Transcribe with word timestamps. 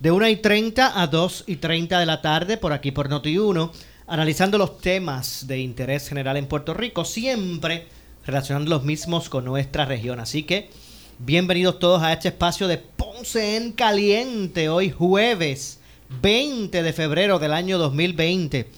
de 0.00 0.10
1 0.10 0.28
y 0.28 0.36
30 0.36 1.00
a 1.00 1.06
2 1.06 1.44
y 1.46 1.56
30 1.56 1.98
de 1.98 2.06
la 2.06 2.22
tarde, 2.22 2.56
por 2.56 2.72
aquí 2.72 2.92
por 2.92 3.08
Noti1, 3.08 3.70
analizando 4.06 4.56
los 4.56 4.78
temas 4.78 5.46
de 5.46 5.58
interés 5.58 6.08
general 6.08 6.36
en 6.36 6.46
Puerto 6.46 6.72
Rico, 6.72 7.04
siempre 7.04 7.86
relacionando 8.24 8.70
los 8.70 8.84
mismos 8.84 9.28
con 9.28 9.44
nuestra 9.44 9.86
región. 9.86 10.20
Así 10.20 10.44
que 10.44 10.70
bienvenidos 11.18 11.78
todos 11.78 12.02
a 12.02 12.12
este 12.12 12.28
espacio 12.28 12.68
de 12.68 12.78
Ponce 12.78 13.56
en 13.56 13.72
Caliente, 13.72 14.68
hoy 14.68 14.90
jueves 14.90 15.80
20 16.22 16.82
de 16.82 16.92
febrero 16.92 17.38
del 17.38 17.52
año 17.52 17.78
2020. 17.78 18.68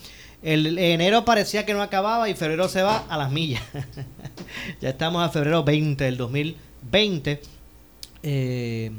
El 0.43 0.79
enero 0.79 1.27
parecía 1.27 1.67
que 1.67 1.75
no 1.75 1.83
acababa 1.83 2.31
y 2.31 2.35
febrero 2.35 2.69
se 2.69 2.83
va 2.83 3.05
a 3.09 3.19
las 3.19 3.31
millas. 3.31 3.63
ya 4.81 4.89
estamos 4.89 5.23
a 5.23 5.29
febrero 5.29 5.65
20 5.65 6.03
del 6.03 6.17
2020. 6.17 7.43
Eh, 8.23 8.91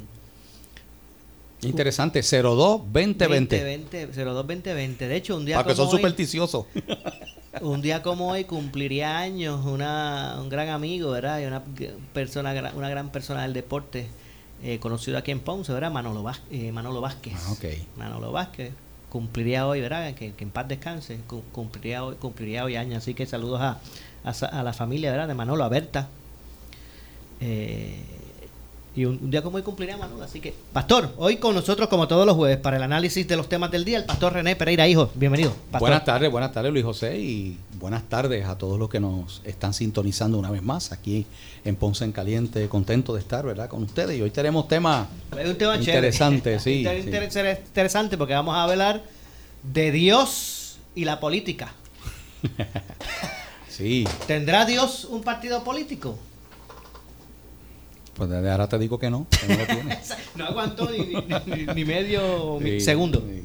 Interesante, 1.64 2.20
02-2020. 2.22 3.81
02-2020. 4.14 4.98
De 4.98 5.16
hecho, 5.16 5.36
un 5.38 5.45
día 5.45 5.58
Para 5.58 5.68
que 5.70 5.76
como 5.76 5.88
son 5.90 5.95
hoy, 5.95 6.02
supersticiosos. 6.02 6.66
un 7.62 7.81
día 7.81 8.02
como 8.02 8.30
hoy 8.31 8.45
cumpliría 8.45 9.18
años 9.20 9.66
una, 9.66 10.38
un 10.42 10.50
gran 10.50 10.70
amigo, 10.70 11.12
¿verdad? 11.12 11.40
Y 11.40 11.45
una 11.45 11.62
persona, 12.14 12.53
una 12.76 12.90
gran 12.90 13.09
persona 13.12 13.44
del 13.44 13.53
deporte, 13.53 14.08
eh, 14.64 14.80
conocido 14.80 15.18
aquí 15.18 15.31
en 15.31 15.40
Ponce, 15.40 15.72
¿verdad? 15.73 15.92
Manolo, 15.92 16.23
Vázquez, 16.23 16.48
eh, 16.52 16.72
Manolo 16.72 17.02
Vázquez. 17.02 17.34
Ah, 17.36 17.52
ok. 17.52 17.66
Manolo 17.98 18.31
Vázquez 18.31 18.72
cumpliría 19.09 19.68
hoy, 19.68 19.81
¿verdad? 19.81 20.14
Que, 20.16 20.34
que 20.34 20.44
en 20.44 20.50
paz 20.52 20.68
descanse, 20.68 21.18
cu- 21.28 21.44
cumpliría 21.52 22.03
hoy, 22.03 22.16
cumpliría 22.16 22.64
hoy 22.64 22.75
años. 22.78 23.00
Así 23.00 23.14
que 23.14 23.25
saludos 23.25 23.59
a, 23.62 23.80
a 24.23 24.64
la 24.64 24.73
familia, 24.73 25.12
¿verdad? 25.12 25.28
De 25.28 25.34
Manolo, 25.36 25.64
a 25.64 25.70
Berta. 25.70 26.08
Eh, 27.40 27.98
y 28.94 29.06
un, 29.06 29.20
un 29.22 29.31
día 29.31 29.42
como 29.42 29.56
hoy 29.58 29.64
cumpliría 29.64 29.95
Manolo. 29.97 30.23
Así 30.23 30.39
que, 30.42 30.53
Pastor, 30.73 31.14
hoy 31.17 31.38
con 31.38 31.56
nosotros, 31.56 31.88
como 31.88 32.08
todos 32.08 32.25
los 32.25 32.36
jueves, 32.36 32.58
para 32.58 32.78
el 32.78 32.84
análisis 32.84 33.28
de 33.28 33.38
los 33.38 33.47
temas 33.47 33.72
del 33.72 33.86
día, 33.86 33.97
el 34.00 34.06
Pastor 34.06 34.34
René 34.34 34.56
Pereira, 34.56 34.88
hijo. 34.88 35.09
Bienvenido. 35.16 35.52
Pastor. 35.72 35.80
Buenas 35.89 36.03
tardes, 36.06 36.30
buenas 36.31 36.52
tardes 36.52 36.72
Luis 36.73 36.84
José 36.84 37.17
y 37.17 37.58
buenas 37.80 38.03
tardes 38.09 38.45
a 38.45 38.58
todos 38.58 38.78
los 38.78 38.89
que 38.89 39.00
nos 39.00 39.42
están 39.45 39.73
sintonizando 39.73 40.38
una 40.38 40.52
vez 40.52 40.62
más 40.62 40.92
aquí 40.92 41.25
en 41.64 41.75
Ponce 41.78 42.03
en 42.03 42.12
Caliente. 42.12 42.67
Contento 42.67 43.14
de 43.14 43.22
estar, 43.22 43.45
¿verdad? 43.45 43.69
Con 43.69 43.84
ustedes 43.84 44.17
y 44.17 44.22
hoy 44.22 44.31
tenemos 44.31 44.67
temas 44.67 45.08
Es 45.39 45.47
un 45.50 45.56
tema 45.58 45.78
interesante, 45.78 46.59
sí, 46.59 46.84
sí. 46.86 47.00
inter- 47.06 47.62
Interesante 47.66 48.17
porque 48.17 48.34
vamos 48.34 48.56
a 48.56 48.64
hablar 48.64 49.03
de 49.64 49.92
Dios 49.92 50.78
y 50.95 51.06
la 51.06 51.19
política. 51.19 51.73
Sí, 53.69 54.06
¿Tendrá 54.28 54.66
Dios 54.66 55.06
un 55.06 55.22
partido 55.24 55.63
político? 55.63 56.19
Pues 58.22 58.30
desde 58.30 58.52
ahora 58.52 58.70
te 58.70 58.78
digo 58.78 59.00
que 59.00 59.09
no, 59.09 59.26
que 59.32 59.48
no 59.48 59.58
lo 59.58 59.66
tiene. 59.74 59.98
No 60.36 60.46
aguantó 60.46 60.88
ni, 60.92 61.00
ni- 61.00 61.56
ni- 61.66 61.74
ni 61.74 61.86
medio 61.86 62.59
Sí, 62.62 62.80
segundo. 62.80 63.20
sí. 63.28 63.42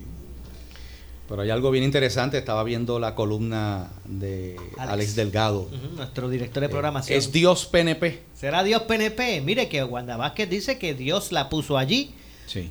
Pero 1.27 1.41
hay 1.41 1.49
algo 1.49 1.71
bien 1.71 1.83
interesante, 1.83 2.37
estaba 2.37 2.63
viendo 2.63 2.99
la 3.01 3.15
columna 3.15 3.89
de 4.05 4.55
Alex. 4.77 4.93
Alex, 4.93 5.17
Delgado. 5.17 5.71
Nuestro 5.97 6.29
director 6.29 6.61
de 6.61 6.69
programación. 6.69 7.19
Es 7.19 7.33
Dios 7.33 7.65
PNP. 7.65 8.21
¿Será 8.35 8.63
Dios 8.65 8.83
PNP? 8.83 9.41
Mire 9.41 9.71
que 9.71 9.83
Wanda 9.83 10.19
Vázquez 10.19 10.51
dice 10.51 10.77
que 10.79 10.93
Dios 10.93 11.33
la 11.33 11.49
puso 11.49 11.79
allí. 11.79 12.11
Sí. 12.47 12.71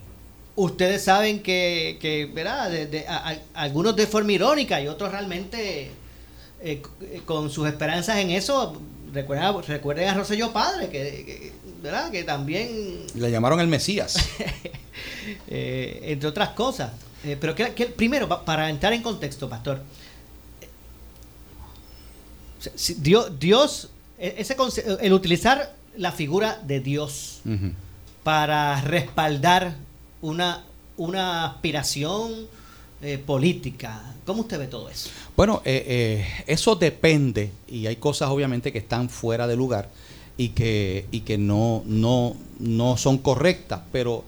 Ustedes 0.56 1.04
saben 1.04 1.42
que, 1.42 1.98
que 2.00 2.28
¿verdad? 2.32 2.70
De- 2.70 2.86
de- 2.86 3.08
a- 3.08 3.30
a- 3.32 3.40
algunos 3.56 3.96
de 3.96 4.06
forma 4.06 4.32
irónica 4.32 4.80
y 4.80 4.88
otros 4.88 5.10
realmente 5.12 5.86
eh, 6.62 6.82
eh, 7.02 7.22
con 7.26 7.50
sus 7.50 7.68
esperanzas 7.68 8.18
en 8.20 8.30
eso. 8.30 8.80
Recuerden, 9.12 9.64
recuerden 9.68 10.10
a 10.10 10.14
Rosselló 10.14 10.52
Padre, 10.54 10.88
que, 10.90 11.00
que- 11.26 11.54
¿verdad? 11.86 12.12
que 12.12 12.24
también 12.24 13.06
Le 13.16 13.32
llamaron 13.32 13.60
el 13.60 13.68
Mesías. 13.68 14.16
eh, 15.48 16.00
entre 16.04 16.28
otras 16.30 16.50
cosas. 16.50 16.92
Eh, 17.24 17.38
pero 17.40 17.56
que, 17.56 17.74
que- 17.74 17.88
primero, 17.88 18.28
pa- 18.28 18.44
para 18.46 18.70
entrar 18.70 18.94
en 18.94 19.02
contexto, 19.02 19.50
pastor, 19.50 19.82
Dios, 22.98 23.40
Dios 23.40 23.90
e- 24.18 24.36
ese 24.38 24.56
el 25.02 25.14
utilizar 25.14 25.74
la 25.98 26.12
figura 26.12 26.60
de 26.66 26.80
Dios 26.80 27.42
para 28.24 28.82
respaldar 28.82 29.76
una, 30.22 30.64
una 30.98 31.46
aspiración 31.46 32.48
eh, 33.02 33.18
política, 33.24 34.02
¿cómo 34.26 34.42
usted 34.42 34.58
ve 34.58 34.68
todo 34.68 34.90
eso? 34.90 35.10
Bueno, 35.36 35.62
eh, 35.64 35.84
eh, 35.88 36.44
eso 36.48 36.76
depende 36.76 37.52
y 37.68 37.86
hay 37.88 37.98
cosas 37.98 38.30
obviamente 38.30 38.72
que 38.72 38.80
están 38.80 39.10
fuera 39.10 39.46
de 39.48 39.56
lugar 39.56 39.90
y 40.38 40.50
que, 40.50 41.08
y 41.12 41.22
que 41.22 41.38
no, 41.38 41.84
no, 41.86 42.36
no 42.60 42.98
son 42.98 43.18
correctas, 43.18 43.82
pero 43.92 44.24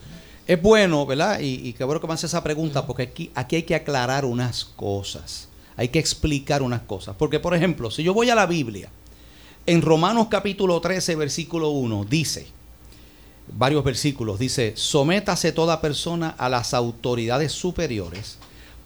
es 0.47 0.62
bueno, 0.62 1.06
¿verdad? 1.06 1.40
Y, 1.40 1.68
y 1.68 1.73
qué 1.73 1.84
bueno 1.84 2.00
que 2.00 2.07
me 2.07 2.13
hace 2.13 2.28
esa 2.28 2.44
pregunta 2.44 2.85
porque 2.85 3.03
aquí, 3.03 3.31
aquí 3.35 3.57
hay 3.57 3.63
que 3.63 3.75
aclarar 3.75 4.25
unas 4.25 4.63
cosas, 4.63 5.50
hay 5.75 5.90
que 5.90 6.00
explicar 6.00 6.62
unas 6.62 6.81
cosas. 6.81 7.16
Porque, 7.18 7.40
por 7.40 7.53
ejemplo, 7.53 7.91
si 7.91 8.03
yo 8.03 8.13
voy 8.13 8.29
a 8.29 8.35
la 8.35 8.45
Biblia, 8.45 8.90
en 9.66 9.81
Romanos 9.81 10.28
capítulo 10.29 10.79
13, 10.79 11.18
versículo 11.18 11.72
1, 11.72 12.06
dice, 12.09 12.47
varios 13.51 13.84
versículos, 13.84 14.39
dice, 14.39 14.74
sométase 14.78 15.51
toda 15.51 15.81
persona 15.81 16.29
a 16.38 16.47
las 16.47 16.74
autoridades 16.74 17.51
superiores, 17.51 18.38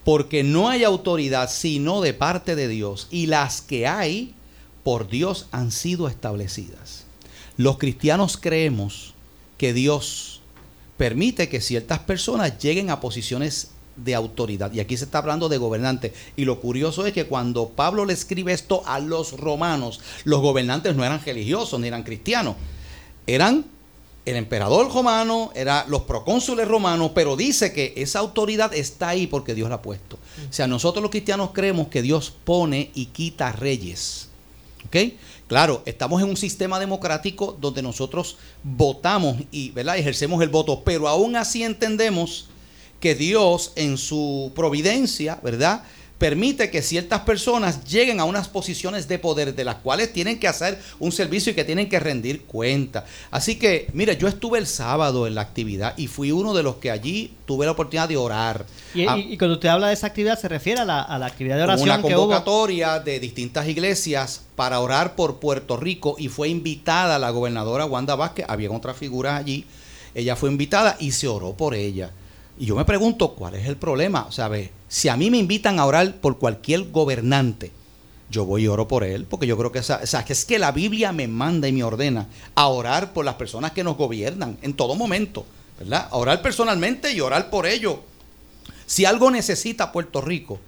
porque 0.04 0.44
no 0.44 0.70
hay 0.70 0.84
autoridad 0.84 1.52
sino 1.52 2.02
de 2.02 2.16
parte 2.16 2.56
de 2.56 2.68
Dios, 2.68 3.08
y 3.12 3.28
las 3.28 3.62
que 3.62 3.86
hay 3.86 4.34
por 4.84 5.08
Dios 5.08 5.48
han 5.52 5.72
sido 5.72 6.08
establecidas. 6.08 7.01
Los 7.58 7.78
cristianos 7.78 8.38
creemos 8.38 9.14
que 9.58 9.74
Dios 9.74 10.42
permite 10.98 11.50
que 11.50 11.62
ciertas 11.62 12.00
personas 12.00 12.60
lleguen 12.60 12.90
a 12.90 13.00
posiciones 13.00 13.72
de 13.96 14.16
autoridad. 14.16 14.72
Y 14.74 14.80
aquí 14.80 14.98
se 14.98 15.06
está 15.06 15.20
hablando 15.20 15.50
de 15.50 15.58
gobernantes. 15.58 16.14
Y 16.36 16.46
lo 16.46 16.60
curioso 16.60 17.06
es 17.06 17.14
que 17.14 17.26
cuando 17.26 17.70
Pablo 17.70 18.06
le 18.06 18.14
escribe 18.14 18.54
esto 18.54 18.84
a 18.86 19.00
los 19.00 19.34
romanos, 19.40 20.00
los 20.24 20.42
gobernantes 20.42 20.96
no 20.96 21.04
eran 21.04 21.24
religiosos 21.24 21.80
ni 21.80 21.88
eran 21.88 22.04
cristianos. 22.04 22.56
Eran 23.28 23.66
el 24.26 24.36
emperador 24.36 24.94
romano, 24.94 25.52
eran 25.56 25.90
los 25.90 26.04
procónsules 26.04 26.68
romanos, 26.68 27.12
pero 27.16 27.36
dice 27.36 27.74
que 27.74 27.94
esa 27.98 28.20
autoridad 28.20 28.74
está 28.74 29.10
ahí 29.10 29.28
porque 29.28 29.56
Dios 29.56 29.70
la 29.70 29.76
ha 29.76 29.82
puesto. 29.82 30.18
O 30.50 30.54
sea, 30.54 30.68
nosotros 30.68 31.02
los 31.02 31.12
cristianos 31.12 31.52
creemos 31.54 31.88
que 31.88 32.02
Dios 32.02 32.34
pone 32.44 32.92
y 32.94 33.08
quita 33.08 33.52
reyes. 33.52 34.28
¿Ok? 34.86 35.14
Claro, 35.52 35.84
estamos 35.86 36.22
en 36.22 36.30
un 36.30 36.38
sistema 36.38 36.80
democrático 36.80 37.58
donde 37.60 37.82
nosotros 37.82 38.38
votamos 38.64 39.36
y 39.52 39.72
¿verdad? 39.72 39.98
ejercemos 39.98 40.42
el 40.42 40.48
voto, 40.48 40.82
pero 40.86 41.10
aún 41.10 41.36
así 41.36 41.62
entendemos 41.62 42.48
que 43.02 43.16
Dios 43.16 43.74
en 43.76 43.98
su 43.98 44.54
providencia, 44.56 45.42
¿verdad? 45.44 45.84
Permite 46.22 46.70
que 46.70 46.84
ciertas 46.84 47.22
personas 47.22 47.84
lleguen 47.86 48.20
a 48.20 48.26
unas 48.26 48.48
posiciones 48.48 49.08
de 49.08 49.18
poder 49.18 49.56
de 49.56 49.64
las 49.64 49.78
cuales 49.78 50.14
tienen 50.14 50.38
que 50.40 50.48
hacer 50.48 50.80
un 51.00 51.12
servicio 51.12 51.52
y 51.52 51.56
que 51.56 51.64
tienen 51.64 51.90
que 51.90 52.00
rendir 52.00 52.44
cuenta. 52.44 53.06
Así 53.32 53.56
que, 53.58 53.88
mire, 53.94 54.16
yo 54.18 54.28
estuve 54.28 54.60
el 54.60 54.68
sábado 54.68 55.26
en 55.26 55.34
la 55.34 55.42
actividad 55.42 55.96
y 55.98 56.06
fui 56.06 56.32
uno 56.32 56.54
de 56.54 56.62
los 56.62 56.76
que 56.76 56.92
allí 56.92 57.34
tuve 57.48 57.66
la 57.66 57.72
oportunidad 57.72 58.08
de 58.08 58.18
orar. 58.18 58.68
Y, 58.94 59.08
Ah, 59.08 59.18
y- 59.18 59.36
cuando 59.36 59.56
usted 59.56 59.70
habla 59.70 59.88
de 59.88 59.96
esa 59.96 60.06
actividad, 60.06 60.40
se 60.40 60.48
refiere 60.48 60.82
a 60.82 60.86
la, 60.86 61.02
a 61.02 61.18
la 61.18 61.26
actividad 61.26 61.58
de 61.58 61.64
oración 61.64 61.90
una 61.90 61.98
que 62.02 62.14
hubo. 62.16 62.28
convocatoria 62.28 63.00
de 63.00 63.20
distintas 63.20 63.68
iglesias 63.68 64.44
para 64.56 64.80
orar 64.80 65.16
por 65.16 65.40
Puerto 65.40 65.76
Rico 65.76 66.18
y 66.20 66.28
fue 66.28 66.50
invitada 66.50 67.18
la 67.18 67.32
gobernadora 67.32 67.86
Wanda 67.88 68.14
Vázquez, 68.14 68.46
había 68.48 68.70
otras 68.70 68.96
figuras 68.96 69.40
allí, 69.40 69.66
ella 70.14 70.36
fue 70.36 70.52
invitada 70.52 70.98
y 71.00 71.14
se 71.14 71.28
oró 71.28 71.54
por 71.54 71.74
ella. 71.74 72.12
Y 72.62 72.68
yo 72.68 72.76
me 72.76 72.86
pregunto, 72.86 73.34
¿cuál 73.34 73.56
es 73.56 73.66
el 73.66 73.76
problema? 73.76 74.28
O 74.28 74.32
sea, 74.32 74.48
si 74.88 75.10
a 75.10 75.18
mí 75.18 75.32
me 75.32 75.40
invitan 75.40 75.80
a 75.80 75.86
orar 75.88 76.18
por 76.18 76.38
cualquier 76.38 76.92
gobernante, 76.92 77.72
yo 78.30 78.46
voy 78.46 78.66
y 78.66 78.68
oro 78.68 78.88
por 78.88 79.04
él, 79.04 79.26
porque 79.26 79.48
yo 79.48 79.58
creo 79.58 79.72
que, 79.72 79.80
esa, 79.80 80.24
que 80.24 80.34
es 80.34 80.46
que 80.46 80.60
la 80.60 80.72
Biblia 80.72 81.12
me 81.12 81.28
manda 81.28 81.68
y 81.68 81.72
me 81.72 81.84
ordena 81.84 82.28
a 82.54 82.68
orar 82.68 83.14
por 83.14 83.26
las 83.26 83.34
personas 83.34 83.72
que 83.72 83.84
nos 83.84 83.98
gobiernan 83.98 84.60
en 84.62 84.76
todo 84.76 84.94
momento, 84.94 85.44
¿verdad? 85.80 86.08
A 86.12 86.18
orar 86.18 86.44
personalmente 86.44 87.12
y 87.12 87.20
orar 87.20 87.50
por 87.50 87.66
ellos. 87.66 87.96
Si 88.86 89.06
algo 89.06 89.32
necesita 89.32 89.92
Puerto 89.92 90.22
Rico, 90.22 90.60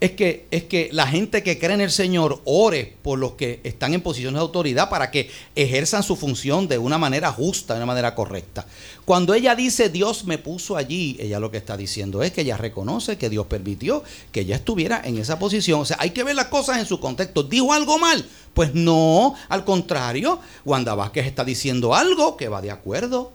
es 0.00 0.12
que, 0.12 0.46
es 0.52 0.64
que 0.64 0.90
la 0.92 1.08
gente 1.08 1.42
que 1.42 1.58
cree 1.58 1.74
en 1.74 1.80
el 1.80 1.90
Señor 1.90 2.40
ore 2.44 2.96
por 3.02 3.18
los 3.18 3.32
que 3.32 3.60
están 3.64 3.94
en 3.94 4.00
posiciones 4.00 4.34
de 4.34 4.42
autoridad 4.42 4.88
para 4.90 5.10
que 5.10 5.28
ejerzan 5.56 6.04
su 6.04 6.14
función 6.14 6.68
de 6.68 6.78
una 6.78 6.98
manera 6.98 7.32
justa, 7.32 7.74
de 7.74 7.80
una 7.80 7.86
manera 7.86 8.14
correcta. 8.14 8.64
Cuando 9.04 9.34
ella 9.34 9.56
dice 9.56 9.88
Dios 9.88 10.24
me 10.24 10.38
puso 10.38 10.76
allí, 10.76 11.16
ella 11.18 11.40
lo 11.40 11.50
que 11.50 11.56
está 11.56 11.76
diciendo 11.76 12.22
es 12.22 12.30
que 12.30 12.42
ella 12.42 12.56
reconoce 12.56 13.18
que 13.18 13.28
Dios 13.28 13.46
permitió 13.46 14.04
que 14.30 14.40
ella 14.40 14.54
estuviera 14.56 15.02
en 15.04 15.18
esa 15.18 15.40
posición. 15.40 15.80
O 15.80 15.84
sea, 15.84 15.96
hay 15.98 16.10
que 16.10 16.22
ver 16.22 16.36
las 16.36 16.46
cosas 16.46 16.78
en 16.78 16.86
su 16.86 17.00
contexto. 17.00 17.42
¿Dijo 17.42 17.72
algo 17.72 17.98
mal? 17.98 18.24
Pues 18.54 18.74
no, 18.74 19.34
al 19.48 19.64
contrario, 19.64 20.38
Wanda 20.64 20.94
Vázquez 20.94 21.26
está 21.26 21.44
diciendo 21.44 21.96
algo 21.96 22.36
que 22.36 22.48
va 22.48 22.62
de 22.62 22.70
acuerdo 22.70 23.32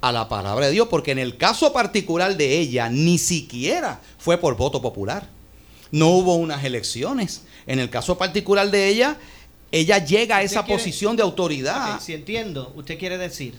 a 0.00 0.12
la 0.12 0.28
palabra 0.28 0.66
de 0.66 0.72
Dios, 0.72 0.86
porque 0.88 1.10
en 1.10 1.18
el 1.18 1.36
caso 1.36 1.72
particular 1.72 2.36
de 2.36 2.58
ella, 2.58 2.88
ni 2.88 3.18
siquiera 3.18 4.00
fue 4.18 4.38
por 4.38 4.56
voto 4.56 4.80
popular 4.80 5.35
no 5.90 6.08
hubo 6.08 6.36
unas 6.36 6.64
elecciones. 6.64 7.42
En 7.66 7.78
el 7.78 7.90
caso 7.90 8.16
particular 8.16 8.70
de 8.70 8.88
ella, 8.88 9.16
ella 9.72 10.04
llega 10.04 10.38
a 10.38 10.42
esa 10.42 10.64
posición 10.64 11.16
de 11.16 11.22
autoridad. 11.22 12.00
si 12.00 12.14
entiendo, 12.14 12.72
usted 12.76 12.98
quiere 12.98 13.18
decir 13.18 13.54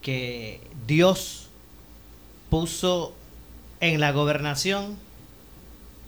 que 0.00 0.60
Dios 0.86 1.48
puso 2.50 3.12
en 3.80 4.00
la 4.00 4.12
gobernación 4.12 4.96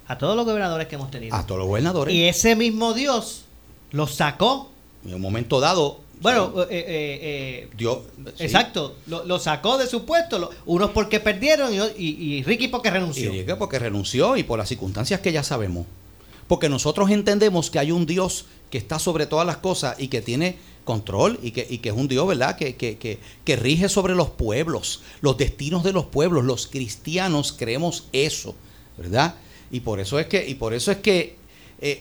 a 0.07 0.19
todos 0.19 0.37
los 0.37 0.45
gobernadores 0.45 0.87
que 0.87 0.95
hemos 0.95 1.11
tenido. 1.11 1.35
A 1.35 1.47
todos 1.47 1.59
los 1.59 1.67
gobernadores. 1.69 2.15
Y 2.15 2.25
ese 2.25 2.55
mismo 2.55 2.95
Dios 2.95 3.45
los 3.91 4.15
sacó. 4.15 4.71
En 5.05 5.15
un 5.15 5.21
momento 5.21 5.61
dado. 5.61 6.01
Bueno, 6.21 6.63
eh, 6.63 6.67
eh, 6.71 6.87
eh, 6.89 7.69
Dios, 7.77 7.99
exacto, 8.39 8.97
lo, 9.07 9.39
sacó 9.39 9.77
de 9.77 9.87
su 9.87 10.05
puesto, 10.05 10.51
unos 10.65 10.91
porque 10.91 11.21
perdieron 11.21 11.73
y, 11.97 12.43
Ricky 12.43 12.69
porque 12.69 12.91
renunció. 12.91 13.33
Y 13.33 13.41
Ricky 13.43 13.55
porque 13.59 13.79
renunció 13.79 14.37
y 14.37 14.43
por 14.43 14.59
las 14.59 14.69
circunstancias 14.69 15.21
que 15.21 15.33
ya 15.33 15.43
sabemos. 15.43 15.87
Porque 16.49 16.69
nosotros 16.69 17.11
entendemos 17.11 17.71
que 17.71 17.79
hay 17.79 17.91
un 17.91 18.07
Dios 18.07 18.47
que 18.71 18.79
está 18.79 18.99
sobre 18.99 19.27
todas 19.27 19.47
las 19.47 19.59
cosas 19.59 19.97
y 19.99 20.09
que 20.09 20.23
tiene 20.23 20.57
control 20.85 21.39
y 21.43 21.51
que, 21.51 21.67
y 21.69 21.79
que 21.79 21.91
es 21.91 21.95
un 21.95 22.09
Dios, 22.09 22.27
¿verdad? 22.27 22.57
Que, 22.57 22.77
que, 22.77 22.97
que, 22.97 23.19
que, 23.45 23.57
rige 23.57 23.89
sobre 23.89 24.15
los 24.15 24.31
pueblos, 24.31 25.03
los 25.21 25.37
destinos 25.37 25.83
de 25.83 25.93
los 25.93 26.07
pueblos. 26.07 26.45
Los 26.45 26.67
cristianos 26.69 27.53
creemos 27.53 28.05
eso, 28.13 28.55
¿verdad? 28.97 29.35
Y 29.71 29.81
por 29.81 30.01
eso 30.01 30.19
es 30.19 30.27
que, 30.27 30.49
y 30.49 30.55
por 30.55 30.73
eso 30.73 30.93
es 30.93 30.99
que 30.99 31.37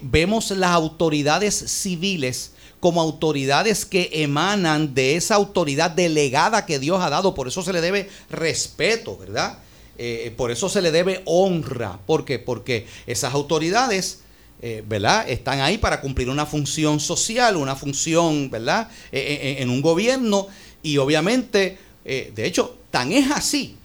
vemos 0.01 0.51
las 0.51 0.71
autoridades 0.71 1.55
civiles 1.55 2.51
como 2.85 3.01
autoridades 3.01 3.83
que 3.83 4.11
emanan 4.13 4.93
de 4.93 5.15
esa 5.15 5.33
autoridad 5.33 5.89
delegada 5.89 6.67
que 6.67 6.77
Dios 6.77 7.01
ha 7.01 7.09
dado. 7.09 7.33
Por 7.33 7.47
eso 7.47 7.63
se 7.63 7.73
le 7.73 7.81
debe 7.81 8.09
respeto, 8.29 9.17
¿verdad? 9.17 9.57
Eh, 9.97 10.31
por 10.37 10.51
eso 10.51 10.69
se 10.69 10.83
le 10.83 10.91
debe 10.91 11.23
honra. 11.25 11.97
¿Por 12.05 12.25
qué? 12.25 12.37
Porque 12.37 12.85
esas 13.07 13.33
autoridades, 13.33 14.19
eh, 14.61 14.83
¿verdad? 14.87 15.27
Están 15.27 15.61
ahí 15.61 15.79
para 15.79 15.99
cumplir 15.99 16.29
una 16.29 16.45
función 16.45 16.99
social, 16.99 17.55
una 17.55 17.75
función, 17.75 18.51
¿verdad? 18.51 18.89
Eh, 19.11 19.55
en 19.59 19.71
un 19.71 19.81
gobierno. 19.81 20.47
Y 20.83 20.97
obviamente, 20.97 21.79
de 22.03 22.45
hecho, 22.45 22.77
tan 22.91 23.11
es 23.11 23.31
así 23.31 23.77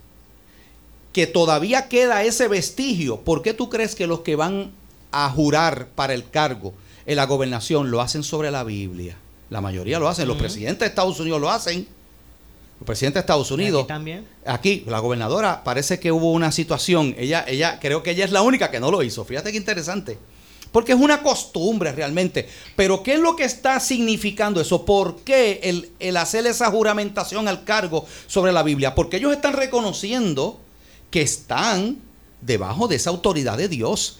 que 1.11 1.25
todavía 1.25 1.89
queda 1.89 2.23
ese 2.23 2.47
vestigio. 2.47 3.21
¿Por 3.21 3.41
qué 3.41 3.55
tú 3.55 3.67
crees 3.67 3.95
que 3.95 4.05
los 4.05 4.19
que 4.19 4.35
van 4.35 4.71
a 5.11 5.29
jurar 5.29 5.87
para 5.89 6.13
el 6.13 6.29
cargo 6.29 6.73
en 7.05 7.15
la 7.15 7.25
gobernación 7.25 7.91
lo 7.91 8.01
hacen 8.01 8.23
sobre 8.23 8.51
la 8.51 8.63
Biblia. 8.63 9.17
La 9.49 9.61
mayoría 9.61 9.99
lo 9.99 10.07
hacen. 10.07 10.27
Los 10.27 10.37
presidentes 10.37 10.79
de 10.79 10.85
Estados 10.87 11.19
Unidos 11.19 11.41
lo 11.41 11.49
hacen. 11.49 11.87
Los 12.79 12.85
presidentes 12.85 13.15
de 13.15 13.19
Estados 13.21 13.51
Unidos. 13.51 13.81
Aquí 13.81 13.87
también. 13.87 14.27
Aquí, 14.45 14.83
la 14.87 14.99
gobernadora, 14.99 15.63
parece 15.63 15.99
que 15.99 16.11
hubo 16.11 16.31
una 16.31 16.51
situación. 16.51 17.15
Ella, 17.17 17.43
ella, 17.47 17.79
creo 17.79 18.01
que 18.01 18.11
ella 18.11 18.25
es 18.25 18.31
la 18.31 18.41
única 18.41 18.71
que 18.71 18.79
no 18.79 18.91
lo 18.91 19.03
hizo. 19.03 19.25
Fíjate 19.25 19.51
qué 19.51 19.57
interesante. 19.57 20.17
Porque 20.71 20.93
es 20.93 20.99
una 20.99 21.21
costumbre 21.21 21.91
realmente. 21.91 22.47
Pero 22.77 23.03
¿qué 23.03 23.15
es 23.15 23.19
lo 23.19 23.35
que 23.35 23.43
está 23.43 23.79
significando 23.79 24.61
eso? 24.61 24.85
¿Por 24.85 25.17
qué 25.21 25.59
el, 25.63 25.91
el 25.99 26.15
hacer 26.17 26.47
esa 26.47 26.71
juramentación 26.71 27.47
al 27.47 27.65
cargo 27.65 28.05
sobre 28.27 28.53
la 28.53 28.63
Biblia? 28.63 28.95
Porque 28.95 29.17
ellos 29.17 29.33
están 29.33 29.53
reconociendo 29.53 30.59
que 31.09 31.21
están 31.21 31.97
debajo 32.39 32.87
de 32.87 32.95
esa 32.95 33.09
autoridad 33.09 33.57
de 33.57 33.67
Dios. 33.67 34.19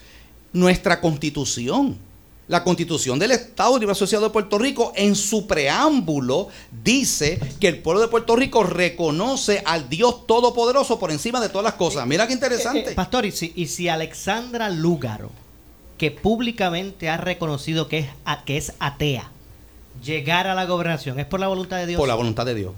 Nuestra 0.53 0.99
constitución 0.99 1.97
la 2.51 2.65
constitución 2.65 3.17
del 3.17 3.31
Estado 3.31 3.79
Libre 3.79 3.93
Asociado 3.93 4.25
de 4.25 4.29
Puerto 4.29 4.57
Rico, 4.59 4.91
en 4.97 5.15
su 5.15 5.47
preámbulo, 5.47 6.49
dice 6.83 7.39
que 7.61 7.69
el 7.69 7.79
pueblo 7.79 8.01
de 8.01 8.09
Puerto 8.09 8.35
Rico 8.35 8.63
reconoce 8.63 9.63
al 9.65 9.87
Dios 9.87 10.27
Todopoderoso 10.27 10.99
por 10.99 11.11
encima 11.11 11.39
de 11.39 11.47
todas 11.47 11.63
las 11.63 11.75
cosas. 11.75 12.05
Mira 12.05 12.27
qué 12.27 12.33
interesante. 12.33 12.89
Eh, 12.89 12.91
eh, 12.91 12.93
pastor, 12.93 13.25
y 13.25 13.31
si, 13.31 13.53
y 13.55 13.67
si 13.67 13.87
Alexandra 13.87 14.69
Lúgaro, 14.69 15.31
que 15.97 16.11
públicamente 16.11 17.07
ha 17.07 17.15
reconocido 17.15 17.87
que 17.87 17.99
es, 17.99 18.07
que 18.45 18.57
es 18.57 18.73
atea, 18.79 19.31
llegara 20.03 20.51
a 20.51 20.55
la 20.55 20.65
gobernación, 20.65 21.21
¿es 21.21 21.25
por 21.25 21.39
la 21.39 21.47
voluntad 21.47 21.77
de 21.77 21.87
Dios? 21.87 21.99
Por 21.99 22.09
la 22.09 22.15
voluntad 22.15 22.45
de 22.45 22.55
Dios. 22.55 22.73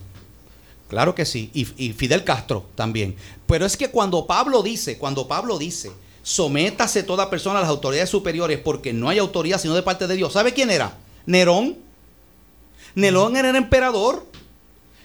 Claro 0.88 1.16
que 1.16 1.26
sí. 1.26 1.50
Y, 1.52 1.68
y 1.84 1.94
Fidel 1.94 2.24
Castro 2.24 2.64
también. 2.76 3.16
Pero 3.48 3.66
es 3.66 3.76
que 3.76 3.90
cuando 3.90 4.28
Pablo 4.28 4.62
dice, 4.62 5.00
cuando 5.00 5.28
Pablo 5.28 5.58
dice 5.58 5.92
sométase 6.24 7.04
toda 7.04 7.30
persona 7.30 7.60
a 7.60 7.62
las 7.62 7.70
autoridades 7.70 8.10
superiores 8.10 8.58
porque 8.58 8.94
no 8.94 9.10
hay 9.10 9.20
autoridad 9.20 9.60
sino 9.60 9.76
de 9.76 9.84
parte 9.84 10.08
de 10.08 10.16
Dios. 10.16 10.34
¿Sabe 10.34 10.54
quién 10.54 10.72
era? 10.72 10.98
Nerón. 11.26 11.78
Nerón 12.96 13.36
era 13.36 13.50
el 13.50 13.56
emperador, 13.56 14.26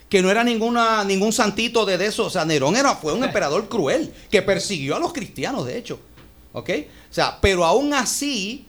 que 0.09 0.23
no 0.23 0.31
era 0.31 0.45
ninguna, 0.45 1.05
ningún 1.05 1.33
santito 1.33 1.85
de 1.85 2.05
eso. 2.07 2.27
O 2.27 2.31
sea, 2.31 2.45
Nerón 2.45 2.77
era, 2.77 2.95
fue 2.95 3.13
un 3.13 3.25
emperador 3.25 3.69
cruel, 3.69 4.15
que 4.31 4.41
persiguió 4.41 4.97
a 4.97 5.01
los 5.01 5.13
cristianos, 5.13 5.67
de 5.67 5.77
hecho. 5.77 5.99
¿Ok? 6.53 6.71
O 7.11 7.15
sea, 7.15 7.39
pero 7.41 7.65
aún 7.65 7.93
así 7.93 8.67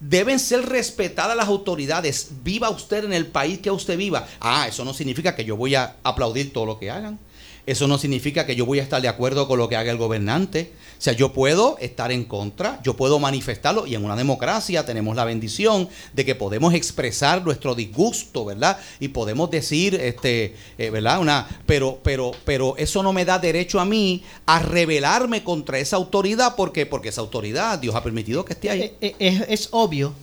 deben 0.00 0.40
ser 0.40 0.68
respetadas 0.68 1.36
las 1.36 1.46
autoridades. 1.46 2.28
Viva 2.42 2.68
usted 2.70 3.04
en 3.04 3.12
el 3.12 3.26
país 3.26 3.60
que 3.60 3.70
usted 3.70 3.96
viva. 3.96 4.26
Ah, 4.40 4.66
eso 4.68 4.84
no 4.84 4.92
significa 4.92 5.34
que 5.34 5.44
yo 5.44 5.56
voy 5.56 5.76
a 5.76 5.96
aplaudir 6.02 6.52
todo 6.52 6.66
lo 6.66 6.78
que 6.78 6.90
hagan. 6.90 7.18
Eso 7.64 7.86
no 7.86 7.96
significa 7.96 8.44
que 8.44 8.56
yo 8.56 8.66
voy 8.66 8.80
a 8.80 8.82
estar 8.82 9.00
de 9.00 9.08
acuerdo 9.08 9.46
con 9.46 9.58
lo 9.58 9.68
que 9.68 9.76
haga 9.76 9.92
el 9.92 9.96
gobernante. 9.96 10.72
O 10.98 11.02
sea, 11.02 11.12
yo 11.12 11.32
puedo 11.32 11.78
estar 11.78 12.10
en 12.10 12.24
contra, 12.24 12.80
yo 12.82 12.96
puedo 12.96 13.18
manifestarlo 13.18 13.86
y 13.86 13.94
en 13.94 14.04
una 14.04 14.16
democracia 14.16 14.84
tenemos 14.84 15.14
la 15.14 15.24
bendición 15.24 15.88
de 16.12 16.24
que 16.24 16.34
podemos 16.34 16.74
expresar 16.74 17.44
nuestro 17.44 17.74
disgusto, 17.74 18.44
¿verdad? 18.44 18.78
Y 18.98 19.08
podemos 19.08 19.50
decir, 19.50 19.94
este, 19.94 20.56
eh, 20.78 20.90
¿verdad? 20.90 21.20
Una, 21.20 21.46
pero, 21.66 22.00
pero, 22.02 22.32
pero 22.44 22.76
eso 22.78 23.02
no 23.02 23.12
me 23.12 23.24
da 23.24 23.38
derecho 23.38 23.80
a 23.80 23.84
mí 23.84 24.22
a 24.46 24.58
rebelarme 24.58 25.44
contra 25.44 25.78
esa 25.78 25.96
autoridad 25.96 26.54
porque, 26.56 26.86
porque 26.86 27.10
esa 27.10 27.20
autoridad 27.20 27.78
Dios 27.78 27.94
ha 27.94 28.02
permitido 28.02 28.44
que 28.44 28.54
esté 28.54 28.70
ahí. 28.70 28.80
Eh, 28.82 28.96
eh, 29.00 29.14
es, 29.18 29.44
es 29.48 29.68
obvio 29.70 30.14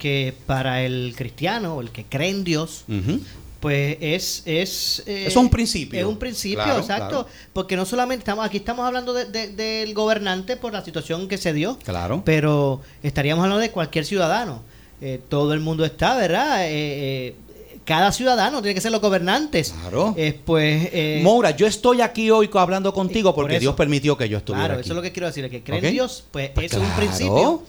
que 0.00 0.34
para 0.46 0.82
el 0.82 1.12
cristiano, 1.14 1.80
el 1.80 1.90
que 1.90 2.04
cree 2.04 2.30
en 2.30 2.42
Dios, 2.42 2.84
pues 3.60 3.98
es 4.00 4.42
es 4.46 5.02
eh, 5.06 5.24
es 5.26 5.36
un 5.36 5.50
principio. 5.50 6.00
es 6.00 6.06
un 6.06 6.18
principio 6.18 6.78
exacto. 6.78 7.26
porque 7.52 7.76
no 7.76 7.84
solamente 7.84 8.20
estamos 8.22 8.44
aquí 8.44 8.56
estamos 8.56 8.86
hablando 8.86 9.12
del 9.12 9.94
gobernante 9.94 10.56
por 10.56 10.72
la 10.72 10.82
situación 10.84 11.28
que 11.28 11.38
se 11.38 11.52
dio 11.52 11.78
claro. 11.84 12.22
pero 12.24 12.80
estaríamos 13.02 13.42
hablando 13.44 13.60
de 13.60 13.70
cualquier 13.70 14.04
ciudadano. 14.04 14.62
Eh, 15.02 15.18
todo 15.30 15.54
el 15.54 15.60
mundo 15.60 15.84
está 15.86 16.14
verdad 16.14 16.58
eh, 16.62 17.34
cada 17.86 18.12
ciudadano 18.12 18.60
tiene 18.60 18.74
que 18.74 18.80
ser 18.80 18.92
los 18.92 19.00
gobernantes. 19.00 19.74
Claro. 19.80 20.14
pues, 20.44 21.22
Moura, 21.22 21.50
yo 21.52 21.66
estoy 21.66 22.02
aquí 22.02 22.30
hoy 22.30 22.48
hablando 22.54 22.92
contigo 22.92 23.34
porque 23.34 23.58
Dios 23.58 23.74
permitió 23.74 24.16
que 24.16 24.28
yo 24.28 24.38
estuviera 24.38 24.66
claro, 24.66 24.80
eso 24.80 24.92
es 24.92 24.96
lo 24.96 25.02
que 25.02 25.12
quiero 25.12 25.26
decir, 25.26 25.48
que 25.50 25.62
creen 25.62 25.84
en 25.84 25.92
Dios, 25.92 26.24
pues, 26.30 26.50
pues 26.50 26.72
es 26.72 26.78
un 26.78 26.90
principio 26.90 27.62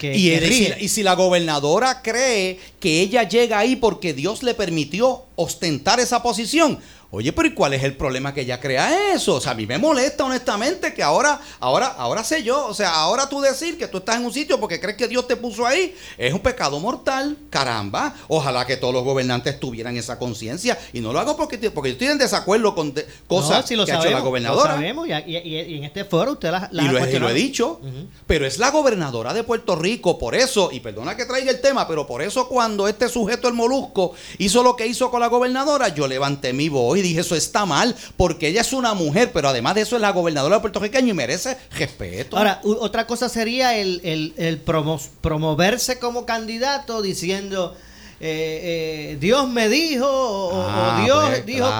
y, 0.00 0.30
y, 0.30 0.88
si, 0.88 1.02
la 1.02 1.14
gobernadora 1.14 2.02
cree 2.02 2.58
que 2.80 3.00
ella 3.00 3.22
llega 3.28 3.58
ahí 3.58 3.76
porque 3.76 4.14
Dios 4.14 4.42
le 4.42 4.54
permitió 4.54 5.24
ostentar 5.36 6.00
esa 6.00 6.22
posición, 6.22 6.78
Oye, 7.10 7.32
pero 7.32 7.48
¿y 7.48 7.54
cuál 7.54 7.72
es 7.72 7.82
el 7.84 7.96
problema 7.96 8.34
que 8.34 8.42
ella 8.42 8.60
crea 8.60 9.14
eso? 9.14 9.36
O 9.36 9.40
sea, 9.40 9.52
a 9.52 9.54
mí 9.54 9.66
me 9.66 9.78
molesta 9.78 10.24
honestamente 10.24 10.92
que 10.92 11.02
ahora, 11.02 11.40
ahora, 11.58 11.86
ahora 11.86 12.22
sé 12.22 12.42
yo, 12.42 12.66
o 12.66 12.74
sea, 12.74 12.94
ahora 12.96 13.30
tú 13.30 13.40
decir 13.40 13.78
que 13.78 13.88
tú 13.88 13.96
estás 13.96 14.16
en 14.16 14.26
un 14.26 14.32
sitio 14.32 14.60
porque 14.60 14.78
crees 14.78 14.98
que 14.98 15.08
Dios 15.08 15.26
te 15.26 15.34
puso 15.36 15.64
ahí, 15.64 15.96
es 16.18 16.34
un 16.34 16.40
pecado 16.40 16.78
mortal, 16.80 17.38
caramba. 17.48 18.14
Ojalá 18.28 18.66
que 18.66 18.76
todos 18.76 18.92
los 18.92 19.04
gobernantes 19.04 19.58
tuvieran 19.58 19.96
esa 19.96 20.18
conciencia 20.18 20.78
y 20.92 21.00
no 21.00 21.14
lo 21.14 21.20
hago 21.20 21.34
porque, 21.34 21.70
porque 21.70 21.88
yo 21.88 21.92
estoy 21.94 22.08
en 22.08 22.18
desacuerdo 22.18 22.74
con 22.74 22.92
cosas 23.26 23.64
que 23.64 23.74
ha 23.74 23.98
hecho 24.00 24.10
la 24.10 24.20
gobernadora. 24.20 24.72
Lo 24.72 24.78
sabemos 24.78 25.08
y, 25.08 25.12
en 25.12 25.84
este 25.84 26.04
foro 26.04 26.32
usted 26.32 26.50
las 26.50 26.70
la 26.74 26.82
y, 26.82 26.88
lo, 26.88 27.08
y 27.08 27.18
lo 27.18 27.30
he 27.30 27.34
dicho, 27.34 27.80
pero 28.26 28.44
es 28.44 28.58
la 28.58 28.70
gobernadora 28.70 29.32
de 29.32 29.44
Puerto 29.44 29.76
Rico, 29.76 30.18
por 30.18 30.34
eso, 30.34 30.68
y 30.70 30.80
perdona 30.80 31.16
que 31.16 31.24
traiga 31.24 31.50
el 31.52 31.62
tema, 31.62 31.88
pero 31.88 32.06
por 32.06 32.20
eso 32.20 32.48
cuando 32.48 32.86
este 32.86 33.08
sujeto, 33.08 33.48
el 33.48 33.54
molusco, 33.54 34.12
hizo 34.36 34.62
lo 34.62 34.76
que 34.76 34.86
hizo 34.86 35.10
con 35.10 35.20
la 35.20 35.28
gobernadora, 35.28 35.88
yo 35.88 36.06
levanté 36.06 36.52
mi 36.52 36.68
voz 36.68 36.97
y 36.98 37.02
dije, 37.02 37.20
eso 37.20 37.34
está 37.34 37.66
mal, 37.66 37.94
porque 38.16 38.48
ella 38.48 38.60
es 38.60 38.72
una 38.72 38.94
mujer, 38.94 39.30
pero 39.32 39.48
además 39.48 39.74
de 39.74 39.82
eso 39.82 39.96
es 39.96 40.02
la 40.02 40.10
gobernadora 40.10 40.56
de 40.56 40.60
Puerto 40.60 40.80
Rico 40.80 40.98
y 40.98 41.12
merece 41.12 41.56
respeto. 41.72 42.36
Ahora, 42.36 42.60
otra 42.64 43.06
cosa 43.06 43.28
sería 43.28 43.76
el, 43.76 44.00
el, 44.36 44.58
promoverse 44.58 45.98
como 45.98 46.26
candidato 46.26 47.02
diciendo... 47.02 47.76
Eh, 48.20 49.12
eh, 49.12 49.16
Dios 49.20 49.48
me 49.48 49.68
dijo 49.68 50.08
o, 50.10 50.66
ah, 50.68 51.02
Dios 51.04 51.24
pues, 51.28 51.46
dijo 51.46 51.70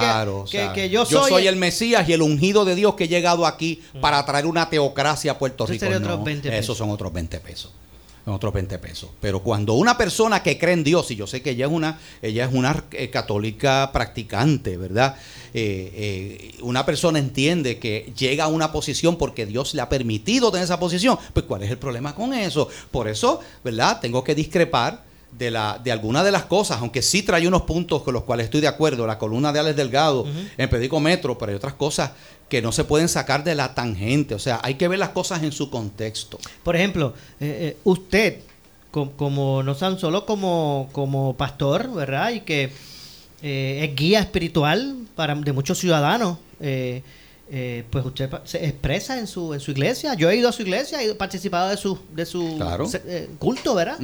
que, 0.72 0.88
yo 0.88 1.04
soy, 1.04 1.14
yo 1.14 1.26
soy 1.26 1.46
el 1.48 1.56
Mesías 1.56 2.08
y 2.08 2.12
el 2.12 2.22
ungido 2.22 2.64
de 2.64 2.76
Dios 2.76 2.94
que 2.94 3.04
he 3.04 3.08
llegado 3.08 3.44
aquí 3.44 3.82
mm. 3.94 4.00
para 4.00 4.24
traer 4.24 4.46
una 4.46 4.70
teocracia 4.70 5.32
a 5.32 5.38
Puerto 5.38 5.66
Rico. 5.66 5.86
esos 5.86 6.78
son 6.78 6.90
otros 6.90 7.12
20 7.12 7.40
pesos 7.40 7.72
otros 8.30 8.52
20 8.52 8.78
pesos. 8.78 9.10
Pero 9.20 9.42
cuando 9.42 9.74
una 9.74 9.96
persona 9.96 10.42
que 10.42 10.58
cree 10.58 10.74
en 10.74 10.84
Dios, 10.84 11.10
y 11.10 11.16
yo 11.16 11.26
sé 11.26 11.42
que 11.42 11.50
ella 11.50 11.66
es 11.66 11.72
una, 11.72 11.98
ella 12.22 12.44
es 12.44 12.52
una 12.52 12.84
eh, 12.92 13.10
católica 13.10 13.90
practicante, 13.92 14.76
¿verdad? 14.76 15.16
Eh, 15.54 15.92
eh, 15.94 16.54
una 16.62 16.84
persona 16.84 17.18
entiende 17.18 17.78
que 17.78 18.12
llega 18.16 18.44
a 18.44 18.48
una 18.48 18.72
posición 18.72 19.16
porque 19.16 19.46
Dios 19.46 19.74
le 19.74 19.82
ha 19.82 19.88
permitido 19.88 20.50
tener 20.50 20.64
esa 20.64 20.78
posición, 20.78 21.18
pues 21.32 21.46
¿cuál 21.46 21.62
es 21.62 21.70
el 21.70 21.78
problema 21.78 22.14
con 22.14 22.32
eso? 22.34 22.68
Por 22.90 23.08
eso, 23.08 23.40
¿verdad? 23.64 24.00
Tengo 24.00 24.22
que 24.22 24.34
discrepar 24.34 25.04
de, 25.32 25.50
la, 25.50 25.80
de 25.82 25.92
algunas 25.92 26.24
de 26.24 26.32
las 26.32 26.44
cosas, 26.44 26.78
aunque 26.80 27.02
sí 27.02 27.22
trae 27.22 27.46
unos 27.46 27.62
puntos 27.62 28.02
con 28.02 28.14
los 28.14 28.24
cuales 28.24 28.44
estoy 28.44 28.60
de 28.60 28.68
acuerdo, 28.68 29.06
la 29.06 29.18
columna 29.18 29.52
de 29.52 29.60
Alex 29.60 29.76
Delgado 29.76 30.26
en 30.56 30.70
Pedico 30.70 31.00
Metro, 31.00 31.36
pero 31.36 31.50
hay 31.50 31.56
otras 31.56 31.74
cosas 31.74 32.12
que 32.48 32.62
no 32.62 32.72
se 32.72 32.84
pueden 32.84 33.08
sacar 33.08 33.44
de 33.44 33.54
la 33.54 33.74
tangente, 33.74 34.34
o 34.34 34.38
sea, 34.38 34.60
hay 34.62 34.74
que 34.74 34.88
ver 34.88 34.98
las 34.98 35.10
cosas 35.10 35.42
en 35.42 35.52
su 35.52 35.70
contexto. 35.70 36.38
Por 36.62 36.76
ejemplo, 36.76 37.14
eh, 37.40 37.58
eh, 37.60 37.76
usted, 37.84 38.40
como, 38.90 39.62
no 39.62 39.76
tan 39.76 39.98
solo 39.98 40.24
como, 40.24 40.88
como 40.92 41.36
pastor, 41.36 41.92
¿verdad? 41.92 42.30
Y 42.30 42.40
que 42.40 42.72
eh, 43.42 43.86
es 43.88 43.94
guía 43.94 44.20
espiritual 44.20 44.96
para 45.14 45.34
de 45.34 45.52
muchos 45.52 45.78
ciudadanos, 45.78 46.38
pues 46.58 48.04
usted 48.04 48.30
se 48.44 48.64
expresa 48.66 49.18
en 49.18 49.26
su, 49.26 49.52
en 49.54 49.60
su 49.60 49.70
iglesia. 49.70 50.14
Yo 50.14 50.30
he 50.30 50.36
ido 50.36 50.48
a 50.48 50.52
su 50.52 50.62
iglesia, 50.62 51.02
he 51.02 51.14
participado 51.14 51.68
de 51.68 51.76
su, 51.76 51.98
de 52.14 52.26
su 52.26 52.58
culto, 53.38 53.74
¿verdad? 53.74 53.98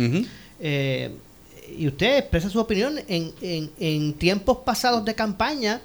y 1.76 1.88
usted 1.88 2.18
expresa 2.18 2.50
su 2.50 2.60
opinión 2.60 3.00
en, 3.08 3.32
en, 3.40 3.70
en 3.80 4.12
tiempos 4.12 4.58
pasados 4.58 5.02
de 5.02 5.14
campaña 5.14 5.80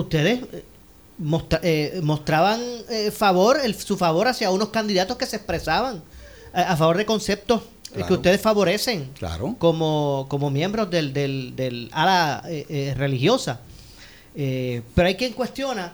ustedes 0.00 0.42
eh, 0.52 0.64
eh, 1.62 2.00
mostraban 2.02 2.60
eh, 2.88 3.10
favor, 3.10 3.58
su 3.74 3.96
favor 3.96 4.28
hacia 4.28 4.50
unos 4.50 4.70
candidatos 4.70 5.16
que 5.16 5.26
se 5.26 5.36
expresaban 5.36 6.02
a, 6.52 6.76
favor 6.76 6.96
de 6.96 7.06
conceptos 7.06 7.62
que 8.06 8.12
ustedes 8.12 8.40
favorecen 8.40 9.10
claro. 9.18 9.56
como, 9.58 10.26
como 10.28 10.50
miembros 10.50 10.90
del, 10.90 11.12
del, 11.12 11.54
del 11.56 11.90
ala 11.92 12.42
religiosa. 12.96 13.60
pero 14.34 15.08
hay 15.08 15.16
quien 15.16 15.32
cuestiona 15.32 15.92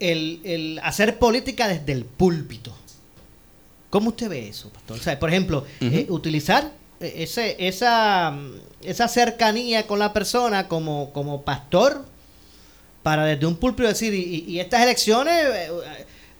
el, 0.00 0.40
el, 0.44 0.80
hacer 0.82 1.18
política 1.18 1.68
desde 1.68 1.92
el 1.92 2.04
púlpito. 2.04 2.72
¿Cómo 3.90 4.08
usted 4.08 4.28
ve 4.28 4.48
eso, 4.48 4.70
pastor? 4.70 5.18
por 5.18 5.28
ejemplo, 5.28 5.64
utilizar 6.08 6.72
ese, 6.98 7.56
esa, 7.58 8.36
esa 8.82 9.08
cercanía 9.08 9.86
con 9.86 9.98
la 9.98 10.12
persona 10.12 10.66
como, 10.66 11.12
como 11.12 11.42
pastor 11.42 12.04
para 13.04 13.24
desde 13.26 13.44
un 13.44 13.54
púlpito 13.56 13.86
decir, 13.86 14.14
y, 14.14 14.58
estas 14.58 14.82
elecciones 14.82 15.34
eh, 15.44 15.70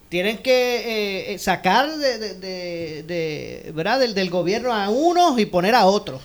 tienen 0.09 0.39
que 0.39 0.53
eh, 0.53 1.35
eh, 1.35 1.39
sacar 1.39 1.95
de, 1.99 3.71
¿verdad? 3.75 4.01
Del, 4.01 4.31
gobierno 4.31 4.73
a 4.73 4.89
unos 4.89 5.39
y 5.39 5.45
poner 5.45 5.75
a 5.75 5.85
otros. 5.85 6.23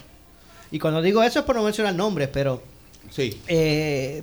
Y 0.71 0.79
cuando 0.79 1.01
digo 1.01 1.21
eso 1.21 1.39
es 1.39 1.45
por 1.45 1.57
no 1.57 1.63
mencionar 1.63 1.93
nombres, 1.93 2.29
pero... 2.31 2.63
Sí. 3.11 3.41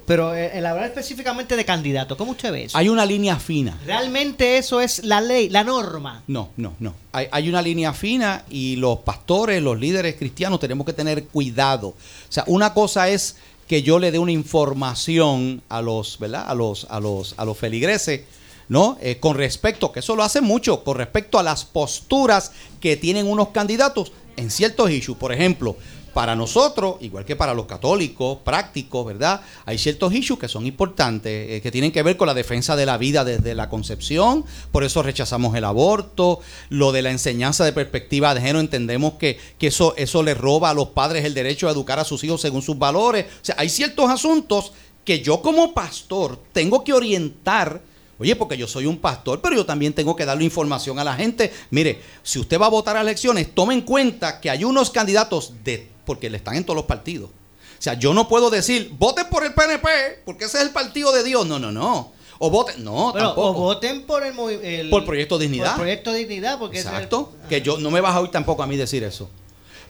pero 0.06 0.32
el 0.32 0.64
hablar 0.64 0.86
específicamente 0.86 1.56
de 1.56 1.64
candidatos, 1.64 2.16
¿cómo 2.16 2.30
usted 2.30 2.52
ve 2.52 2.64
eso? 2.64 2.78
Hay 2.78 2.88
una 2.88 3.04
línea 3.04 3.36
fina. 3.36 3.76
¿Realmente 3.84 4.58
eso 4.58 4.80
es 4.80 5.04
la 5.04 5.20
ley, 5.20 5.48
la 5.48 5.64
norma? 5.64 6.22
No, 6.28 6.50
no, 6.56 6.74
no. 6.78 6.94
Hay, 7.10 7.26
hay, 7.32 7.48
una 7.48 7.60
línea 7.60 7.92
fina 7.92 8.44
y 8.48 8.76
los 8.76 9.00
pastores, 9.00 9.60
los 9.60 9.78
líderes 9.78 10.14
cristianos 10.14 10.60
tenemos 10.60 10.86
que 10.86 10.92
tener 10.92 11.24
cuidado. 11.24 11.88
O 11.88 11.96
sea, 12.32 12.44
una 12.46 12.72
cosa 12.72 13.08
es 13.08 13.36
que 13.66 13.82
yo 13.82 13.98
le 13.98 14.12
dé 14.12 14.18
una 14.18 14.32
información 14.32 15.62
a 15.68 15.82
los, 15.82 16.18
¿verdad? 16.18 16.44
A 16.48 16.54
los, 16.54 16.86
a 16.90 17.00
los, 17.00 17.34
a 17.36 17.44
los 17.44 17.58
feligreses, 17.58 18.22
¿no? 18.68 18.96
Eh, 19.00 19.18
con 19.18 19.36
respecto, 19.36 19.92
que 19.92 20.00
eso 20.00 20.16
lo 20.16 20.22
hace 20.22 20.40
mucho, 20.40 20.84
con 20.84 20.96
respecto 20.96 21.38
a 21.38 21.42
las 21.42 21.64
posturas 21.64 22.52
que 22.80 22.96
tienen 22.96 23.26
unos 23.26 23.48
candidatos 23.48 24.12
en 24.36 24.50
ciertos 24.50 24.90
issues. 24.90 25.18
Por 25.18 25.32
ejemplo, 25.32 25.76
para 26.16 26.34
nosotros, 26.34 26.96
igual 27.00 27.26
que 27.26 27.36
para 27.36 27.52
los 27.52 27.66
católicos 27.66 28.38
prácticos, 28.42 29.04
¿verdad? 29.04 29.42
Hay 29.66 29.76
ciertos 29.76 30.14
issues 30.14 30.40
que 30.40 30.48
son 30.48 30.64
importantes, 30.64 31.50
eh, 31.50 31.60
que 31.60 31.70
tienen 31.70 31.92
que 31.92 32.02
ver 32.02 32.16
con 32.16 32.26
la 32.26 32.32
defensa 32.32 32.74
de 32.74 32.86
la 32.86 32.96
vida 32.96 33.22
desde 33.22 33.54
la 33.54 33.68
concepción, 33.68 34.42
por 34.72 34.82
eso 34.82 35.02
rechazamos 35.02 35.54
el 35.56 35.64
aborto, 35.64 36.40
lo 36.70 36.92
de 36.92 37.02
la 37.02 37.10
enseñanza 37.10 37.66
de 37.66 37.74
perspectiva 37.74 38.34
de 38.34 38.40
género, 38.40 38.60
entendemos 38.60 39.16
que, 39.18 39.38
que 39.58 39.66
eso, 39.66 39.92
eso 39.98 40.22
le 40.22 40.32
roba 40.32 40.70
a 40.70 40.74
los 40.74 40.88
padres 40.88 41.22
el 41.26 41.34
derecho 41.34 41.68
a 41.68 41.72
educar 41.72 41.98
a 41.98 42.04
sus 42.04 42.24
hijos 42.24 42.40
según 42.40 42.62
sus 42.62 42.78
valores. 42.78 43.26
O 43.26 43.44
sea, 43.44 43.56
hay 43.58 43.68
ciertos 43.68 44.08
asuntos 44.08 44.72
que 45.04 45.20
yo 45.20 45.42
como 45.42 45.74
pastor 45.74 46.40
tengo 46.52 46.82
que 46.82 46.94
orientar. 46.94 47.82
Oye, 48.18 48.34
porque 48.36 48.56
yo 48.56 48.66
soy 48.66 48.86
un 48.86 48.96
pastor, 48.96 49.42
pero 49.42 49.54
yo 49.54 49.66
también 49.66 49.92
tengo 49.92 50.16
que 50.16 50.24
darle 50.24 50.44
información 50.44 50.98
a 50.98 51.04
la 51.04 51.14
gente. 51.14 51.52
Mire, 51.68 52.00
si 52.22 52.38
usted 52.38 52.58
va 52.58 52.64
a 52.64 52.70
votar 52.70 52.96
a 52.96 53.02
elecciones, 53.02 53.54
tome 53.54 53.74
en 53.74 53.82
cuenta 53.82 54.40
que 54.40 54.48
hay 54.48 54.64
unos 54.64 54.88
candidatos 54.88 55.52
de 55.62 55.94
porque 56.06 56.30
le 56.30 56.38
están 56.38 56.56
en 56.56 56.64
todos 56.64 56.76
los 56.76 56.86
partidos. 56.86 57.28
O 57.28 57.82
sea, 57.82 57.94
yo 57.94 58.14
no 58.14 58.28
puedo 58.28 58.48
decir, 58.48 58.92
voten 58.98 59.26
por 59.28 59.44
el 59.44 59.52
PNP, 59.52 60.22
porque 60.24 60.46
ese 60.46 60.58
es 60.58 60.64
el 60.64 60.70
partido 60.70 61.12
de 61.12 61.22
Dios. 61.22 61.46
No, 61.46 61.58
no, 61.58 61.70
no. 61.70 62.12
O 62.38 62.50
voten, 62.50 62.82
no, 62.84 63.12
tampoco. 63.12 63.50
O 63.50 63.52
voten 63.52 64.02
por 64.02 64.22
el, 64.22 64.90
por 64.90 65.04
Proyecto 65.04 65.38
Dignidad. 65.38 65.72
Por 65.72 65.82
Proyecto 65.82 66.12
Dignidad, 66.12 66.58
porque 66.58 66.78
Exacto. 66.78 67.32
Que 67.48 67.62
yo 67.62 67.78
no 67.78 67.90
me 67.90 68.00
vas 68.00 68.14
a 68.14 68.20
oír 68.20 68.30
tampoco 68.30 68.62
a 68.62 68.66
mí 68.66 68.76
decir 68.76 69.04
eso. 69.04 69.28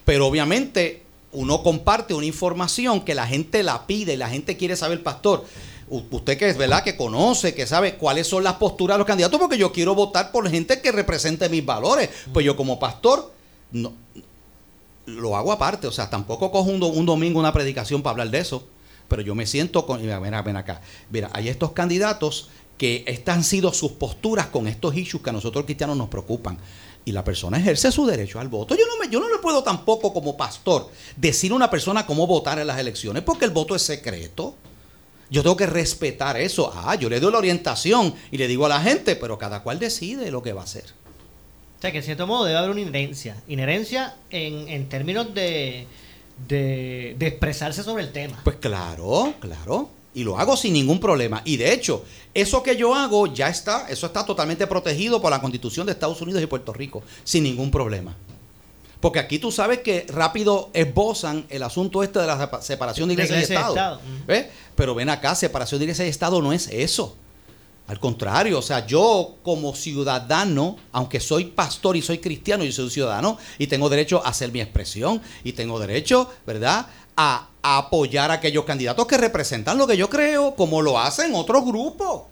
Pero 0.05 0.27
obviamente 0.27 1.03
uno 1.33 1.61
comparte 1.61 2.13
una 2.13 2.25
información 2.25 3.01
que 3.01 3.13
la 3.13 3.27
gente 3.27 3.63
la 3.63 3.85
pide 3.85 4.13
y 4.13 4.17
la 4.17 4.29
gente 4.29 4.57
quiere 4.57 4.75
saber, 4.75 5.03
pastor. 5.03 5.45
Usted 5.89 6.37
que 6.37 6.49
es 6.49 6.57
verdad, 6.57 6.83
que 6.83 6.97
conoce, 6.97 7.53
que 7.53 7.65
sabe 7.65 7.95
cuáles 7.95 8.27
son 8.27 8.43
las 8.43 8.55
posturas 8.55 8.95
de 8.95 8.99
los 8.99 9.07
candidatos, 9.07 9.39
porque 9.39 9.57
yo 9.57 9.71
quiero 9.71 9.95
votar 9.95 10.31
por 10.31 10.49
gente 10.49 10.81
que 10.81 10.91
represente 10.91 11.47
mis 11.47 11.65
valores. 11.65 12.09
Pues 12.33 12.45
yo 12.45 12.57
como 12.57 12.77
pastor, 12.77 13.31
no, 13.71 13.93
lo 15.07 15.37
hago 15.37 15.51
aparte, 15.51 15.87
o 15.87 15.91
sea, 15.91 16.09
tampoco 16.09 16.51
cojo 16.51 16.69
un, 16.69 17.05
domingo 17.05 17.39
una 17.39 17.53
predicación 17.53 18.03
para 18.03 18.11
hablar 18.11 18.29
de 18.29 18.39
eso, 18.39 18.67
pero 19.07 19.21
yo 19.21 19.35
me 19.35 19.45
siento 19.45 19.85
con, 19.85 20.01
mira, 20.01 20.19
ven 20.19 20.57
acá, 20.57 20.81
mira, 21.09 21.29
hay 21.33 21.47
estos 21.47 21.71
candidatos 21.71 22.49
que 22.77 23.03
estas 23.07 23.37
han 23.37 23.43
sido 23.43 23.73
sus 23.73 23.93
posturas 23.93 24.47
con 24.47 24.67
estos 24.67 24.95
issues 24.95 25.23
que 25.23 25.29
a 25.29 25.33
nosotros 25.33 25.65
cristianos 25.65 25.97
nos 25.97 26.09
preocupan. 26.09 26.59
Y 27.05 27.13
la 27.13 27.23
persona 27.23 27.57
ejerce 27.57 27.89
su 27.89 28.05
derecho 28.05 28.37
al 28.37 28.49
voto. 28.49 28.75
Yo 28.75 28.85
no, 28.85 28.97
me, 28.97 29.09
yo 29.09 29.21
no 29.21 29.29
le 29.29 29.37
puedo 29.37 29.63
tampoco 29.63 30.13
como 30.13 30.35
pastor 30.35 30.89
decir 31.15 31.53
a 31.53 31.55
una 31.55 31.69
persona 31.69 32.05
cómo 32.05 32.27
votar 32.27 32.59
en 32.59 32.67
las 32.67 32.77
elecciones 32.77 33.23
porque 33.23 33.45
el 33.45 33.51
voto 33.51 33.75
es 33.75 33.81
secreto. 33.81 34.55
Yo 35.29 35.41
tengo 35.41 35.55
que 35.55 35.67
respetar 35.67 36.35
eso. 36.35 36.69
Ah, 36.75 36.95
yo 36.95 37.09
le 37.09 37.21
doy 37.21 37.31
la 37.31 37.37
orientación 37.37 38.13
y 38.29 38.37
le 38.37 38.47
digo 38.47 38.65
a 38.65 38.69
la 38.69 38.81
gente, 38.81 39.15
pero 39.15 39.37
cada 39.37 39.63
cual 39.63 39.79
decide 39.79 40.31
lo 40.31 40.43
que 40.43 40.51
va 40.51 40.61
a 40.61 40.65
hacer. 40.65 40.83
O 41.77 41.81
sea, 41.81 41.91
que 41.91 41.99
en 41.99 42.03
cierto 42.03 42.25
modo 42.25 42.45
debe 42.45 42.57
haber 42.57 42.71
una 42.71 42.81
inherencia. 42.81 43.35
Inherencia 43.47 44.15
en, 44.31 44.67
en 44.67 44.89
términos 44.89 45.33
de, 45.33 45.85
de, 46.47 47.15
expresarse 47.19 47.83
sobre 47.83 48.03
el 48.03 48.11
tema. 48.11 48.39
Pues 48.43 48.57
claro, 48.57 49.33
claro. 49.39 49.89
Y 50.13 50.23
lo 50.23 50.39
hago 50.39 50.57
sin 50.57 50.73
ningún 50.73 50.99
problema. 50.99 51.43
Y 51.45 51.57
de 51.57 51.71
hecho, 51.71 52.03
eso 52.33 52.63
que 52.63 52.75
yo 52.75 52.95
hago 52.95 53.27
ya 53.27 53.49
está, 53.49 53.87
eso 53.89 54.07
está 54.07 54.25
totalmente 54.25 54.65
protegido 54.65 55.21
por 55.21 55.29
la 55.29 55.39
Constitución 55.39 55.85
de 55.85 55.91
Estados 55.91 56.19
Unidos 56.21 56.41
y 56.41 56.47
Puerto 56.47 56.73
Rico, 56.73 57.03
sin 57.23 57.43
ningún 57.43 57.69
problema. 57.69 58.15
Porque 58.99 59.19
aquí 59.19 59.37
tú 59.37 59.51
sabes 59.51 59.79
que 59.79 60.07
rápido 60.09 60.71
esbozan 60.73 61.45
el 61.49 61.61
asunto 61.61 62.01
este 62.01 62.17
de 62.17 62.25
la 62.25 62.59
separación 62.61 63.09
de 63.09 63.13
iglesia, 63.13 63.37
y 63.37 63.41
Estado. 63.43 64.01
Pero 64.75 64.95
ven 64.95 65.09
acá, 65.09 65.35
separación 65.35 65.77
de 65.77 65.85
iglesia 65.85 66.05
y 66.07 66.09
Estado 66.09 66.41
no 66.41 66.51
es 66.51 66.67
eso. 66.69 67.15
Al 67.87 68.01
contrario, 68.01 68.59
o 68.59 68.61
sea, 68.61 68.85
yo 68.85 69.37
como 69.43 69.73
ciudadano, 69.73 70.75
aunque 70.91 71.21
soy 71.21 71.45
pastor 71.45 71.95
y 71.95 72.01
soy 72.01 72.17
cristiano, 72.17 72.65
yo 72.65 72.71
soy 72.73 72.85
un 72.85 72.91
ciudadano 72.91 73.37
y 73.57 73.67
tengo 73.67 73.87
derecho 73.87 74.21
a 74.25 74.29
hacer 74.29 74.51
mi 74.51 74.59
expresión 74.59 75.21
y 75.45 75.53
tengo 75.53 75.79
derecho, 75.79 76.29
¿verdad?, 76.45 76.87
a, 77.15 77.47
apoyar 77.63 78.31
a 78.31 78.35
aquellos 78.35 78.63
candidatos 78.63 79.07
que 79.07 79.17
representan 79.17 79.77
lo 79.77 79.87
que 79.87 79.97
yo 79.97 80.09
creo, 80.09 80.55
como 80.55 80.81
lo 80.81 80.99
hacen 80.99 81.33
otros 81.35 81.65
grupos. 81.65 82.23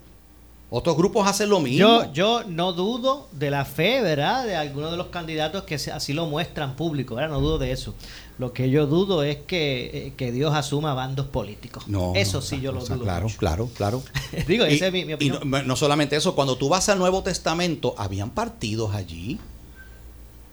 Otros 0.69 0.98
grupos 0.98 1.27
hacen 1.27 1.50
lo 1.50 1.60
mismo. 1.60 1.77
Yo, 1.77 2.13
yo 2.13 2.43
no 2.45 2.74
dudo 2.74 3.27
de 3.31 3.51
la 3.51 3.65
fe, 3.65 4.01
¿verdad? 4.01 4.45
De 4.45 4.55
algunos 4.55 4.91
de 4.91 4.98
los 4.98 5.07
candidatos 5.07 5.63
que 5.63 5.75
así 5.75 6.13
lo 6.13 6.25
muestran 6.25 6.75
público, 6.75 7.15
¿verdad? 7.15 7.29
No 7.29 7.39
dudo 7.39 7.60
de 7.60 7.72
eso. 7.72 7.93
Lo 8.39 8.51
que 8.51 8.69
yo 8.69 8.88
dudo 8.88 9.24
es 9.24 9.38
que, 9.38 10.13
eh, 10.17 10.31
Dios 10.31 10.53
asuma 10.55 10.93
bandos 10.93 11.27
políticos. 11.27 11.88
No, 11.88 12.13
eso 12.15 12.41
sí 12.41 12.60
yo 12.60 12.72
lo 12.72 12.84
dudo. 12.84 13.00
Claro, 13.00 13.27
claro, 13.38 13.69
claro. 13.75 14.03
Digo, 14.48 14.65
esa 14.65 14.88
es 14.88 14.93
mi, 14.93 15.13
opinión. 15.13 15.39
Y 15.43 15.67
no, 15.67 15.75
solamente 15.75 16.15
eso, 16.15 16.36
cuando 16.36 16.57
tú 16.57 16.67
vas 16.67 16.89
al 16.89 16.98
Nuevo 16.98 17.22
Testamento, 17.22 17.93
habían 17.98 18.31
partidos 18.31 18.93
allí. 18.95 19.39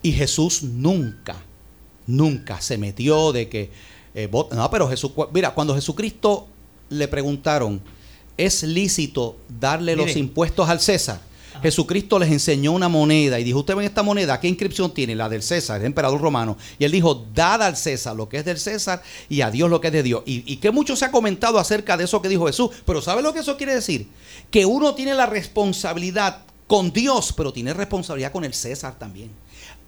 Y 0.03 0.13
Jesús 0.13 0.63
nunca, 0.63 1.37
nunca 2.07 2.61
se 2.61 2.77
metió 2.77 3.33
de 3.33 3.49
que... 3.49 3.71
Eh, 4.15 4.29
no, 4.31 4.71
pero 4.71 4.89
Jesús, 4.89 5.13
mira, 5.33 5.55
cuando 5.55 5.75
Jesucristo 5.75 6.47
le 6.91 7.09
preguntaron, 7.09 7.81
¿es 8.37 8.63
lícito 8.63 9.37
darle 9.61 9.97
los 9.97 10.17
impuestos 10.17 10.69
al 10.69 10.81
César? 10.81 11.21
Jesucristo 11.63 12.19
les 12.19 12.31
enseñó 12.31 12.73
una 12.73 12.89
moneda 12.89 13.39
y 13.39 13.45
dijo, 13.45 13.61
usted 13.61 13.77
ven 13.77 13.85
esta 13.85 14.03
moneda, 14.03 14.41
¿qué 14.41 14.49
inscripción 14.49 14.93
tiene? 14.93 15.15
La 15.15 15.29
del 15.29 15.43
César, 15.43 15.81
el 15.81 15.87
emperador 15.87 16.21
romano. 16.21 16.57
Y 16.79 16.85
él 16.85 16.91
dijo, 16.91 17.27
dad 17.33 17.63
al 17.63 17.77
César 17.77 18.17
lo 18.17 18.29
que 18.29 18.39
es 18.39 18.45
del 18.45 18.59
César 18.59 19.03
y 19.29 19.43
a 19.43 19.51
Dios 19.51 19.71
lo 19.71 19.81
que 19.81 19.89
es 19.89 19.93
de 19.93 20.03
Dios. 20.03 20.23
Y, 20.27 20.51
y 20.51 20.57
que 20.57 20.73
mucho 20.73 20.97
se 20.97 21.05
ha 21.05 21.13
comentado 21.13 21.59
acerca 21.59 21.97
de 21.97 22.05
eso 22.05 22.21
que 22.21 22.29
dijo 22.29 22.47
Jesús. 22.47 22.71
Pero 22.85 23.01
¿sabe 23.01 23.23
lo 23.23 23.33
que 23.33 23.41
eso 23.41 23.57
quiere 23.57 23.75
decir? 23.75 24.09
Que 24.51 24.67
uno 24.67 24.95
tiene 24.95 25.15
la 25.15 25.27
responsabilidad 25.27 26.43
con 26.67 26.93
Dios, 26.93 27.33
pero 27.37 27.53
tiene 27.53 27.75
responsabilidad 27.75 28.33
con 28.33 28.45
el 28.45 28.55
César 28.55 28.99
también. 28.99 29.31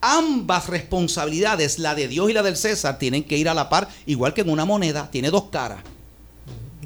Ambas 0.01 0.69
responsabilidades, 0.69 1.79
la 1.79 1.95
de 1.95 2.09
Dios 2.09 2.29
y 2.31 2.35
la 2.35 2.43
del 2.43 2.57
César, 2.57 2.99
tienen 2.99 3.25
que 3.25 3.39
ir 3.39 3.49
a 3.49 3.55
la 3.55 3.71
par, 3.71 3.89
igual 4.07 4.35
que 4.35 4.43
en 4.43 4.51
una 4.51 4.65
moneda, 4.65 5.11
tiene 5.11 5.31
dos 5.31 5.45
caras. 5.45 5.83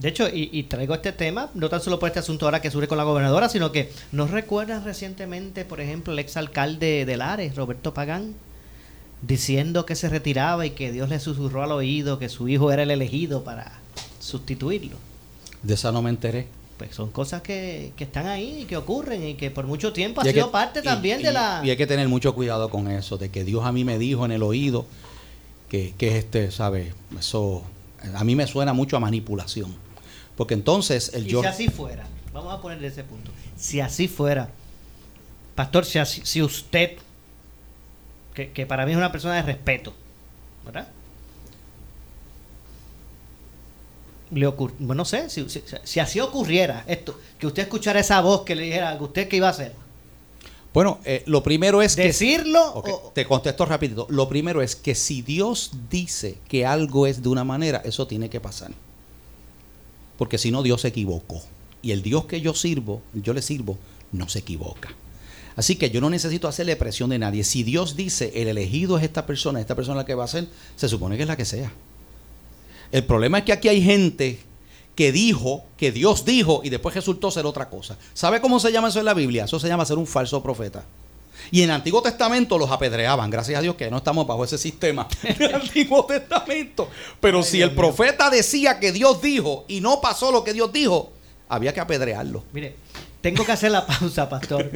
De 0.01 0.09
hecho, 0.09 0.29
y, 0.29 0.49
y 0.53 0.63
traigo 0.65 0.95
este 0.95 1.13
tema, 1.13 1.51
no 1.55 1.69
tan 1.69 1.81
solo 1.81 1.99
por 1.99 2.09
este 2.09 2.21
asunto 2.21 2.45
ahora 2.47 2.61
que 2.63 2.71
surge 2.71 2.87
con 2.89 2.99
la 2.99 3.05
gobernadora, 3.05 3.49
sino 3.49 3.73
que 3.73 3.91
¿nos 4.13 4.31
recuerdan 4.31 4.85
recientemente, 4.85 5.65
por 5.65 5.81
ejemplo, 5.81 6.13
el 6.13 6.19
exalcalde 6.21 7.05
de 7.05 7.17
Lares, 7.17 7.57
Roberto 7.57 7.93
Pagán, 7.95 8.35
diciendo 9.23 9.85
que 9.87 9.97
se 9.97 10.09
retiraba 10.09 10.65
y 10.67 10.71
que 10.71 10.93
Dios 10.93 11.09
le 11.09 11.19
susurró 11.19 11.63
al 11.65 11.73
oído 11.73 12.19
que 12.19 12.29
su 12.29 12.49
hijo 12.49 12.71
era 12.71 12.83
el 12.85 12.91
elegido 12.91 13.43
para 13.45 13.73
sustituirlo? 14.21 14.97
De 15.63 15.75
esa 15.75 15.91
no 15.93 16.03
me 16.03 16.11
enteré. 16.11 16.47
Pues 16.77 16.95
son 16.95 17.11
cosas 17.11 17.43
que, 17.43 17.93
que 17.97 18.05
están 18.05 18.29
ahí 18.29 18.61
y 18.63 18.65
que 18.67 18.77
ocurren 18.77 19.27
y 19.27 19.35
que 19.35 19.51
por 19.51 19.67
mucho 19.67 19.93
tiempo 19.93 20.21
ha 20.21 20.25
sido 20.25 20.47
que- 20.47 20.53
parte 20.53 20.79
y- 20.79 20.85
también 20.85 21.19
y- 21.21 21.25
de 21.25 21.33
la... 21.33 21.61
Y 21.65 21.71
hay 21.71 21.77
que 21.77 21.89
tener 21.89 22.07
mucho 22.09 22.37
cuidado 22.37 22.71
con 22.71 22.89
eso, 22.89 23.19
de 23.19 23.31
que 23.31 23.43
Dios 23.43 23.65
a 23.65 23.73
mí 23.73 23.83
me 23.85 23.99
dijo 23.99 24.25
en 24.25 24.31
el 24.31 24.45
oído 24.45 24.87
que, 25.69 25.93
que 25.99 26.11
es 26.11 26.15
este, 26.15 26.53
¿sabe? 26.53 26.95
Eso 27.19 27.65
a 28.15 28.23
mí 28.23 28.37
me 28.37 28.47
suena 28.47 28.73
mucho 28.75 28.97
a 28.97 29.01
manipulación. 29.01 29.75
Porque 30.39 30.55
entonces 30.55 31.11
el 31.13 31.27
yo. 31.27 31.43
si 31.43 31.47
así 31.49 31.69
fuera, 31.69 32.07
vamos 32.33 32.55
a 32.55 32.63
ponerle 32.63 32.87
ese 32.87 33.05
punto. 33.05 33.31
Si 33.59 33.81
así 33.81 34.09
fuera, 34.09 34.49
pastor, 35.55 35.85
si, 35.85 35.99
así- 35.99 36.23
si 36.25 36.41
usted, 36.41 36.93
que, 38.35 38.53
que 38.53 38.65
para 38.65 38.87
mí 38.87 38.93
es 38.93 38.97
una 38.99 39.13
persona 39.13 39.35
de 39.35 39.43
respeto, 39.43 39.93
¿verdad? 40.65 40.89
Le 44.31 44.47
ocur- 44.47 44.73
bueno, 44.79 44.95
no 45.01 45.05
sé, 45.05 45.31
si, 45.31 45.49
si- 45.49 45.63
si 45.83 46.01
así 46.01 46.21
ocurriera 46.21 46.85
esto, 46.87 47.19
que 47.39 47.47
usted 47.47 47.63
escuchara 47.63 47.99
esa 48.01 48.21
voz 48.21 48.43
que 48.43 48.55
le 48.55 48.65
dijera 48.65 48.91
a 48.91 48.95
usted 49.03 49.27
qué 49.29 49.37
iba 49.37 49.49
a 49.49 49.51
hacer, 49.51 49.73
Bueno, 50.75 51.01
eh, 51.05 51.23
lo 51.27 51.43
primero 51.43 51.81
es 51.83 51.97
que. 51.97 52.03
decirlo 52.05 52.61
o- 52.75 53.11
te 53.15 53.25
contesto 53.27 53.65
rapidito. 53.65 54.07
Lo 54.11 54.29
primero 54.29 54.61
es 54.63 54.77
que 54.77 54.95
si 54.95 55.23
Dios 55.23 55.73
dice 55.91 56.39
que 56.47 56.67
algo 56.67 57.07
es 57.07 57.23
de 57.23 57.29
una 57.31 57.43
manera, 57.43 57.81
eso 57.85 58.07
tiene 58.07 58.29
que 58.31 58.39
pasar. 58.39 58.71
Porque 60.19 60.37
si 60.37 60.51
no, 60.51 60.63
Dios 60.63 60.83
se 60.83 60.89
equivocó. 60.89 61.41
Y 61.81 61.93
el 61.93 62.03
Dios 62.03 62.27
que 62.27 62.41
yo 62.41 62.53
sirvo, 62.53 63.01
yo 63.15 63.33
le 63.33 63.41
sirvo, 63.41 63.79
no 64.13 64.29
se 64.29 64.41
equivoca. 64.41 64.91
Así 65.57 65.77
que 65.77 65.91
yo 65.91 66.01
no 66.01 66.11
necesito 66.11 66.47
hacerle 66.47 66.77
presión 66.77 67.11
de 67.11 67.19
nadie. 67.19 67.45
Si 67.45 67.63
Dios 67.63 67.97
dice, 67.97 68.33
el 68.35 68.49
elegido 68.49 68.99
es 68.99 69.05
esta 69.05 69.27
persona, 69.27 69.61
esta 69.61 69.75
persona 69.75 69.99
la 69.99 70.05
que 70.05 70.15
va 70.15 70.25
a 70.25 70.29
ser, 70.29 70.49
se 70.77 70.89
supone 70.89 71.17
que 71.17 71.23
es 71.23 71.29
la 71.29 71.37
que 71.37 71.45
sea. 71.45 71.73
El 72.93 73.05
problema 73.05 73.39
es 73.39 73.45
que 73.45 73.53
aquí 73.53 73.69
hay 73.69 73.83
gente 73.83 74.41
que 74.95 75.13
dijo, 75.13 75.65
que 75.77 75.93
Dios 75.93 76.25
dijo, 76.25 76.61
y 76.65 76.71
después 76.71 76.95
resultó 76.95 77.31
ser 77.31 77.47
otra 77.47 77.69
cosa. 77.69 77.97
¿Sabe 78.15 78.41
cómo 78.41 78.59
se 78.61 78.73
llama 78.73 78.89
eso 78.89 78.99
en 78.99 79.05
la 79.05 79.15
Biblia? 79.15 79.45
Eso 79.45 79.61
se 79.61 79.69
llama 79.69 79.85
ser 79.85 79.99
un 79.99 80.07
falso 80.07 80.43
profeta. 80.43 80.85
Y 81.51 81.63
en 81.63 81.71
el 81.71 81.77
Antiguo 81.77 82.03
Testamento 82.03 82.59
los 82.59 82.71
apedreaban. 82.71 83.31
Gracias 83.31 83.59
a 83.59 83.63
Dios 83.63 83.77
que 83.77 83.91
no 83.91 83.99
estamos 83.99 84.27
bajo 84.27 84.45
ese 84.45 84.59
sistema 84.59 85.09
del 85.39 85.55
Antiguo 85.55 86.05
Testamento. 86.05 86.89
Pero 87.21 87.39
Ay, 87.39 87.45
si 87.45 87.57
Dios 87.59 87.71
el 87.71 87.77
profeta 87.77 88.31
decía 88.31 88.79
que 88.79 88.93
Dios 88.93 89.23
dijo 89.23 89.65
y 89.69 89.81
no 89.81 90.01
pasó 90.01 90.31
lo 90.33 90.45
que 90.45 90.53
Dios 90.53 90.73
dijo, 90.73 91.13
había 91.49 91.73
que 91.73 91.81
apedrearlo. 91.81 92.45
Mire, 92.53 92.77
tengo 93.21 93.45
que 93.45 93.53
hacer 93.53 93.71
la 93.71 93.87
pausa, 93.99 94.29
pastor. 94.29 94.71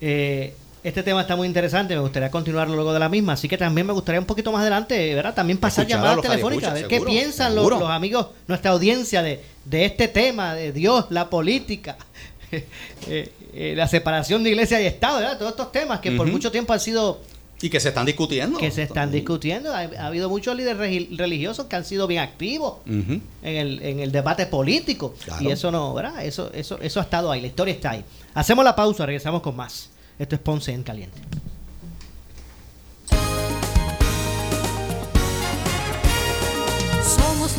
Eh, 0.00 0.54
este 0.84 1.02
tema 1.02 1.22
está 1.22 1.34
muy 1.34 1.46
interesante, 1.46 1.94
me 1.94 2.00
gustaría 2.00 2.30
continuarlo 2.30 2.74
luego 2.74 2.92
de 2.92 3.00
la 3.00 3.08
misma, 3.08 3.32
así 3.32 3.48
que 3.48 3.58
también 3.58 3.86
me 3.86 3.92
gustaría 3.92 4.20
un 4.20 4.26
poquito 4.26 4.52
más 4.52 4.62
adelante, 4.62 5.14
¿verdad? 5.14 5.34
También 5.34 5.58
pasar 5.58 5.84
Escuchar 5.84 6.00
llamadas 6.00 6.22
telefónicas, 6.22 6.70
a 6.70 6.74
ver 6.74 6.86
qué 6.86 7.00
piensan 7.00 7.54
los 7.54 7.82
amigos, 7.82 8.28
nuestra 8.46 8.70
audiencia 8.70 9.22
de, 9.22 9.42
de 9.64 9.84
este 9.84 10.06
tema, 10.06 10.54
de 10.54 10.72
Dios, 10.72 11.06
la 11.10 11.28
política, 11.28 11.96
eh, 12.52 13.32
eh, 13.60 13.74
la 13.76 13.88
separación 13.88 14.44
de 14.44 14.50
iglesia 14.50 14.80
y 14.80 14.86
Estado, 14.86 15.18
¿verdad? 15.18 15.36
Todos 15.38 15.50
estos 15.50 15.72
temas 15.72 15.98
que 15.98 16.12
por 16.12 16.26
mucho 16.28 16.52
tiempo 16.52 16.72
han 16.72 16.78
sido, 16.78 17.20
Y 17.60 17.70
que 17.70 17.80
se 17.80 17.88
están 17.88 18.06
discutiendo. 18.06 18.56
que 18.56 18.70
se 18.70 18.84
están 18.84 19.10
discutiendo. 19.10 19.72
Ha, 19.74 19.80
ha 19.80 20.06
habido 20.06 20.28
muchos 20.28 20.54
líderes 20.56 20.78
religiosos 21.18 21.66
que 21.66 21.74
han 21.74 21.84
sido 21.84 22.06
bien 22.06 22.20
activos 22.22 22.74
en 22.86 23.20
el, 23.42 23.82
en 23.82 23.98
el 23.98 24.12
debate 24.12 24.46
político. 24.46 25.14
Claro. 25.24 25.42
Y 25.42 25.50
eso 25.50 25.72
no, 25.72 25.92
¿verdad? 25.92 26.24
Eso, 26.24 26.52
eso, 26.54 26.78
eso 26.80 27.00
ha 27.00 27.02
estado 27.02 27.32
ahí, 27.32 27.40
la 27.40 27.48
historia 27.48 27.74
está 27.74 27.90
ahí. 27.90 28.04
Hacemos 28.34 28.64
la 28.64 28.76
pausa, 28.76 29.04
regresamos 29.06 29.42
con 29.42 29.56
más. 29.56 29.90
Esto 30.20 30.36
es 30.36 30.40
Ponce 30.40 30.72
en 30.72 30.84
Caliente. 30.84 31.18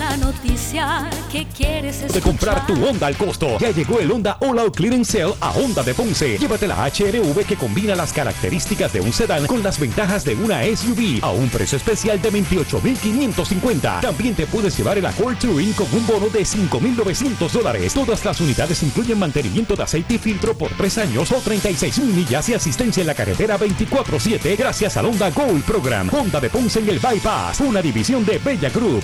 La 0.09 0.17
noticia 0.17 1.07
que 1.31 1.45
quieres 1.45 1.97
escuchar. 1.97 2.15
de 2.15 2.21
comprar 2.21 2.65
tu 2.65 2.73
Honda 2.83 3.07
al 3.07 3.15
costo. 3.15 3.59
Ya 3.59 3.69
llegó 3.69 3.99
el 3.99 4.11
Honda 4.11 4.37
All 4.39 4.57
Out 4.57 4.75
Clearance 4.75 5.19
Sale 5.19 5.35
a 5.39 5.51
Honda 5.51 5.83
de 5.83 5.93
Ponce. 5.93 6.37
Llévate 6.37 6.67
la 6.67 6.75
HRV 6.75 7.45
que 7.45 7.55
combina 7.55 7.95
las 7.95 8.11
características 8.11 8.91
de 8.91 9.01
un 9.01 9.13
sedán 9.13 9.45
con 9.45 9.61
las 9.61 9.79
ventajas 9.79 10.25
de 10.25 10.35
una 10.35 10.63
SUV 10.63 11.19
a 11.21 11.29
un 11.31 11.47
precio 11.49 11.77
especial 11.77 12.19
de 12.21 12.31
28.550. 12.31 14.01
También 14.01 14.33
te 14.33 14.47
puedes 14.47 14.75
llevar 14.75 14.97
el 14.97 15.05
Accord 15.05 15.37
Touring 15.37 15.73
con 15.73 15.87
un 15.93 16.07
bono 16.07 16.27
de 16.29 16.41
5.900 16.41 17.49
dólares. 17.51 17.93
Todas 17.93 18.25
las 18.25 18.41
unidades 18.41 18.81
incluyen 18.81 19.19
mantenimiento 19.19 19.75
de 19.75 19.83
aceite 19.83 20.15
y 20.15 20.17
filtro 20.17 20.57
por 20.57 20.71
3 20.71 20.97
años 20.99 21.31
o 21.31 21.35
36 21.35 21.99
millas 21.99 22.49
y 22.49 22.55
asistencia 22.55 23.01
en 23.01 23.07
la 23.07 23.15
carretera 23.15 23.59
24-7 23.59 24.57
gracias 24.57 24.97
al 24.97 25.05
Honda 25.05 25.29
Gold 25.29 25.63
Program. 25.63 26.09
Honda 26.11 26.39
de 26.39 26.49
Ponce 26.49 26.79
en 26.79 26.89
el 26.89 26.99
Bypass, 26.99 27.59
una 27.59 27.81
división 27.81 28.25
de 28.25 28.39
Bella 28.39 28.69
Group 28.69 29.03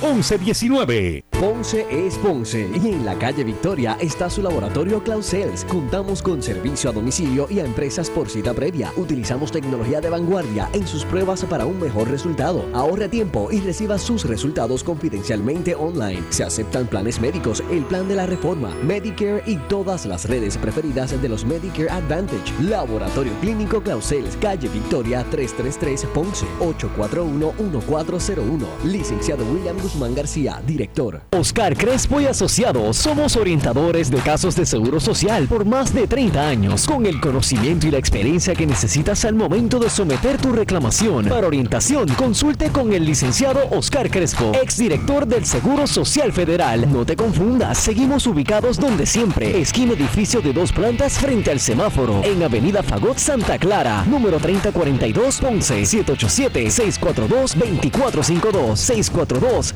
419-1119. 0.00 1.24
Ponce 1.38 1.86
es 1.90 2.16
Ponce 2.16 2.66
y 2.74 2.88
en 2.88 3.04
la 3.04 3.14
calle 3.18 3.44
Victoria 3.44 3.98
está 4.00 4.30
su 4.30 4.42
laboratorio 4.42 5.04
Clausel's. 5.04 5.66
Contamos 5.66 6.22
con 6.22 6.42
servicio 6.42 6.88
a 6.88 6.94
domicilio 6.94 7.46
y 7.50 7.60
a 7.60 7.66
empresas 7.66 8.08
por 8.08 8.30
cita 8.30 8.54
previa. 8.54 8.90
Utilizamos 8.96 9.52
tecnología 9.52 10.00
de 10.00 10.08
vanguardia 10.08 10.70
en 10.72 10.86
sus 10.86 11.04
pruebas 11.04 11.44
para 11.44 11.66
un 11.66 11.78
mejor 11.78 12.08
resultado. 12.08 12.64
Ahorre 12.72 13.10
tiempo 13.10 13.52
y 13.52 13.60
reciba 13.60 13.98
sus 13.98 14.24
resultados 14.24 14.82
confidencialmente 14.82 15.74
online. 15.74 16.22
Se 16.30 16.42
aceptan 16.42 16.86
planes 16.86 17.20
médicos, 17.20 17.62
el 17.70 17.84
plan 17.84 18.08
de 18.08 18.14
la 18.14 18.24
reforma, 18.24 18.74
Medicare 18.82 19.42
y 19.44 19.56
todas 19.68 20.06
las 20.06 20.26
redes 20.26 20.56
preferidas 20.56 21.20
de 21.20 21.28
los 21.28 21.44
Medicare 21.44 21.90
Advantage. 21.90 22.50
Laboratorio 22.62 23.34
Clínico 23.42 23.82
Clausel's, 23.82 24.38
calle 24.38 24.68
Victoria 24.68 25.22
333 25.30 26.06
Ponce 26.14 26.46
841-1401. 26.60 28.84
Licenciado 28.84 29.44
William 29.52 29.76
Guzmán 29.86 30.16
García, 30.16 30.60
director. 30.66 31.22
Oscar 31.30 31.76
Crespo 31.76 32.20
y 32.20 32.26
Asociados 32.26 32.96
somos 32.96 33.36
orientadores 33.36 34.10
de 34.10 34.16
casos 34.16 34.56
de 34.56 34.66
seguro 34.66 34.98
social 34.98 35.46
por 35.46 35.64
más 35.64 35.94
de 35.94 36.08
30 36.08 36.48
años, 36.48 36.88
con 36.88 37.06
el 37.06 37.20
conocimiento 37.20 37.86
y 37.86 37.92
la 37.92 37.98
experiencia 37.98 38.56
que 38.56 38.66
necesitas 38.66 39.24
al 39.24 39.36
momento 39.36 39.78
de 39.78 39.88
someter 39.88 40.38
tu 40.38 40.50
reclamación. 40.50 41.28
Para 41.28 41.46
orientación, 41.46 42.08
consulte 42.16 42.70
con 42.70 42.92
el 42.92 43.04
licenciado 43.04 43.60
Oscar 43.70 44.10
Crespo, 44.10 44.50
exdirector 44.60 45.24
del 45.24 45.46
Seguro 45.46 45.86
Social 45.86 46.32
Federal. 46.32 46.92
No 46.92 47.06
te 47.06 47.14
confundas, 47.14 47.78
seguimos 47.78 48.26
ubicados 48.26 48.80
donde 48.80 49.06
siempre, 49.06 49.60
esquina 49.60 49.92
edificio 49.92 50.40
de 50.40 50.52
dos 50.52 50.72
plantas 50.72 51.16
frente 51.16 51.52
al 51.52 51.60
semáforo, 51.60 52.24
en 52.24 52.42
Avenida 52.42 52.82
Fagot 52.82 53.18
Santa 53.18 53.56
Clara, 53.56 54.04
número 54.04 54.40
3042 54.40 55.38
Ponce, 55.38 55.82
787-642-2452, 55.82 58.74
642 58.74 59.75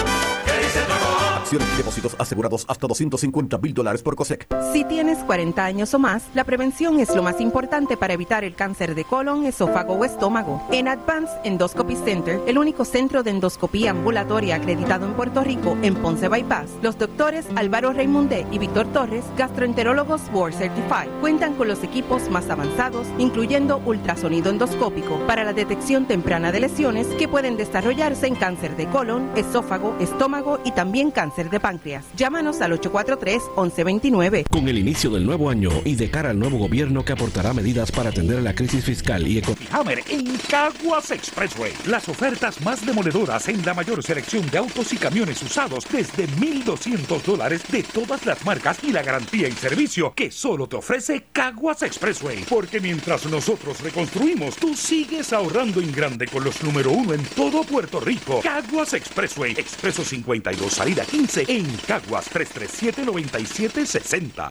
Y 1.51 1.77
depósitos 1.77 2.15
asegurados 2.17 2.65
hasta 2.69 2.87
250 2.87 3.57
mil 3.57 3.73
dólares 3.73 4.01
por 4.01 4.15
COSEC. 4.15 4.47
Si 4.71 4.85
tienes 4.85 5.17
40 5.17 5.65
años 5.65 5.93
o 5.93 5.99
más, 5.99 6.23
la 6.33 6.45
prevención 6.45 6.97
es 7.01 7.13
lo 7.13 7.23
más 7.23 7.41
importante 7.41 7.97
para 7.97 8.13
evitar 8.13 8.45
el 8.45 8.55
cáncer 8.55 8.95
de 8.95 9.03
colon, 9.03 9.45
esófago 9.45 9.95
o 9.95 10.05
estómago. 10.05 10.65
En 10.71 10.87
Advanced 10.87 11.33
Endoscopy 11.43 11.97
Center, 11.97 12.39
el 12.47 12.57
único 12.57 12.85
centro 12.85 13.21
de 13.21 13.31
endoscopía 13.31 13.91
ambulatoria 13.91 14.55
acreditado 14.55 15.05
en 15.05 15.13
Puerto 15.13 15.43
Rico, 15.43 15.77
en 15.81 15.95
Ponce 15.95 16.29
Bypass, 16.29 16.69
los 16.81 16.97
doctores 16.97 17.45
Álvaro 17.57 17.91
Raymondé 17.91 18.47
y 18.49 18.57
Víctor 18.57 18.87
Torres, 18.93 19.25
gastroenterólogos 19.37 20.31
Board 20.31 20.53
Certified, 20.53 21.09
cuentan 21.19 21.55
con 21.55 21.67
los 21.67 21.83
equipos 21.83 22.29
más 22.29 22.49
avanzados, 22.49 23.07
incluyendo 23.17 23.81
ultrasonido 23.85 24.51
endoscópico, 24.51 25.19
para 25.27 25.43
la 25.43 25.51
detección 25.51 26.05
temprana 26.05 26.53
de 26.53 26.61
lesiones 26.61 27.07
que 27.07 27.27
pueden 27.27 27.57
desarrollarse 27.57 28.27
en 28.27 28.35
cáncer 28.35 28.77
de 28.77 28.87
colon, 28.87 29.29
esófago, 29.35 29.97
estómago 29.99 30.61
y 30.63 30.71
también 30.71 31.11
cáncer 31.11 31.40
de 31.49 31.59
páncreas. 31.59 32.05
Llámanos 32.15 32.61
al 32.61 32.79
843-1129. 32.79 34.45
Con 34.49 34.67
el 34.67 34.77
inicio 34.77 35.09
del 35.09 35.25
nuevo 35.25 35.49
año 35.49 35.69
y 35.85 35.95
de 35.95 36.09
cara 36.09 36.31
al 36.31 36.39
nuevo 36.39 36.57
gobierno 36.57 37.03
que 37.03 37.13
aportará 37.13 37.53
medidas 37.53 37.91
para 37.91 38.09
atender 38.09 38.41
la 38.41 38.53
crisis 38.53 38.85
fiscal 38.85 39.27
y 39.27 39.39
económica. 39.39 39.75
Hammer 39.77 40.03
en 40.09 40.37
Caguas 40.49 41.11
Expressway. 41.11 41.73
Las 41.87 42.09
ofertas 42.09 42.61
más 42.61 42.85
demoledoras 42.85 43.47
en 43.47 43.65
la 43.65 43.73
mayor 43.73 44.03
selección 44.03 44.49
de 44.49 44.57
autos 44.57 44.91
y 44.93 44.97
camiones 44.97 45.41
usados 45.41 45.85
desde 45.91 46.27
1,200 46.27 47.23
dólares 47.23 47.63
de 47.71 47.83
todas 47.83 48.25
las 48.25 48.43
marcas 48.45 48.77
y 48.83 48.91
la 48.91 49.03
garantía 49.03 49.47
y 49.47 49.53
servicio 49.53 50.13
que 50.13 50.31
solo 50.31 50.67
te 50.67 50.75
ofrece 50.75 51.25
Caguas 51.31 51.81
Expressway. 51.83 52.43
Porque 52.49 52.79
mientras 52.79 53.25
nosotros 53.25 53.81
reconstruimos, 53.81 54.55
tú 54.57 54.75
sigues 54.75 55.33
ahorrando 55.33 55.79
en 55.79 55.91
grande 55.91 56.27
con 56.27 56.43
los 56.43 56.61
número 56.63 56.91
uno 56.91 57.13
en 57.13 57.23
todo 57.23 57.63
Puerto 57.63 57.99
Rico. 57.99 58.41
Caguas 58.41 58.93
Expressway. 58.93 59.53
Expreso 59.53 60.03
52, 60.03 60.71
salida 60.71 61.05
15 61.05 61.30
en 61.37 61.65
Caguas 61.87 62.29
337-9760. 62.31 64.49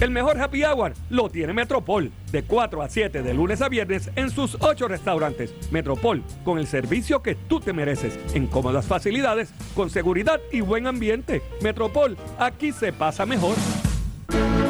El 0.00 0.10
mejor 0.10 0.40
happy 0.40 0.64
hour 0.64 0.94
lo 1.10 1.28
tiene 1.28 1.52
Metropol, 1.52 2.10
de 2.32 2.42
4 2.42 2.82
a 2.82 2.88
7 2.88 3.22
de 3.22 3.34
lunes 3.34 3.62
a 3.62 3.68
viernes 3.68 4.10
en 4.16 4.30
sus 4.30 4.56
8 4.60 4.88
restaurantes. 4.88 5.54
Metropol, 5.70 6.22
con 6.44 6.58
el 6.58 6.66
servicio 6.66 7.22
que 7.22 7.34
tú 7.34 7.60
te 7.60 7.72
mereces, 7.72 8.18
en 8.34 8.46
cómodas 8.46 8.86
facilidades, 8.86 9.50
con 9.74 9.90
seguridad 9.90 10.40
y 10.52 10.60
buen 10.60 10.86
ambiente. 10.86 11.42
Metropol, 11.62 12.16
aquí 12.38 12.72
se 12.72 12.92
pasa 12.92 13.26
mejor. 13.26 13.56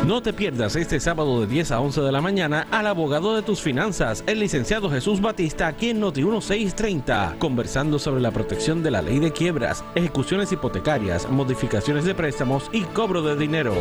No 0.08 0.22
te 0.22 0.32
pierdas 0.32 0.74
este 0.74 1.00
sábado 1.00 1.42
de 1.42 1.46
10 1.46 1.70
a 1.70 1.80
11 1.80 2.00
de 2.00 2.12
la 2.12 2.22
mañana 2.22 2.66
al 2.70 2.86
abogado 2.86 3.36
de 3.36 3.42
tus 3.42 3.60
finanzas, 3.60 4.24
el 4.26 4.40
licenciado 4.40 4.88
Jesús 4.88 5.20
Batista, 5.20 5.66
aquí 5.66 5.90
en 5.90 6.00
Noti 6.00 6.22
1630, 6.22 7.36
conversando 7.38 7.98
sobre 7.98 8.22
la 8.22 8.30
protección 8.30 8.82
de 8.82 8.90
la 8.90 9.02
ley 9.02 9.18
de 9.18 9.32
quiebras, 9.32 9.84
ejecuciones 9.94 10.50
hipotecarias, 10.50 11.28
modificaciones 11.28 12.06
de 12.06 12.14
préstamos 12.14 12.70
y 12.72 12.84
cobro 12.84 13.20
de 13.20 13.36
dinero. 13.36 13.74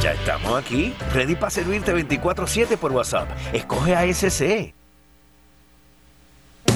Ya 0.00 0.12
estamos 0.12 0.54
aquí, 0.56 0.94
ready 1.12 1.34
para 1.34 1.50
servirte 1.50 1.92
24/7 1.92 2.76
por 2.76 2.92
WhatsApp. 2.92 3.28
Escoge 3.52 3.96
ASC. 3.96 4.72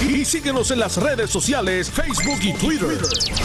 y 0.00 0.24
síguenos 0.24 0.70
en 0.70 0.78
las 0.80 0.96
redes 0.96 1.30
sociales 1.30 1.90
Facebook 1.90 2.38
y 2.42 2.52
Twitter. 2.54 2.98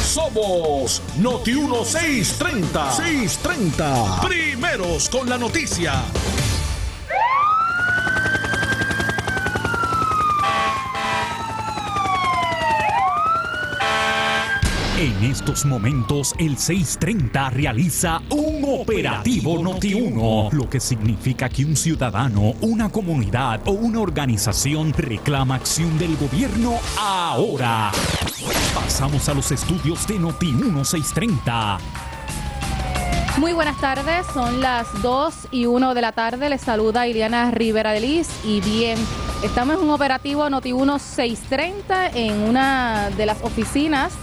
Somos 0.04 1.02
Noti 1.17 1.54
1630. 1.54 2.91
630. 2.91 4.21
Primeros 4.21 5.10
con 5.10 5.30
la 5.30 5.38
noticia. 5.38 6.04
En 14.97 15.29
estos 15.29 15.65
momentos, 15.65 16.34
el 16.38 16.58
630 16.58 17.49
realiza 17.49 18.21
un 18.29 18.63
operativo 18.79 19.60
Noti1, 19.60 20.53
lo 20.53 20.69
que 20.69 20.79
significa 20.79 21.49
que 21.49 21.65
un 21.65 21.75
ciudadano, 21.75 22.53
una 22.62 22.88
comunidad 22.88 23.60
o 23.65 23.71
una 23.71 23.99
organización 23.99 24.93
reclama 24.93 25.55
acción 25.55 25.97
del 25.99 26.15
gobierno 26.15 26.75
ahora. 26.97 27.91
Pasamos 28.73 29.27
a 29.27 29.34
los 29.34 29.51
estudios 29.51 30.08
de 30.08 30.17
Noti1 30.17 30.86
630. 30.86 31.77
Muy 33.38 33.51
buenas 33.51 33.77
tardes, 33.81 34.25
son 34.34 34.62
las 34.62 34.88
2 35.01 35.49
y 35.51 35.65
1 35.65 35.93
de 35.93 36.01
la 36.01 36.13
tarde. 36.13 36.49
Les 36.49 36.62
saluda 36.62 37.05
Iliana 37.05 37.51
Rivera 37.51 37.91
de 37.91 37.99
Liz 37.99 38.29
y 38.45 38.62
bien, 38.62 38.97
estamos 39.43 39.75
en 39.75 39.84
un 39.84 39.89
operativo 39.89 40.47
Noti1 40.47 40.99
630 40.99 42.12
en 42.12 42.39
una 42.43 43.10
de 43.10 43.25
las 43.25 43.41
oficinas 43.43 44.13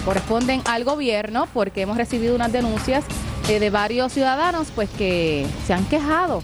corresponden 0.00 0.62
al 0.64 0.84
gobierno 0.84 1.46
porque 1.52 1.82
hemos 1.82 1.96
recibido 1.96 2.34
unas 2.34 2.52
denuncias 2.52 3.04
eh, 3.48 3.58
de 3.58 3.70
varios 3.70 4.12
ciudadanos 4.12 4.68
pues 4.74 4.88
que 4.90 5.46
se 5.66 5.74
han 5.74 5.84
quejado 5.86 6.42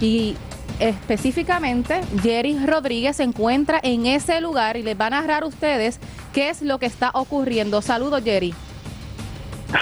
y 0.00 0.36
específicamente 0.80 2.00
Jerry 2.22 2.58
Rodríguez 2.64 3.16
se 3.16 3.24
encuentra 3.24 3.80
en 3.82 4.06
ese 4.06 4.40
lugar 4.40 4.76
y 4.76 4.82
les 4.82 4.98
va 4.98 5.06
a 5.06 5.10
narrar 5.10 5.42
a 5.42 5.46
ustedes 5.46 5.98
qué 6.32 6.50
es 6.50 6.62
lo 6.62 6.78
que 6.78 6.86
está 6.86 7.10
ocurriendo. 7.14 7.82
Saludos 7.82 8.22
Jerry. 8.22 8.54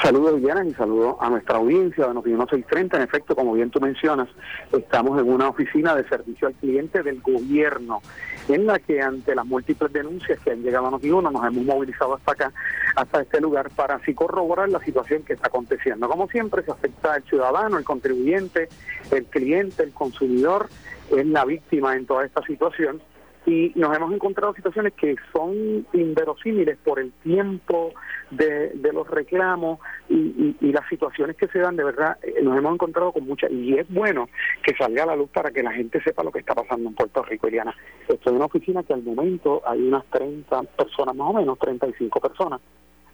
Saludos, 0.03 0.40
Diana, 0.40 0.64
y 0.66 0.75
saludos 0.75 1.14
a 1.20 1.31
nuestra 1.31 1.59
audiencia 1.59 2.09
de 2.09 2.14
Notiuno 2.14 2.42
630. 2.42 2.96
En 2.96 3.03
efecto, 3.05 3.37
como 3.37 3.53
bien 3.53 3.70
tú 3.70 3.81
mencionas, 3.81 4.29
estamos 4.72 5.20
en 5.20 5.33
una 5.33 5.49
oficina 5.49 5.94
de 5.94 6.03
servicio 6.09 6.49
al 6.49 6.55
cliente 6.55 7.05
del 7.05 7.20
gobierno, 7.20 8.03
en 8.49 8.66
la 8.66 8.81
que 8.81 9.01
ante 9.01 9.37
las 9.37 9.46
múltiples 9.46 9.92
denuncias 9.92 10.40
que 10.40 10.51
han 10.51 10.62
llegado 10.64 10.88
a 10.88 10.90
Notiuno, 10.90 11.31
nos 11.31 11.46
hemos 11.46 11.64
movilizado 11.64 12.14
hasta 12.14 12.33
acá, 12.33 12.53
hasta 12.96 13.22
este 13.22 13.40
lugar, 13.40 13.70
para 13.70 13.94
así 13.94 14.12
corroborar 14.12 14.68
la 14.68 14.81
situación 14.81 15.22
que 15.22 15.35
está 15.35 15.46
aconteciendo. 15.46 16.09
Como 16.09 16.29
siempre, 16.29 16.64
se 16.64 16.72
afecta 16.72 17.14
al 17.14 17.22
ciudadano, 17.22 17.79
el 17.79 17.85
contribuyente, 17.85 18.68
el 19.12 19.25
cliente, 19.27 19.85
el 19.85 19.92
consumidor, 19.92 20.68
es 21.16 21.27
la 21.27 21.44
víctima 21.44 21.94
en 21.94 22.07
toda 22.07 22.25
esta 22.25 22.42
situación 22.42 23.01
y 23.47 23.73
nos 23.77 23.97
hemos 23.97 24.13
encontrado 24.13 24.53
situaciones 24.55 24.93
que 24.95 25.15
son 25.33 25.87
inverosímiles 25.93 26.77
por 26.85 26.99
el 26.99 27.13
tiempo 27.23 27.95
de, 28.31 28.71
de 28.71 28.93
los 28.93 29.09
reclamos 29.09 29.79
y, 30.09 30.57
y, 30.61 30.73
las 30.73 30.87
situaciones 30.89 31.37
que 31.37 31.47
se 31.49 31.61
dan, 31.61 31.77
de 31.77 31.85
verdad, 31.85 32.19
eh, 32.23 32.43
nos 32.43 32.59
hemos 32.59 32.75
encontrado 32.75 33.13
con 33.13 33.25
muchas, 33.25 33.51
y 33.53 33.79
es 33.79 33.89
bueno 33.89 34.29
que 34.65 34.75
salga 34.77 35.05
a 35.05 35.07
la 35.07 35.17
luz 35.17 35.31
para 35.31 35.53
que 35.53 35.63
la 35.63 35.73
gente 35.73 36.03
sepa 36.03 36.25
lo 36.25 36.33
que 36.33 36.41
está 36.41 36.55
pasando 36.55 36.89
en 36.89 36.95
Puerto 36.97 37.23
Rico, 37.23 37.47
Eliana. 37.47 37.75
Estoy 38.09 38.33
en 38.33 38.37
una 38.37 38.47
oficina 38.47 38.83
que 38.83 38.95
al 38.95 39.05
momento 39.05 39.63
hay 39.65 39.81
unas 39.87 40.05
30 40.07 40.63
personas, 40.65 41.15
más 41.15 41.31
o 41.31 41.33
menos, 41.35 41.59
35 41.59 42.21
personas. 42.21 42.61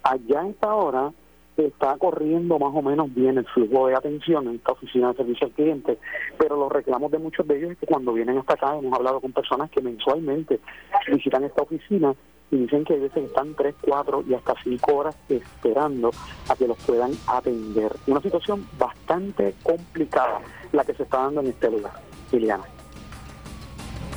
Allá 0.03 0.41
en 0.41 0.49
esta 0.49 0.75
hora 0.75 1.13
está 1.57 1.97
corriendo 1.99 2.59
más 2.59 2.75
o 2.75 2.83
menos 2.83 3.13
bien 3.15 3.39
el 3.39 3.47
flujo 3.47 3.87
de 3.87 3.95
atención 3.95 4.49
en 4.49 4.57
esta 4.57 4.73
oficina 4.73 5.09
de 5.09 5.17
servicio 5.17 5.47
al 5.47 5.53
cliente, 5.53 5.99
pero 6.39 6.57
los 6.57 6.73
reclamos 6.73 7.11
de 7.11 7.19
muchos 7.19 7.47
de 7.47 7.59
ellos 7.59 7.73
es 7.73 7.79
que 7.79 7.87
cuando 7.87 8.13
vienen 8.13 8.39
hasta 8.39 8.55
acá, 8.55 8.77
hemos 8.77 8.93
hablado 8.93 9.21
con 9.21 9.33
personas 9.33 9.71
que 9.71 9.81
mensualmente 9.81 10.61
visitan 11.09 11.45
esta 11.45 11.63
oficina 11.63 12.15
y 12.51 12.57
dicen 12.57 12.85
que 12.85 12.95
a 12.95 12.99
veces 12.99 13.25
están 13.25 13.55
tres, 13.55 13.75
cuatro 13.81 14.23
y 14.29 14.35
hasta 14.35 14.55
cinco 14.63 14.97
horas 14.97 15.17
esperando 15.29 16.11
a 16.49 16.55
que 16.55 16.69
los 16.69 16.77
puedan 16.85 17.13
atender. 17.27 17.93
Una 18.07 18.21
situación 18.21 18.67
bastante 18.79 19.55
complicada 19.63 20.41
la 20.73 20.85
que 20.85 20.95
se 20.95 21.03
está 21.05 21.19
dando 21.19 21.41
en 21.41 21.47
este 21.49 21.71
lugar, 21.71 21.93
Liliana. 22.31 22.65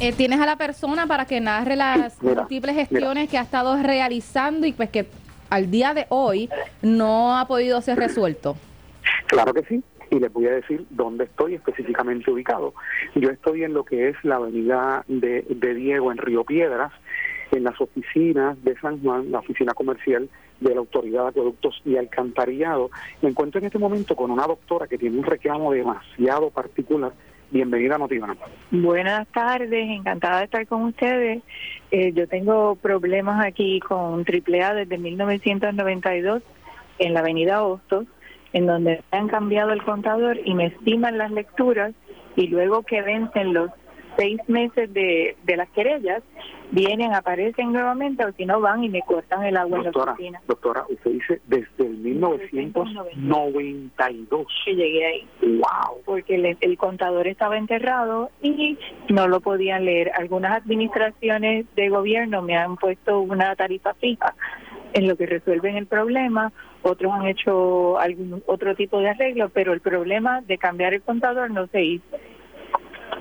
Eh, 0.02 0.12
¿Tienes 0.12 0.42
a 0.42 0.46
la 0.46 0.58
persona 0.58 1.08
para 1.08 1.26
que 1.26 1.40
narre 1.40 1.78
las 1.78 2.22
mira, 2.22 2.42
múltiples 2.42 2.76
gestiones 2.76 3.24
mira. 3.24 3.32
que 3.32 3.38
ha 3.38 3.42
estado 3.42 3.82
realizando 3.82 4.68
y 4.68 4.74
pues 4.74 4.90
que 4.90 5.08
al 5.56 5.72
día 5.72 5.94
de 5.94 6.06
hoy 6.10 6.50
no 6.82 7.38
ha 7.38 7.48
podido 7.48 7.80
ser 7.82 7.98
resuelto? 7.98 8.58
Claro 9.28 9.54
que 9.54 9.64
sí, 9.64 9.82
y 10.12 10.20
les 10.20 10.32
voy 10.34 10.48
a 10.48 10.52
decir 10.52 10.86
dónde 10.90 11.24
estoy 11.24 11.56
específicamente 11.56 12.30
ubicado. 12.30 12.74
Yo 13.16 13.30
estoy 13.30 13.64
en 13.64 13.74
lo 13.74 13.86
que 13.86 14.10
es 14.10 14.18
la 14.24 14.36
avenida 14.36 15.06
de, 15.08 15.46
de, 15.48 15.74
Diego 15.74 16.12
en 16.12 16.18
Río 16.18 16.44
Piedras, 16.44 16.92
en 17.52 17.64
las 17.64 17.80
oficinas 17.80 18.62
de 18.66 18.78
San 18.80 19.02
Juan, 19.02 19.32
la 19.32 19.40
oficina 19.40 19.74
comercial 19.74 20.28
de 20.60 20.74
la 20.74 20.82
Autoridad 20.82 21.24
de 21.24 21.30
Acueductos 21.30 21.82
y 21.86 21.96
Alcantarillado. 21.96 22.90
Me 23.22 23.30
encuentro 23.30 23.60
en 23.60 23.68
este 23.68 23.80
momento 23.80 24.14
con 24.18 24.32
una 24.32 24.48
doctora 24.48 24.88
que 24.88 24.98
tiene 24.98 25.18
un 25.18 25.24
reclamo 25.24 25.72
demasiado 25.72 26.50
particular. 26.50 27.14
Bienvenida 27.52 27.98
a. 27.98 28.36
Buenas 28.72 29.28
tardes, 29.28 29.90
encantada 29.90 30.40
de 30.40 30.46
estar 30.46 30.68
con 30.68 30.84
ustedes. 30.84 31.44
Eh, 31.92 32.12
yo 32.14 32.28
tengo 32.28 32.76
problemas 32.76 33.46
aquí 33.46 33.80
con 33.80 34.26
AAA 34.26 34.74
desde 34.74 34.98
1992 34.98 36.42
en 37.00 37.14
la 37.14 37.20
avenida 37.20 37.64
Hostos, 37.64 38.06
en 38.54 38.66
donde 38.66 39.04
han 39.12 39.28
cambiado 39.28 39.72
el 39.72 39.84
contador 39.84 40.40
y 40.44 40.54
me 40.56 40.68
estiman 40.68 41.18
las 41.18 41.32
lecturas 41.32 41.94
y 42.36 42.48
luego 42.48 42.84
que 42.84 43.02
vencen 43.02 43.54
los 43.54 43.70
seis 44.18 44.40
meses 44.48 44.92
de, 44.94 45.36
de 45.44 45.58
las 45.58 45.70
querellas, 45.70 46.22
vienen, 46.72 47.14
aparecen 47.14 47.72
nuevamente 47.72 48.26
o 48.26 48.32
si 48.34 48.46
no 48.46 48.60
van 48.62 48.84
y 48.84 48.90
me 48.90 49.02
cortan 49.02 49.44
el 49.46 49.58
agua 49.58 49.78
en 49.78 49.84
la 49.86 49.92
Doctora, 49.92 50.14
oficina. 50.14 50.42
doctora, 50.48 50.86
usted 50.90 51.12
dice 51.12 51.42
desde 51.48 51.86
el 51.86 51.98
1992. 51.98 54.48
Que 54.66 54.76
llegué 54.76 55.06
ahí. 55.06 55.28
¡Wow! 55.42 56.02
Porque 56.06 56.36
el, 56.36 56.58
el 56.60 56.78
contador 56.78 57.28
estaba 57.28 57.58
enterrado 57.58 58.30
y 58.42 58.78
no 59.10 59.28
lo 59.28 59.40
podían 59.42 59.86
leer. 59.86 60.12
Algunas 60.16 60.54
administraciones 60.58 61.66
de 61.76 61.90
gobierno 61.90 62.42
me 62.42 62.58
han 62.58 62.78
puesto 62.78 63.20
una 63.20 63.56
tarifa 63.56 63.94
fija 63.96 64.34
en 64.94 65.08
lo 65.10 65.18
que 65.18 65.26
resuelven 65.26 65.76
el 65.76 65.88
problema, 65.88 66.54
otros 66.82 67.12
han 67.12 67.28
hecho 67.28 68.00
algún 68.00 68.42
otro 68.46 68.76
tipo 68.76 69.00
de 69.00 69.10
arreglo, 69.10 69.50
pero 69.50 69.74
el 69.74 69.82
problema 69.82 70.40
de 70.42 70.58
cambiar 70.58 70.94
el 70.94 71.02
contador 71.02 71.52
no 71.52 71.68
se 71.68 71.84
hizo. 71.84 72.18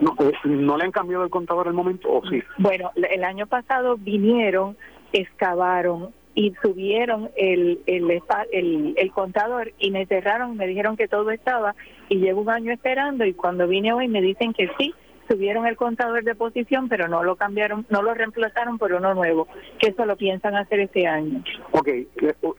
No, 0.00 0.16
eh, 0.20 0.32
¿No 0.44 0.76
le 0.76 0.84
han 0.84 0.92
cambiado 0.92 1.24
el 1.24 1.30
contador 1.30 1.68
al 1.68 1.74
momento 1.74 2.10
o 2.10 2.26
sí? 2.26 2.42
Bueno, 2.58 2.90
el 2.96 3.24
año 3.24 3.46
pasado 3.46 3.96
vinieron, 3.96 4.76
excavaron 5.12 6.12
y 6.34 6.52
subieron 6.62 7.30
el, 7.36 7.80
el, 7.86 8.94
el 8.96 9.12
contador 9.12 9.72
y 9.78 9.90
me 9.90 10.06
cerraron, 10.06 10.56
me 10.56 10.66
dijeron 10.66 10.96
que 10.96 11.08
todo 11.08 11.30
estaba 11.30 11.74
y 12.08 12.16
llevo 12.16 12.42
un 12.42 12.50
año 12.50 12.72
esperando 12.72 13.24
y 13.24 13.34
cuando 13.34 13.68
vine 13.68 13.92
hoy 13.92 14.08
me 14.08 14.20
dicen 14.20 14.52
que 14.52 14.68
sí, 14.78 14.92
subieron 15.28 15.66
el 15.66 15.76
contador 15.76 16.24
de 16.24 16.34
posición 16.34 16.88
pero 16.88 17.08
no 17.08 17.22
lo 17.22 17.36
cambiaron, 17.36 17.86
no 17.88 18.02
lo 18.02 18.14
reemplazaron 18.14 18.78
por 18.78 18.92
uno 18.92 19.14
nuevo, 19.14 19.46
que 19.78 19.90
eso 19.90 20.04
lo 20.06 20.16
piensan 20.16 20.56
hacer 20.56 20.80
este 20.80 21.06
año. 21.06 21.42
Ok, 21.70 21.88
eh, 21.88 22.08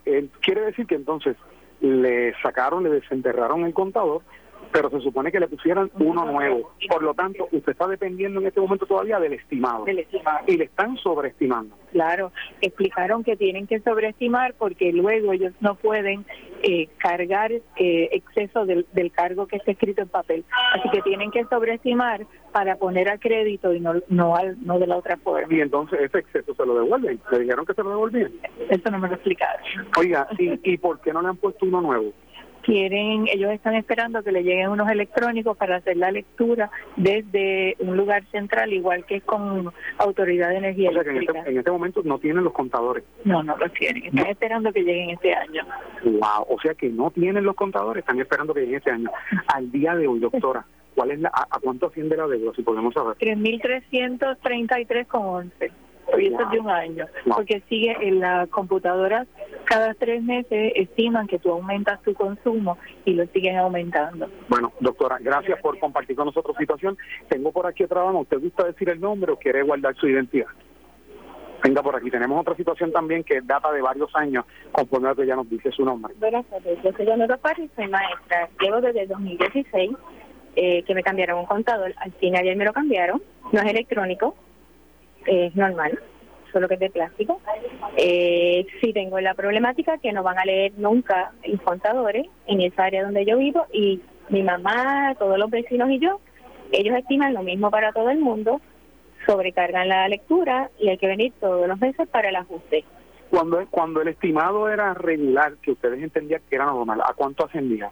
eh, 0.06 0.28
quiere 0.42 0.62
decir 0.62 0.88
que 0.88 0.96
entonces 0.96 1.36
le 1.82 2.34
sacaron, 2.42 2.84
le 2.84 2.90
desenterraron 2.90 3.66
el 3.66 3.74
contador, 3.74 4.22
pero 4.76 4.90
se 4.90 5.00
supone 5.00 5.32
que 5.32 5.40
le 5.40 5.48
pusieran 5.48 5.90
uno 6.00 6.26
nuevo. 6.26 6.74
Por 6.90 7.02
lo 7.02 7.14
tanto, 7.14 7.48
usted 7.50 7.72
está 7.72 7.88
dependiendo 7.88 8.42
en 8.42 8.48
este 8.48 8.60
momento 8.60 8.86
todavía 8.86 9.22
del 9.22 9.32
estimado. 9.32 9.86
Del 9.86 10.00
estimado. 10.00 10.40
Y 10.48 10.58
le 10.58 10.66
están 10.66 10.98
sobreestimando. 10.98 11.78
Claro, 11.94 12.34
explicaron 12.60 13.24
que 13.24 13.38
tienen 13.38 13.68
que 13.68 13.80
sobreestimar 13.80 14.54
porque 14.58 14.92
luego 14.92 15.32
ellos 15.32 15.54
no 15.62 15.76
pueden 15.76 16.26
eh, 16.62 16.90
cargar 16.98 17.54
eh, 17.54 18.10
exceso 18.12 18.66
del, 18.66 18.86
del 18.92 19.12
cargo 19.14 19.48
que 19.48 19.56
está 19.56 19.72
escrito 19.72 20.02
en 20.02 20.10
papel. 20.10 20.44
Así 20.74 20.90
que 20.90 21.02
tienen 21.04 21.32
que 21.32 21.46
sobreestimar 21.46 22.26
para 22.52 22.76
poner 22.76 23.08
a 23.08 23.18
crédito 23.18 23.74
y 23.74 23.80
no, 23.80 23.94
no, 24.10 24.36
al- 24.36 24.58
no 24.66 24.78
de 24.78 24.88
la 24.88 24.98
otra 24.98 25.16
forma. 25.16 25.48
Y 25.56 25.62
entonces 25.62 26.02
ese 26.02 26.18
exceso 26.20 26.54
se 26.54 26.66
lo 26.66 26.76
devuelven. 26.76 27.18
Le 27.32 27.40
dijeron 27.40 27.66
que 27.66 27.74
se 27.74 27.82
lo 27.84 27.92
devolvían. 27.92 28.34
Eso 28.70 28.92
no 28.92 29.00
me 29.00 29.08
lo 29.08 29.14
explicaron. 29.16 29.62
Oiga, 29.98 30.28
¿y, 30.38 30.60
¿y 30.74 30.78
por 30.78 31.00
qué 31.00 31.14
no 31.14 31.22
le 31.22 31.30
han 31.30 31.38
puesto 31.38 31.66
uno 31.66 31.80
nuevo? 31.80 32.12
Quieren, 32.66 33.28
ellos 33.28 33.52
están 33.52 33.76
esperando 33.76 34.24
que 34.24 34.32
le 34.32 34.42
lleguen 34.42 34.70
unos 34.70 34.90
electrónicos 34.90 35.56
para 35.56 35.76
hacer 35.76 35.98
la 35.98 36.10
lectura 36.12 36.72
desde 36.96 37.76
un 37.80 37.96
lugar 37.96 38.24
central, 38.32 38.74
igual 38.74 39.06
que 39.06 39.18
es 39.18 39.24
con 39.24 39.72
Autoridad 40.00 40.50
de 40.50 40.58
Energía 40.58 40.90
O 40.90 40.94
sea 40.94 41.04
que 41.04 41.10
en 41.12 41.18
Eléctrica. 41.18 41.40
este, 41.42 41.52
en 41.52 41.58
este 41.60 41.70
momento 41.72 42.02
no 42.04 42.18
tienen 42.18 42.44
los 42.44 42.54
contadores. 42.54 43.04
No, 43.24 43.44
no 43.44 43.56
los 43.58 43.72
tienen. 43.74 44.06
Están 44.06 44.26
esperando 44.28 44.74
que 44.74 44.82
lleguen 44.82 45.12
este 45.12 45.34
año. 45.36 45.64
Wow, 46.04 46.48
o 46.50 46.60
sea 46.62 46.74
que 46.74 46.90
no 46.90 47.12
tienen 47.12 47.44
los 47.44 47.56
contadores, 47.56 48.02
están 48.02 48.20
esperando 48.20 48.52
que 48.54 48.62
llegue 48.62 48.78
este 48.78 48.90
año. 48.92 49.12
Al 49.54 49.72
día 49.72 49.94
de 49.96 50.08
hoy, 50.08 50.18
doctora, 50.20 50.66
¿cuál 50.96 51.12
es 51.12 51.20
la, 51.20 51.30
a, 51.30 51.44
a 51.52 51.60
cuánto 51.60 51.86
asciende 51.88 52.18
la 52.18 52.26
deuda, 52.28 52.52
si 52.56 52.64
podemos 52.64 52.94
saber? 52.96 53.16
3.333,11. 53.18 55.72
Y 56.20 56.28
eso 56.28 56.42
es 56.42 56.50
de 56.52 56.60
un 56.60 56.70
año. 56.70 57.06
Wow. 57.26 57.36
Porque 57.38 57.62
sigue 57.70 57.96
en 58.02 58.20
las 58.20 58.50
computadoras, 58.50 59.28
cada 59.66 59.94
tres 59.94 60.24
meses 60.24 60.74
estiman 60.76 61.28
que 61.28 61.40
tú 61.40 61.52
aumentas 61.52 62.02
tu 62.04 62.14
consumo 62.14 62.78
y 63.06 63.14
lo 63.14 63.26
siguen 63.28 63.58
aumentando. 63.58 64.30
Bueno, 64.50 64.72
doctora, 64.80 65.18
gracias 65.20 65.60
por 65.62 65.80
compartir 65.80 66.16
con 66.16 66.28
nosotros 66.28 66.56
situación. 66.58 66.98
Tengo 67.28 67.52
por 67.52 67.68
aquí 67.68 67.84
otra 67.84 68.04
dama. 68.04 68.20
¿Usted 68.20 68.40
gusta 68.40 68.66
decir 68.66 68.90
el 68.90 69.00
nombre 69.00 69.32
o 69.32 69.38
quiere 69.38 69.64
guardar 69.64 69.96
su 69.96 70.08
identidad? 70.08 70.48
Venga 71.64 71.82
por 71.82 71.96
aquí. 71.96 72.12
Tenemos 72.12 72.40
otra 72.40 72.56
situación 72.56 72.92
también 72.92 73.24
que 73.24 73.42
data 73.42 73.72
de 73.72 73.82
varios 73.82 74.16
años, 74.16 74.46
conforme 74.72 75.08
a 75.08 75.10
lo 75.12 75.16
que 75.16 75.26
ya 75.26 75.36
nos 75.36 75.50
dice 75.50 75.72
su 75.72 75.84
nombre. 75.84 76.14
Buenas 76.20 76.46
tardes, 76.46 76.78
yo 76.84 76.92
soy 76.94 77.06
Leonora 77.06 77.38
Parry, 77.38 77.70
soy 77.76 77.88
maestra. 77.88 78.50
Llevo 78.60 78.82
desde 78.82 79.02
el 79.02 79.08
2016 79.08 79.92
eh, 80.56 80.84
que 80.84 80.94
me 80.94 81.02
cambiaron 81.02 81.40
un 81.40 81.46
contador. 81.46 81.94
Al 81.98 82.12
fin 82.14 82.36
ayer 82.36 82.56
me 82.56 82.66
lo 82.66 82.74
cambiaron. 82.74 83.22
No 83.52 83.60
es 83.60 83.66
electrónico, 83.66 84.36
es 85.26 85.56
normal, 85.56 86.00
solo 86.52 86.68
que 86.68 86.76
es 86.76 86.80
de 86.80 86.90
plástico. 86.90 87.42
Eh, 87.98 88.66
sí 88.82 88.94
tengo 88.94 89.20
la 89.20 89.34
problemática 89.34 89.98
que 89.98 90.14
no 90.14 90.24
van 90.24 90.40
a 90.40 90.46
leer 90.46 90.74
nunca 90.78 91.32
los 91.46 91.62
contadores 91.62 92.28
en 92.48 92.62
esa 92.62 92.86
área 92.86 93.04
donde 93.04 93.26
yo 93.26 93.38
vivo 93.38 93.66
y 93.72 94.02
mi 94.30 94.44
mamá, 94.44 95.16
todos 95.20 95.38
los 95.38 95.50
vecinos 95.50 95.90
y 95.90 96.00
yo, 96.00 96.20
ellos 96.72 96.96
estiman 96.98 97.34
lo 97.34 97.44
mismo 97.44 97.70
para 97.70 97.92
todo 97.92 98.10
el 98.10 98.20
mundo, 98.20 98.62
sobrecargan 99.26 99.90
la 99.90 100.08
lectura 100.08 100.70
y 100.80 100.90
hay 100.90 100.98
que 100.98 101.08
venir 101.08 101.34
todos 101.40 101.68
los 101.68 101.80
meses 101.80 102.08
para 102.08 102.30
el 102.30 102.36
ajuste. 102.36 102.84
Cuando, 103.30 103.66
cuando 103.70 104.02
el 104.02 104.10
estimado 104.10 104.70
era 104.70 104.94
regular, 104.94 105.56
que 105.62 105.72
ustedes 105.72 106.02
entendían 106.02 106.42
que 106.50 106.56
era 106.56 106.66
normal, 106.66 107.02
¿a 107.02 107.14
cuánto 107.14 107.46
ascendía? 107.46 107.92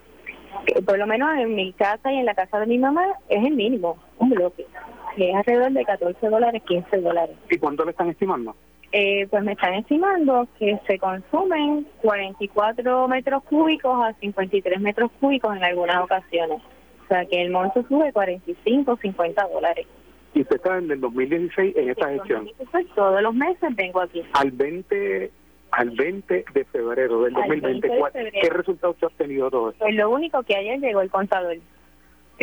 por 0.86 0.98
lo 0.98 1.08
menos 1.08 1.36
en 1.38 1.56
mi 1.56 1.74
casa 1.74 2.12
y 2.12 2.18
en 2.18 2.26
la 2.26 2.36
casa 2.36 2.60
de 2.60 2.68
mi 2.68 2.78
mamá 2.78 3.04
es 3.30 3.44
el 3.44 3.56
mínimo, 3.56 3.98
un 4.20 4.30
bloque, 4.30 4.66
que 4.66 4.93
es 5.18 5.36
alrededor 5.36 5.72
de 5.72 5.86
14 5.86 6.30
dólares, 6.30 6.62
15 6.68 6.98
dólares. 7.02 7.36
¿Y 7.50 7.58
cuánto 7.58 7.84
le 7.86 7.92
están 7.92 8.10
estimando? 8.10 8.56
Eh, 8.92 9.26
pues 9.30 9.44
me 9.44 9.54
están 9.54 9.74
estimando 9.74 10.48
que 10.60 10.80
se 10.88 11.00
consumen 11.00 11.88
44 12.02 13.08
metros 13.08 13.44
cúbicos 13.44 14.04
a 14.06 14.14
53 14.14 14.80
metros 14.82 15.10
cúbicos 15.20 15.56
en 15.56 15.64
algunas 15.64 16.04
ocasiones. 16.04 16.62
O 17.04 17.08
sea 17.08 17.26
que 17.26 17.42
el 17.42 17.52
monto 17.52 17.84
sube 17.88 18.14
45, 18.14 18.98
50 19.02 19.48
dólares. 19.48 19.88
Y 20.36 20.42
usted 20.42 20.56
está 20.56 20.78
en 20.78 20.90
el 20.92 21.02
2016 21.02 21.76
en 21.76 21.90
esta 21.90 22.10
gestión. 22.10 22.50
Todos 22.96 23.22
los 23.22 23.34
meses 23.36 23.76
vengo 23.76 24.02
aquí. 24.02 24.24
Al 24.34 24.52
20 24.52 25.32
al 25.72 25.90
20 25.90 26.46
de 26.54 26.66
febrero 26.66 27.24
del 27.24 27.36
Al 27.36 27.42
2020, 27.48 27.68
20 27.68 27.88
de 27.88 27.98
¿cuál- 27.98 28.12
febrero. 28.12 28.38
¿qué 28.44 28.50
resultados 28.52 28.96
usted 28.96 29.06
ha 29.06 29.10
obtenido 29.10 29.50
todo 29.50 29.70
esto? 29.72 29.84
Pues 29.84 29.96
lo 29.96 30.10
único 30.12 30.44
que 30.44 30.56
ayer 30.56 30.80
llegó 30.80 31.02
el 31.02 31.10
contador. 31.10 31.58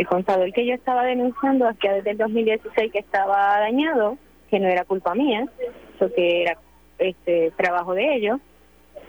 El 0.00 0.06
contador 0.06 0.50
que 0.54 0.64
yo 0.64 0.72
estaba 0.72 1.04
denunciando 1.04 1.68
hacía 1.68 1.92
desde 1.92 2.12
el 2.12 2.16
2016 2.16 2.90
que 2.90 3.00
estaba 3.00 3.60
dañado, 3.60 4.16
que 4.48 4.58
no 4.58 4.66
era 4.66 4.86
culpa 4.86 5.14
mía, 5.14 5.46
eso 5.94 6.10
que 6.14 6.40
era 6.40 6.56
este 6.98 7.50
trabajo 7.50 7.92
de 7.92 8.14
ellos, 8.14 8.40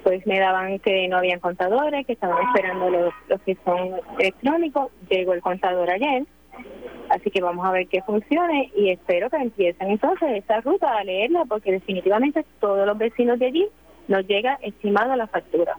pues 0.04 0.28
me 0.28 0.38
daban 0.38 0.80
que 0.80 1.08
no 1.08 1.16
habían 1.16 1.40
contadores, 1.40 2.06
que 2.06 2.12
estaban 2.12 2.46
esperando 2.46 2.90
los, 2.90 3.14
los 3.30 3.40
que 3.44 3.58
son 3.64 4.02
electrónicos. 4.20 4.92
Llegó 5.10 5.32
el 5.32 5.42
contador 5.42 5.90
ayer, 5.90 6.26
así 7.08 7.32
que 7.32 7.42
vamos 7.42 7.66
a 7.66 7.72
ver 7.72 7.88
que 7.88 8.02
funcione 8.02 8.70
y 8.76 8.90
espero 8.90 9.30
que 9.30 9.38
empiecen 9.38 9.92
entonces 9.92 10.44
esa 10.44 10.60
ruta 10.60 10.98
a 10.98 11.06
leerla 11.06 11.46
porque 11.46 11.72
definitivamente 11.72 12.46
todos 12.60 12.86
los 12.86 12.98
vecinos 12.98 13.40
de 13.40 13.46
allí 13.46 13.68
nos 14.10 14.28
llega 14.28 14.60
estimado 14.62 15.16
la 15.16 15.28
factura 15.28 15.78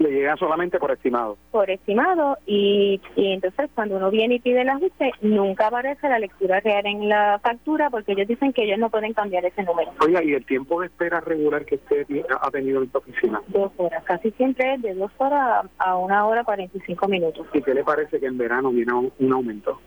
Le 0.00 0.10
llegan 0.10 0.38
solamente 0.38 0.78
por 0.78 0.90
estimado. 0.90 1.36
por 1.50 1.68
estimado 1.70 2.38
y, 2.46 2.98
y 3.16 3.32
entonces 3.34 3.68
cuando 3.74 3.96
uno 3.98 4.10
viene 4.10 4.36
y 4.36 4.40
pide 4.40 4.62
el 4.62 4.70
ajuste 4.70 5.12
nunca 5.20 5.66
aparece 5.66 6.08
la 6.08 6.18
lectura 6.18 6.58
real 6.60 6.86
en 6.86 7.06
la 7.06 7.38
factura 7.42 7.90
porque 7.90 8.12
ellos 8.12 8.26
dicen 8.26 8.54
que 8.54 8.64
ellos 8.64 8.78
no 8.78 8.88
pueden 8.88 9.12
cambiar 9.12 9.44
ese 9.44 9.62
número. 9.62 9.92
Oiga, 10.00 10.24
¿y 10.24 10.32
el 10.32 10.46
tiempo 10.46 10.80
de 10.80 10.86
espera 10.86 11.20
regular 11.20 11.66
que 11.66 11.74
usted 11.74 12.06
ha 12.40 12.50
tenido 12.50 12.78
en 12.78 12.86
esta 12.86 12.96
oficina? 12.98 13.42
Dos 13.48 13.72
horas, 13.76 14.02
casi 14.04 14.30
siempre 14.32 14.72
es 14.74 14.80
de 14.82 14.94
dos 14.94 15.12
horas 15.18 15.66
a 15.76 15.96
una 15.96 16.26
hora 16.26 16.44
cuarenta 16.44 16.78
y 16.78 16.80
cinco 16.80 17.06
minutos. 17.06 17.46
¿Y 17.52 17.60
qué 17.60 17.74
le 17.74 17.84
parece 17.84 18.18
que 18.18 18.26
en 18.26 18.38
verano 18.38 18.70
viene 18.70 18.94
un, 18.94 19.12
un 19.18 19.32
aumento? 19.34 19.78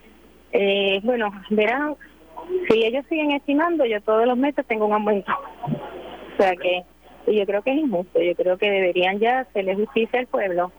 Eh, 0.51 0.99
bueno, 1.03 1.31
verán, 1.49 1.95
si 2.69 2.85
ellos 2.85 3.03
siguen 3.09 3.31
estimando, 3.31 3.83
yo 3.85 3.99
todos 4.01 4.27
los 4.27 4.37
meses 4.37 4.63
tengo 4.67 4.85
un 4.85 4.93
aumento. 4.93 5.31
O 6.33 6.35
sea 6.35 6.55
que 6.55 6.81
yo 7.27 7.45
creo 7.45 7.61
que 7.61 7.71
es 7.71 7.77
injusto, 7.77 8.21
yo 8.21 8.35
creo 8.35 8.57
que 8.57 8.69
deberían 8.69 9.19
ya 9.19 9.39
hacerle 9.41 9.75
justicia 9.75 10.19
al 10.19 10.27
pueblo, 10.27 10.71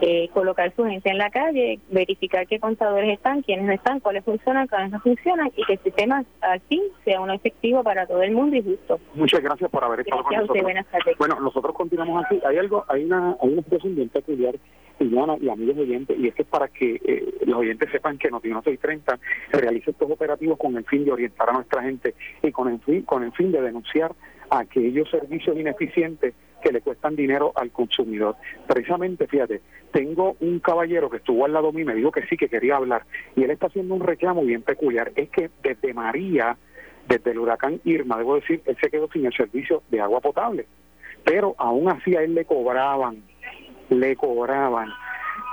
eh, 0.00 0.28
colocar 0.32 0.72
su 0.76 0.84
gente 0.84 1.10
en 1.10 1.18
la 1.18 1.30
calle, 1.30 1.80
verificar 1.90 2.46
qué 2.46 2.60
contadores 2.60 3.10
están, 3.12 3.42
quiénes 3.42 3.66
no 3.66 3.72
están, 3.72 3.98
cuáles 4.00 4.24
funcionan, 4.24 4.68
cuáles 4.68 4.92
no 4.92 5.00
funcionan 5.00 5.50
y 5.56 5.64
que 5.64 5.72
el 5.72 5.78
sistema 5.80 6.24
así 6.40 6.82
sea 7.04 7.20
uno 7.20 7.32
efectivo 7.32 7.82
para 7.82 8.06
todo 8.06 8.22
el 8.22 8.30
mundo 8.32 8.56
y 8.56 8.62
justo. 8.62 9.00
Muchas 9.14 9.42
gracias 9.42 9.68
por 9.70 9.82
haber 9.82 10.00
estado 10.00 10.22
Gracias 10.22 10.44
a 10.44 10.46
con 10.46 10.56
usted, 10.56 10.62
nosotros. 10.62 10.62
buenas 10.62 10.86
tardes. 10.86 11.18
Bueno, 11.18 11.40
nosotros 11.40 11.74
continuamos 11.74 12.24
así. 12.24 12.40
Hay 12.46 12.58
algo, 12.58 12.84
hay 12.88 13.04
una, 13.04 13.36
hay 13.42 13.52
una 13.52 13.62
situación 13.62 13.96
bien 13.96 14.08
peculiar, 14.08 14.54
y 15.00 15.48
amigos 15.48 15.78
oyentes, 15.78 16.18
y 16.18 16.28
es 16.28 16.34
que 16.34 16.42
es 16.42 16.48
para 16.48 16.68
que 16.68 17.00
eh, 17.04 17.34
los 17.46 17.58
oyentes 17.58 17.90
sepan 17.90 18.18
que 18.18 18.30
Noticiero 18.30 18.62
630 18.62 19.18
realiza 19.52 19.90
estos 19.90 20.10
operativos 20.10 20.58
con 20.58 20.76
el 20.76 20.84
fin 20.84 21.04
de 21.04 21.12
orientar 21.12 21.50
a 21.50 21.52
nuestra 21.52 21.82
gente 21.82 22.14
y 22.42 22.50
con 22.50 22.68
el 22.68 22.80
fin, 22.80 23.02
con 23.02 23.22
el 23.22 23.32
fin 23.32 23.52
de 23.52 23.60
denunciar 23.60 24.12
aquellos 24.50 25.10
servicios 25.10 25.56
ineficientes 25.56 26.34
que 26.62 26.72
le 26.72 26.80
cuestan 26.80 27.14
dinero 27.14 27.52
al 27.54 27.70
consumidor. 27.70 28.36
Precisamente, 28.66 29.26
fíjate, 29.26 29.60
tengo 29.92 30.36
un 30.40 30.58
caballero 30.58 31.08
que 31.08 31.18
estuvo 31.18 31.44
al 31.44 31.52
lado 31.52 31.72
mío 31.72 31.82
y 31.82 31.86
me 31.86 31.94
dijo 31.94 32.10
que 32.10 32.26
sí, 32.26 32.36
que 32.36 32.48
quería 32.48 32.76
hablar, 32.76 33.04
y 33.36 33.44
él 33.44 33.50
está 33.50 33.66
haciendo 33.66 33.94
un 33.94 34.02
reclamo 34.02 34.42
bien 34.42 34.62
peculiar. 34.62 35.12
Es 35.14 35.30
que 35.30 35.50
desde 35.62 35.94
María, 35.94 36.56
desde 37.08 37.30
el 37.30 37.38
huracán 37.38 37.80
Irma, 37.84 38.18
debo 38.18 38.36
decir, 38.36 38.62
él 38.66 38.76
se 38.80 38.90
quedó 38.90 39.08
sin 39.12 39.26
el 39.26 39.32
servicio 39.32 39.82
de 39.90 40.00
agua 40.00 40.20
potable, 40.20 40.66
pero 41.24 41.54
aún 41.58 41.88
así 41.88 42.16
a 42.16 42.22
él 42.22 42.34
le 42.34 42.44
cobraban 42.44 43.22
le 43.90 44.16
cobraban 44.16 44.90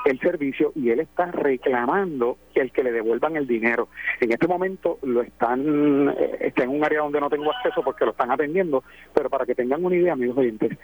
el 0.05 0.19
servicio 0.19 0.71
y 0.75 0.91
él 0.91 0.99
está 0.99 1.31
reclamando 1.31 2.37
que 2.53 2.61
el 2.61 2.71
que 2.71 2.83
le 2.83 2.91
devuelvan 2.91 3.35
el 3.35 3.47
dinero. 3.47 3.89
En 4.21 4.31
este 4.31 4.47
momento 4.47 4.99
lo 5.01 5.21
están, 5.21 6.09
eh, 6.09 6.37
está 6.41 6.63
en 6.63 6.69
un 6.69 6.85
área 6.85 7.01
donde 7.01 7.19
no 7.19 7.29
tengo 7.29 7.51
acceso 7.51 7.81
porque 7.83 8.05
lo 8.05 8.11
están 8.11 8.31
atendiendo, 8.31 8.83
pero 9.13 9.29
para 9.29 9.45
que 9.45 9.55
tengan 9.55 9.83
una 9.83 9.95
idea, 9.95 10.13
amigos 10.13 10.37
oyentes, 10.37 10.77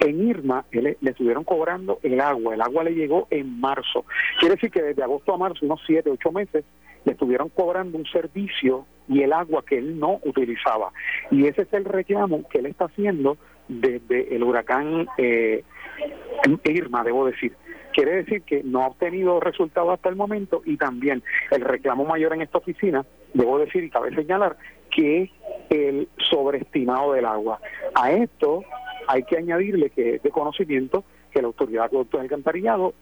en 0.00 0.28
Irma 0.28 0.64
le 0.70 0.96
estuvieron 1.02 1.44
cobrando 1.44 1.98
el 2.02 2.20
agua, 2.20 2.54
el 2.54 2.60
agua 2.60 2.84
le 2.84 2.94
llegó 2.94 3.26
en 3.30 3.58
marzo. 3.58 4.04
Quiere 4.38 4.56
decir 4.56 4.70
que 4.70 4.82
desde 4.82 5.02
agosto 5.02 5.34
a 5.34 5.38
marzo, 5.38 5.64
unos 5.64 5.80
siete, 5.86 6.10
ocho 6.10 6.30
meses, 6.30 6.64
le 7.04 7.12
estuvieron 7.12 7.48
cobrando 7.48 7.96
un 7.96 8.06
servicio 8.06 8.84
y 9.08 9.22
el 9.22 9.32
agua 9.32 9.64
que 9.64 9.78
él 9.78 9.98
no 9.98 10.20
utilizaba. 10.24 10.92
Y 11.30 11.46
ese 11.46 11.62
es 11.62 11.72
el 11.72 11.84
reclamo 11.84 12.46
que 12.48 12.58
él 12.58 12.66
está 12.66 12.86
haciendo 12.86 13.38
desde 13.68 14.34
el 14.34 14.42
huracán 14.42 15.06
eh, 15.16 15.64
Irma, 16.64 17.04
debo 17.04 17.26
decir. 17.26 17.54
Quiere 17.96 18.16
decir 18.16 18.42
que 18.42 18.62
no 18.62 18.82
ha 18.82 18.88
obtenido 18.88 19.40
resultados 19.40 19.94
hasta 19.94 20.10
el 20.10 20.16
momento 20.16 20.60
y 20.66 20.76
también 20.76 21.22
el 21.50 21.62
reclamo 21.62 22.04
mayor 22.04 22.34
en 22.34 22.42
esta 22.42 22.58
oficina, 22.58 23.06
debo 23.32 23.58
decir 23.58 23.82
y 23.84 23.88
cabe 23.88 24.14
señalar, 24.14 24.58
que 24.90 25.30
el 25.70 26.06
sobreestimado 26.18 27.14
del 27.14 27.24
agua. 27.24 27.58
A 27.94 28.12
esto 28.12 28.64
hay 29.08 29.22
que 29.22 29.38
añadirle 29.38 29.88
que 29.88 30.16
es 30.16 30.22
de 30.22 30.28
conocimiento 30.28 31.04
que 31.30 31.40
la 31.40 31.46
autoridad 31.46 31.90
de 31.90 31.96
del 31.96 32.20
alcantarillado 32.20 32.92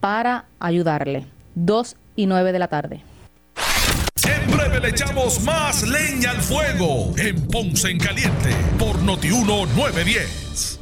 para 0.00 0.46
ayudarle. 0.58 1.26
2 1.54 1.96
y 2.16 2.26
9 2.26 2.52
de 2.52 2.58
la 2.58 2.68
tarde. 2.68 3.02
Breve 4.52 4.80
le 4.80 4.88
echamos 4.88 5.40
más 5.42 5.82
leña 5.82 6.30
al 6.30 6.42
fuego 6.42 7.12
en 7.16 7.46
Ponce 7.46 7.90
en 7.90 7.98
Caliente 7.98 8.50
por 8.78 9.00
Notiuno 9.02 9.66
910. 9.66 10.81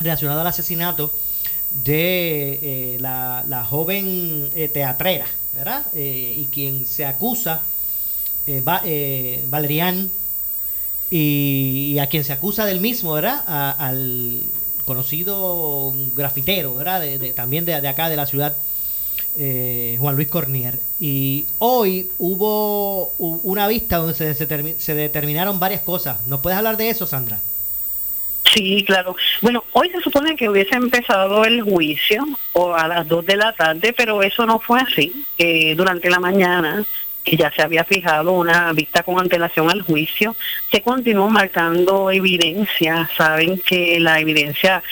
relacionado 0.00 0.40
al 0.40 0.46
asesinato 0.46 1.12
de 1.84 2.58
eh, 2.62 2.96
la, 3.00 3.66
joven 3.68 4.50
eh, 4.54 4.68
teatrera, 4.68 5.26
¿verdad? 5.54 5.84
y 5.94 6.46
quien 6.52 6.86
se 6.86 7.04
acusa, 7.04 7.62
Valerian, 9.48 10.10
y, 11.12 11.98
a 11.98 12.06
quien 12.06 12.24
se 12.24 12.32
acusa 12.32 12.64
del 12.64 12.80
mismo, 12.80 13.12
¿verdad? 13.12 13.44
al 13.46 14.42
conocido 14.84 15.92
grafitero, 16.16 16.74
¿verdad? 16.74 17.00
De, 17.02 17.32
también 17.32 17.64
de, 17.64 17.74
acá, 17.74 18.08
de 18.08 18.16
la 18.16 18.26
ciudad, 18.26 18.56
eh, 19.38 19.96
Juan 20.00 20.16
Luis 20.16 20.28
Cornier. 20.28 20.78
Y 20.98 21.46
hoy 21.58 22.10
hubo 22.18 23.08
una 23.18 23.68
vista 23.68 23.98
donde 23.98 24.14
se, 24.14 24.34
se, 24.34 24.94
determinaron 24.94 25.60
varias 25.60 25.82
cosas. 25.82 26.26
¿Nos 26.26 26.40
puedes 26.40 26.56
hablar 26.56 26.76
de 26.78 26.88
eso, 26.88 27.06
Sandra? 27.06 27.40
Sí, 28.54 28.82
claro. 28.86 29.14
Bueno, 29.40 29.64
hoy 29.72 29.90
se 29.90 30.00
supone 30.00 30.34
que 30.36 30.48
hubiese 30.48 30.74
empezado 30.74 31.44
el 31.44 31.62
juicio 31.62 32.26
o 32.52 32.74
a 32.74 32.88
las 32.88 33.06
2 33.08 33.24
de 33.24 33.36
la 33.36 33.52
tarde, 33.52 33.94
pero 33.96 34.22
eso 34.22 34.46
no 34.46 34.58
fue 34.58 34.80
así. 34.80 35.24
Eh, 35.38 35.74
durante 35.74 36.10
la 36.10 36.18
mañana, 36.18 36.84
que 37.24 37.36
ya 37.36 37.52
se 37.52 37.62
había 37.62 37.84
fijado 37.84 38.32
una 38.32 38.72
vista 38.72 39.02
con 39.02 39.18
antelación 39.18 39.70
al 39.70 39.82
juicio, 39.82 40.36
se 40.70 40.82
continuó 40.82 41.30
marcando 41.30 42.10
evidencia. 42.10 43.08
Saben 43.16 43.58
que 43.58 44.00
la 44.00 44.20
evidencia 44.20 44.82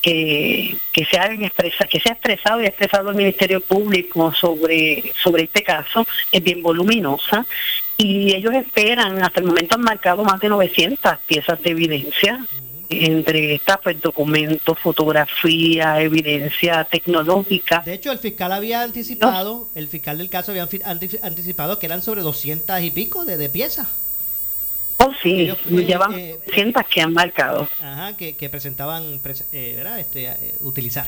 que, 0.00 0.76
que 0.92 1.04
se 1.04 1.18
ha 1.18 1.32
expresa, 1.32 1.86
que 1.86 2.00
se 2.00 2.08
ha 2.08 2.12
expresado 2.12 2.62
y 2.62 2.66
expresado 2.66 3.10
el 3.10 3.16
Ministerio 3.16 3.60
Público 3.60 4.32
sobre, 4.32 5.12
sobre 5.22 5.44
este 5.44 5.62
caso 5.62 6.06
es 6.32 6.42
bien 6.42 6.62
voluminosa 6.62 7.44
y 7.96 8.34
ellos 8.34 8.54
esperan, 8.54 9.22
hasta 9.22 9.40
el 9.40 9.46
momento 9.46 9.74
han 9.74 9.82
marcado 9.82 10.24
más 10.24 10.40
de 10.40 10.48
900 10.48 11.18
piezas 11.26 11.62
de 11.62 11.70
evidencia 11.70 12.46
entre 12.90 13.54
estas 13.54 13.78
pues 13.78 14.00
documentos, 14.00 14.76
fotografía, 14.78 16.00
evidencia 16.00 16.84
tecnológica. 16.84 17.82
De 17.84 17.94
hecho, 17.94 18.10
el 18.10 18.18
fiscal 18.18 18.50
había 18.52 18.82
anticipado, 18.82 19.68
el 19.76 19.86
fiscal 19.88 20.18
del 20.18 20.28
caso 20.28 20.50
había 20.50 20.64
anti- 20.64 20.80
anti- 20.84 21.18
anticipado 21.22 21.78
que 21.78 21.86
eran 21.86 22.02
sobre 22.02 22.22
200 22.22 22.80
y 22.82 22.90
pico 22.90 23.24
de, 23.24 23.36
de 23.36 23.48
piezas. 23.48 23.86
Oh, 24.98 25.12
sí, 25.22 25.42
Ellos, 25.42 25.58
eh, 25.70 25.84
llevan 25.86 26.18
eh, 26.18 26.38
200 26.46 26.82
que 26.86 27.00
han 27.00 27.12
marcado. 27.14 27.68
Ajá, 27.82 28.16
que, 28.16 28.36
que 28.36 28.50
presentaban, 28.50 29.22
pres- 29.22 29.44
eh. 29.52 29.82
Este, 29.98 30.26
eh, 30.26 30.54
utilizar. 30.60 31.06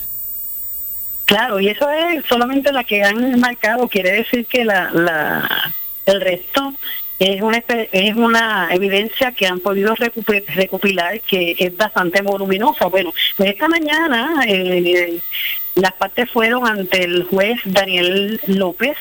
Claro, 1.25 1.61
y 1.61 1.69
eso 1.69 1.91
es 1.91 2.25
solamente 2.27 2.73
la 2.73 2.85
que 2.85 3.03
han 3.03 3.41
marcado, 3.41 3.89
quiere 3.89 4.13
decir 4.13 4.47
que 4.47 4.65
la, 4.65 4.91
la 4.93 5.73
el 6.07 6.21
resto 6.21 6.75
es 7.23 7.41
una 7.41 7.63
es 7.69 8.17
una 8.17 8.69
evidencia 8.73 9.33
que 9.33 9.47
han 9.47 9.61
podido 9.61 9.95
recopilar 9.95 11.21
que 11.21 11.55
es 11.59 11.77
bastante 11.77 12.21
voluminosa. 12.23 12.87
Bueno, 12.87 13.13
pues 13.37 13.51
esta 13.51 13.69
mañana 13.69 14.43
eh, 14.47 15.21
las 15.77 15.93
partes 15.93 16.31
fueron 16.31 16.67
ante 16.67 17.05
el 17.05 17.25
juez 17.25 17.61
Daniel 17.65 18.41
López, 18.47 18.97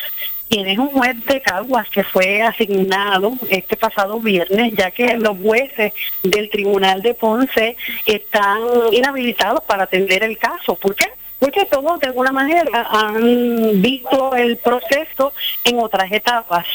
quien 0.50 0.68
es 0.68 0.78
un 0.78 0.90
juez 0.90 1.16
de 1.26 1.42
Caguas 1.42 1.90
que 1.90 2.04
fue 2.04 2.44
asignado 2.44 3.34
este 3.50 3.76
pasado 3.76 4.20
viernes, 4.20 4.74
ya 4.76 4.92
que 4.92 5.18
los 5.18 5.38
jueces 5.38 5.94
del 6.22 6.50
Tribunal 6.50 7.02
de 7.02 7.16
Ponce 7.16 7.76
están 8.06 8.60
inhabilitados 8.92 9.64
para 9.64 9.84
atender 9.84 10.24
el 10.24 10.38
caso. 10.38 10.76
¿Por 10.76 10.96
qué? 10.96 11.06
Porque 11.42 11.66
todos 11.66 12.00
de 12.00 12.08
alguna 12.08 12.32
manera 12.32 12.88
han 12.92 13.82
visto 13.82 14.36
el 14.36 14.58
proceso 14.58 15.34
en 15.64 15.80
otras 15.80 16.12
etapas. 16.12 16.66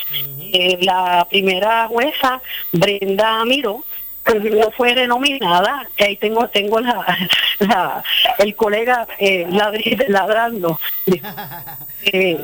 Eh, 0.53 0.77
la 0.83 1.25
primera 1.31 1.87
jueza, 1.87 2.41
Brenda 2.73 3.45
Miró, 3.45 3.85
pues, 4.25 4.43
no 4.43 4.73
fue 4.73 4.97
denominada, 4.97 5.89
que 5.95 6.05
ahí 6.07 6.17
tengo 6.17 6.49
tengo 6.49 6.81
la, 6.81 7.17
la- 7.61 8.03
el 8.39 8.57
colega 8.57 9.07
eh, 9.21 9.47
ladrando. 10.09 10.81
Eh, 12.12 12.37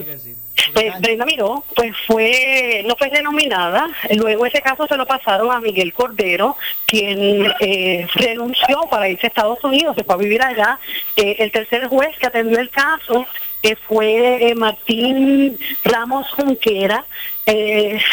pues, 0.73 1.01
Brenda 1.01 1.25
Miró, 1.25 1.65
pues 1.75 1.93
fue, 2.07 2.83
no 2.87 2.97
fue 2.97 3.09
denominada, 3.11 3.89
luego 4.17 4.47
ese 4.47 4.61
caso 4.61 4.87
se 4.87 4.97
lo 4.97 5.07
pasaron 5.07 5.51
a 5.51 5.61
Miguel 5.61 5.93
Cordero, 5.93 6.57
quien 6.87 7.53
eh, 7.61 8.07
renunció 8.15 8.83
para 8.91 9.09
irse 9.09 9.27
a 9.27 9.29
Estados 9.29 9.63
Unidos, 9.65 9.97
se 9.97 10.05
fue 10.05 10.15
a 10.15 10.19
vivir 10.19 10.43
allá. 10.43 10.79
Eh, 11.17 11.37
el 11.39 11.51
tercer 11.51 11.87
juez 11.89 12.17
que 12.19 12.27
atendió 12.27 12.59
el 12.59 12.71
caso 12.71 13.27
eh, 13.63 13.77
fue 13.89 14.51
eh, 14.51 14.55
Martín 14.55 15.59
Ramos 15.85 16.29
Junquera, 16.33 17.05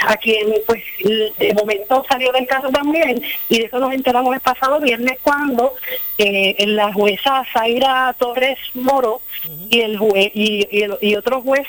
a 0.07 0.17
quien 0.17 0.47
pues 0.65 0.83
de 0.99 1.53
momento 1.53 2.03
salió 2.09 2.31
del 2.31 2.47
caso 2.47 2.69
también, 2.69 3.21
y 3.47 3.59
de 3.59 3.65
eso 3.65 3.79
nos 3.79 3.93
enteramos 3.93 4.33
el 4.33 4.41
pasado 4.41 4.79
viernes 4.79 5.19
cuando 5.21 5.75
la 6.17 6.91
jueza 6.93 7.43
Zaira 7.53 8.15
Torres 8.17 8.57
Moro 8.73 9.21
y 9.69 9.81
el 9.81 9.97
juez 9.97 10.31
y, 10.33 10.67
y 10.71 11.09
y 11.09 11.15
otro 11.15 11.41
juez 11.41 11.67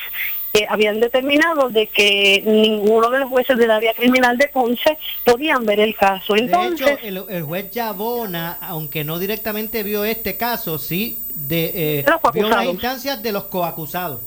eh, 0.53 0.67
habían 0.69 1.01
determinado 1.01 1.69
de 1.69 1.87
que 1.87 2.43
ninguno 2.45 3.11
de 3.11 3.21
los 3.21 3.29
jueces 3.29 3.57
del 3.57 3.71
área 3.71 3.95
criminal 3.95 4.37
de 4.37 4.49
Ponce 4.49 4.99
podían 5.25 5.65
ver 5.65 5.81
el 5.81 5.95
caso. 5.95 6.35
De 6.35 6.41
Entonces, 6.41 6.99
hecho, 7.03 7.29
el, 7.29 7.37
el 7.37 7.43
juez 7.45 7.71
Yabona, 7.71 8.59
aunque 8.61 9.05
no 9.05 9.19
directamente 9.19 9.83
vio 9.83 10.05
este 10.05 10.37
caso, 10.37 10.79
sí 10.79 11.19
de, 11.35 12.01
eh, 12.01 12.05
De 12.05 12.41
vio 12.41 12.49
las 12.49 12.65
instancias 12.65 13.23
de 13.23 13.33
los 13.33 13.45
coacusados. 13.45 14.21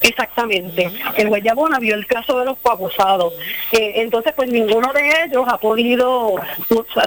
Exactamente. 0.00 0.90
El 1.16 1.28
juez 1.28 1.42
Yabona 1.42 1.78
vio 1.78 1.94
el 1.94 2.06
caso 2.06 2.38
de 2.38 2.44
los 2.44 2.58
coacusados. 2.58 3.32
Eh, 3.72 3.94
entonces, 3.96 4.34
pues 4.36 4.50
ninguno 4.50 4.92
de 4.92 5.10
ellos 5.24 5.44
ha 5.48 5.56
podido, 5.56 6.34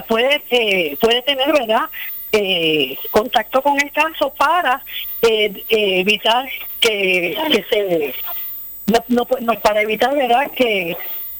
puede, 0.08 0.42
eh, 0.50 0.96
puede 1.00 1.22
tener, 1.22 1.52
¿verdad? 1.52 1.88
Eh, 2.30 2.98
contacto 3.10 3.62
con 3.62 3.80
el 3.80 3.90
caso 3.90 4.32
para 4.34 4.82
eh, 5.22 5.50
eh, 5.70 6.00
evitar 6.00 6.46
que, 6.78 7.36
que 7.50 7.64
se 7.70 8.14
no, 8.86 9.02
no, 9.08 9.26
pu- 9.26 9.40
no, 9.40 9.58
para 9.60 9.80
evitar 9.80 10.14
verdad 10.14 10.50
que 10.54 10.96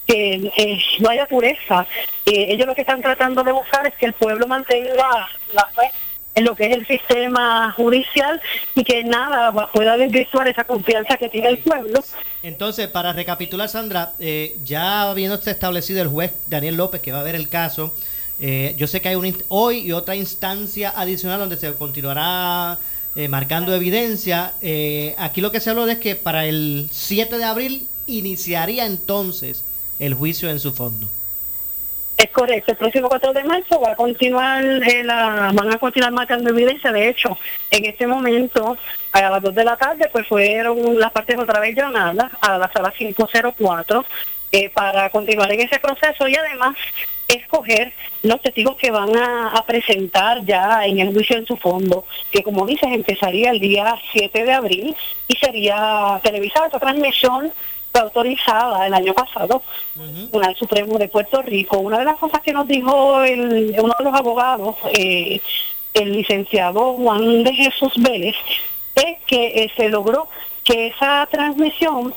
que 0.06 0.50
eh, 0.56 0.78
no 1.00 1.10
haya 1.10 1.26
pureza. 1.26 1.86
Eh, 2.24 2.46
ellos 2.48 2.66
lo 2.66 2.74
que 2.74 2.80
están 2.80 3.02
tratando 3.02 3.44
de 3.44 3.52
buscar 3.52 3.86
es 3.86 3.94
que 3.96 4.06
el 4.06 4.14
pueblo 4.14 4.46
mantenga 4.46 5.28
la 5.52 5.66
fe 5.66 5.90
en 6.34 6.44
lo 6.44 6.54
que 6.56 6.64
es 6.66 6.76
el 6.76 6.86
sistema 6.86 7.72
judicial 7.76 8.40
y 8.74 8.84
que 8.84 9.04
nada 9.04 9.52
pueda 9.70 9.98
desvirtuar 9.98 10.48
esa 10.48 10.64
confianza 10.64 11.18
que 11.18 11.28
tiene 11.28 11.48
el 11.48 11.58
pueblo. 11.58 12.00
Entonces, 12.42 12.86
para 12.88 13.12
recapitular, 13.12 13.68
Sandra, 13.68 14.12
eh, 14.18 14.56
ya 14.64 15.10
habiéndose 15.10 15.50
establecido 15.50 16.00
el 16.00 16.08
juez 16.08 16.32
Daniel 16.46 16.76
López 16.76 17.02
que 17.02 17.12
va 17.12 17.20
a 17.20 17.24
ver 17.24 17.34
el 17.34 17.50
caso, 17.50 17.94
eh, 18.40 18.74
yo 18.76 18.86
sé 18.86 19.00
que 19.00 19.08
hay 19.08 19.16
una 19.16 19.32
hoy 19.48 19.78
y 19.78 19.92
otra 19.92 20.14
instancia 20.16 20.92
adicional 20.96 21.40
donde 21.40 21.56
se 21.56 21.74
continuará 21.74 22.78
eh, 23.16 23.26
marcando 23.26 23.74
evidencia. 23.74 24.54
Eh, 24.62 25.14
aquí 25.18 25.40
lo 25.40 25.50
que 25.50 25.58
se 25.58 25.70
habló 25.70 25.88
es 25.88 25.98
que 25.98 26.14
para 26.14 26.46
el 26.46 26.88
7 26.92 27.38
de 27.38 27.44
abril 27.44 27.88
iniciaría 28.06 28.86
entonces 28.86 29.64
el 29.98 30.14
juicio 30.14 30.48
en 30.50 30.60
su 30.60 30.72
fondo. 30.72 31.08
Es 32.16 32.30
correcto, 32.30 32.72
el 32.72 32.76
próximo 32.76 33.08
4 33.08 33.32
de 33.32 33.44
marzo 33.44 33.80
va 33.80 33.92
a 33.92 33.96
continuar, 33.96 34.64
eh, 34.64 35.04
la, 35.04 35.52
van 35.54 35.72
a 35.72 35.78
continuar 35.78 36.12
marcando 36.12 36.50
evidencia. 36.50 36.92
De 36.92 37.08
hecho, 37.08 37.36
en 37.70 37.84
este 37.86 38.06
momento, 38.06 38.76
a 39.12 39.20
las 39.20 39.42
2 39.42 39.54
de 39.54 39.64
la 39.64 39.76
tarde, 39.76 40.08
pues 40.12 40.26
fueron 40.26 40.98
las 40.98 41.12
partes 41.12 41.38
otra 41.38 41.60
vez 41.60 41.76
llamadas 41.76 42.30
a 42.40 42.58
la 42.58 42.72
sala 42.72 42.92
504 42.96 44.04
eh, 44.52 44.70
para 44.70 45.10
continuar 45.10 45.52
en 45.52 45.60
ese 45.60 45.78
proceso 45.78 46.26
y 46.28 46.36
además 46.36 46.76
escoger 47.28 47.92
los 48.22 48.40
testigos 48.40 48.76
que 48.76 48.90
van 48.90 49.14
a, 49.16 49.50
a 49.50 49.66
presentar 49.66 50.44
ya 50.44 50.86
en 50.86 50.98
el 50.98 51.12
juicio 51.12 51.36
en 51.36 51.46
su 51.46 51.56
fondo, 51.56 52.04
que 52.30 52.42
como 52.42 52.66
dices 52.66 52.88
empezaría 52.90 53.50
el 53.50 53.60
día 53.60 53.94
7 54.12 54.44
de 54.44 54.52
abril 54.52 54.96
y 55.26 55.36
sería 55.36 56.20
televisada 56.22 56.66
esta 56.66 56.80
transmisión 56.80 57.52
fue 57.92 58.00
autorizada 58.00 58.86
el 58.86 58.94
año 58.94 59.14
pasado 59.14 59.62
Tribunal 59.94 60.56
Supremo 60.56 60.98
de 60.98 61.08
Puerto 61.08 61.42
Rico. 61.42 61.78
Una 61.78 61.98
de 61.98 62.04
las 62.04 62.16
cosas 62.16 62.40
que 62.42 62.52
nos 62.52 62.66
dijo 62.66 63.22
el, 63.22 63.74
uno 63.78 63.94
de 63.98 64.04
los 64.04 64.14
abogados, 64.14 64.76
eh, 64.92 65.40
el 65.94 66.12
licenciado 66.12 66.94
Juan 66.94 67.44
de 67.44 67.54
Jesús 67.54 67.92
Vélez, 67.96 68.36
es 68.94 69.18
que 69.26 69.64
eh, 69.64 69.72
se 69.76 69.88
logró 69.88 70.28
que 70.64 70.88
esa 70.88 71.26
transmisión 71.30 72.14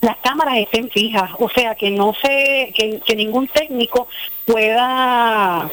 las 0.00 0.16
cámaras 0.18 0.58
estén 0.58 0.90
fijas, 0.90 1.30
o 1.38 1.48
sea 1.48 1.74
que 1.74 1.90
no 1.90 2.14
se, 2.14 2.72
que, 2.74 3.00
que 3.04 3.16
ningún 3.16 3.48
técnico 3.48 4.08
pueda 4.46 5.70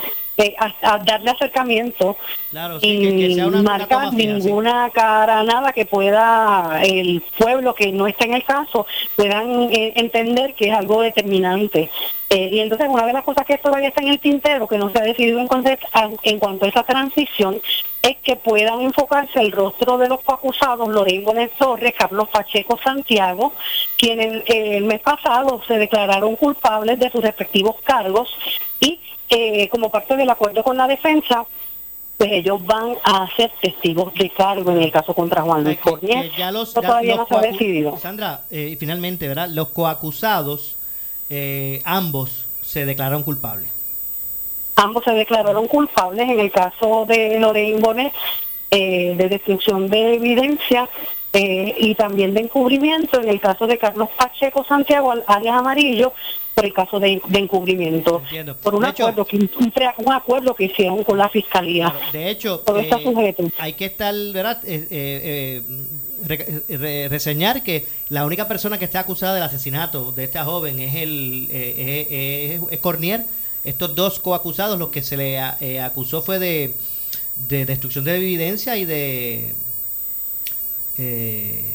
a- 0.60 0.94
a 0.94 0.98
darle 1.00 1.32
acercamiento 1.32 2.16
Claro, 2.52 2.78
y 2.82 3.36
marcar 3.64 4.14
ninguna 4.14 4.90
cara, 4.94 5.44
nada 5.44 5.74
que 5.74 5.86
pueda 5.86 6.80
el 6.84 7.22
pueblo 7.38 7.74
que 7.74 7.92
no 7.92 8.06
está 8.08 8.26
en 8.26 8.36
el 8.36 8.44
caso 8.44 8.86
puedan 9.16 9.64
eh, 9.74 9.94
entender 9.96 10.54
que 10.54 10.70
es 10.70 10.74
algo 10.76 11.02
determinante. 11.02 11.90
Eh, 12.30 12.50
y 12.52 12.60
entonces 12.60 12.88
una 12.90 13.06
de 13.06 13.14
las 13.14 13.24
cosas 13.24 13.46
que 13.46 13.58
todavía 13.58 13.88
está 13.88 14.02
en 14.02 14.10
el 14.10 14.20
tintero, 14.20 14.68
que 14.68 14.78
no 14.78 14.92
se 14.92 15.00
ha 15.00 15.02
decidido 15.02 15.40
en, 15.40 15.48
cuanto 15.48 15.70
a- 15.94 16.10
en 16.24 16.40
cuanto 16.40 16.66
a 16.66 16.70
esa 16.70 16.84
transición, 16.84 17.60
es 18.02 18.18
que 18.18 18.36
puedan 18.36 18.82
enfocarse 18.82 19.40
el 19.40 19.52
rostro 19.52 19.98
de 19.98 20.08
los 20.10 20.20
acusados, 20.28 20.88
Lorraine 20.90 21.24
Bonet 21.26 21.52
Torres, 21.58 21.94
Carlos 21.98 22.28
Pacheco 22.30 22.78
Santiago, 22.84 23.54
quienes 23.98 24.44
eh, 24.50 24.78
el 24.78 24.84
mes 24.84 25.00
pasado 25.00 25.62
se 25.68 25.78
declararon 25.80 26.36
culpables 26.36 27.00
de 27.00 27.10
sus 27.10 27.22
respectivos 27.22 27.76
cargos 27.84 28.30
y 28.80 29.00
eh, 29.30 29.68
como 29.70 29.90
parte 29.90 30.16
del 30.16 30.30
acuerdo 30.30 30.64
con 30.64 30.78
la 30.78 30.88
defensa, 30.88 31.46
pues 32.18 32.32
ellos 32.32 32.66
van 32.66 32.96
a 33.04 33.28
ser 33.36 33.52
testigos 33.62 34.14
de 34.16 34.30
cargo 34.32 34.72
en 34.72 34.82
el 34.82 34.92
caso 34.92 35.14
contra 35.14 35.42
Juan 35.44 35.64
Luis 35.64 35.78
Cornier. 35.78 36.32
Ya 36.36 36.52
los, 36.52 36.74
todavía 36.74 37.16
los 37.16 37.20
no 37.20 37.28
se 37.28 37.36
ha 37.36 37.50
coacu- 37.50 37.52
decidido. 37.52 37.98
Sandra, 37.98 38.42
eh, 38.50 38.76
finalmente, 38.80 39.28
¿verdad? 39.28 39.50
Los 39.50 39.70
coacusados, 39.70 40.76
eh, 41.30 41.82
ambos 41.86 42.46
se 42.64 42.86
declararon 42.86 43.24
culpables. 43.24 43.70
Ambos 44.76 45.04
se 45.04 45.12
declararon 45.12 45.68
culpables 45.68 46.28
en 46.30 46.40
el 46.40 46.52
caso 46.52 47.06
de 47.08 47.40
Lorraine 47.40 47.80
Bonet 47.80 48.14
eh, 48.70 49.14
de 49.18 49.30
destrucción 49.30 49.88
de 49.90 50.16
evidencia 50.16 50.88
eh, 51.34 51.76
y 51.80 51.96
también 51.96 52.34
de 52.34 52.42
encubrimiento 52.42 53.20
en 53.22 53.30
el 53.30 53.40
caso 53.40 53.66
de 53.68 53.78
Carlos 53.78 54.10
Pacheco 54.18 54.64
Santiago, 54.66 55.12
al- 55.12 55.24
alias 55.28 55.56
Amarillo, 55.56 56.14
por 56.58 56.66
el 56.66 56.74
caso 56.74 57.00
de, 57.00 57.22
de 57.28 57.38
encubrimiento, 57.38 58.24
por 58.64 58.74
un 58.74 58.82
De 58.82 58.90
hecho- 58.90 59.04
acuerdo, 59.08 59.26
que, 59.26 59.38
un, 59.38 59.50
un 60.00 60.12
acuerdo 60.12 60.56
que 60.56 60.64
hicieron 60.66 61.04
con 61.04 61.16
la 61.16 61.30
fiscalía. 61.30 61.94
De 62.12 62.32
hecho, 62.32 62.64
está 62.80 62.98
eh, 62.98 63.04
sujeto. 63.04 63.44
hay 63.60 63.74
que 63.74 63.86
estar, 63.86 64.12
¿verdad? 64.34 64.60
Eh, 64.66 64.88
eh, 64.90 65.62
eh, 65.70 66.26
re- 66.26 66.78
re- 66.80 67.10
reseñar 67.10 67.62
que 67.62 67.86
la 68.10 68.26
única 68.26 68.48
persona 68.48 68.80
que 68.80 68.86
está 68.86 69.02
acusada 69.02 69.36
del 69.36 69.44
asesinato 69.44 70.12
de 70.12 70.24
esta 70.24 70.46
joven 70.46 70.80
es 70.80 70.96
el 70.96 71.48
eh, 71.52 71.76
eh, 71.78 72.60
es- 72.66 72.72
es 72.74 72.80
Cornier. 72.80 73.24
Estos 73.64 73.94
dos 73.94 74.20
coacusados, 74.20 74.80
lo 74.80 74.90
que 74.90 75.04
se 75.04 75.16
le 75.16 75.36
eh, 75.60 75.80
acusó 75.80 76.24
fue 76.24 76.40
de, 76.40 76.74
de 77.50 77.66
destrucción 77.68 78.04
de 78.04 78.16
evidencia 78.16 78.78
y 78.78 78.86
de 78.86 79.54
eh, 80.98 81.72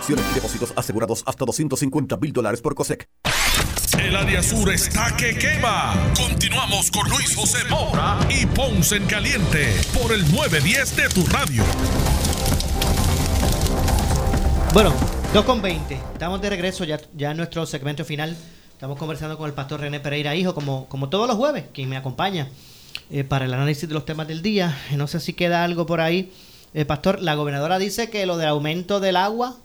Acciones 0.00 0.24
y 0.30 0.34
depósitos 0.34 0.72
asegurados 0.76 1.22
hasta 1.26 1.44
250 1.44 2.16
mil 2.16 2.32
dólares 2.32 2.62
por 2.62 2.74
COSEC. 2.74 3.06
El 4.02 4.16
área 4.16 4.42
sur 4.42 4.72
está 4.72 5.14
que 5.14 5.36
quema. 5.36 5.92
Continuamos 6.16 6.90
con 6.90 7.06
Luis 7.10 7.36
José 7.36 7.58
Moura 7.68 8.18
y 8.30 8.46
Ponce 8.46 8.96
en 8.96 9.04
Caliente 9.04 9.74
por 9.92 10.10
el 10.10 10.22
910 10.32 10.96
de 10.96 11.08
tu 11.10 11.26
radio. 11.26 11.62
Bueno, 14.72 14.94
2 15.34 15.44
con 15.44 15.60
20. 15.60 15.92
Estamos 16.14 16.40
de 16.40 16.48
regreso 16.48 16.84
ya, 16.84 16.98
ya 17.14 17.32
en 17.32 17.36
nuestro 17.36 17.66
segmento 17.66 18.02
final. 18.06 18.34
Estamos 18.72 18.96
conversando 18.96 19.36
con 19.36 19.48
el 19.48 19.52
pastor 19.52 19.80
René 19.80 20.00
Pereira 20.00 20.34
Hijo, 20.34 20.54
como, 20.54 20.88
como 20.88 21.10
todos 21.10 21.28
los 21.28 21.36
jueves, 21.36 21.64
quien 21.74 21.90
me 21.90 21.98
acompaña 21.98 22.48
eh, 23.10 23.22
para 23.22 23.44
el 23.44 23.52
análisis 23.52 23.86
de 23.86 23.92
los 23.92 24.06
temas 24.06 24.26
del 24.26 24.40
día. 24.40 24.78
No 24.96 25.06
sé 25.06 25.20
si 25.20 25.34
queda 25.34 25.62
algo 25.62 25.84
por 25.84 26.00
ahí. 26.00 26.32
Eh, 26.72 26.86
pastor, 26.86 27.20
la 27.20 27.34
gobernadora 27.34 27.78
dice 27.78 28.08
que 28.08 28.24
lo 28.24 28.38
del 28.38 28.48
aumento 28.48 28.98
del 28.98 29.16
agua 29.16 29.58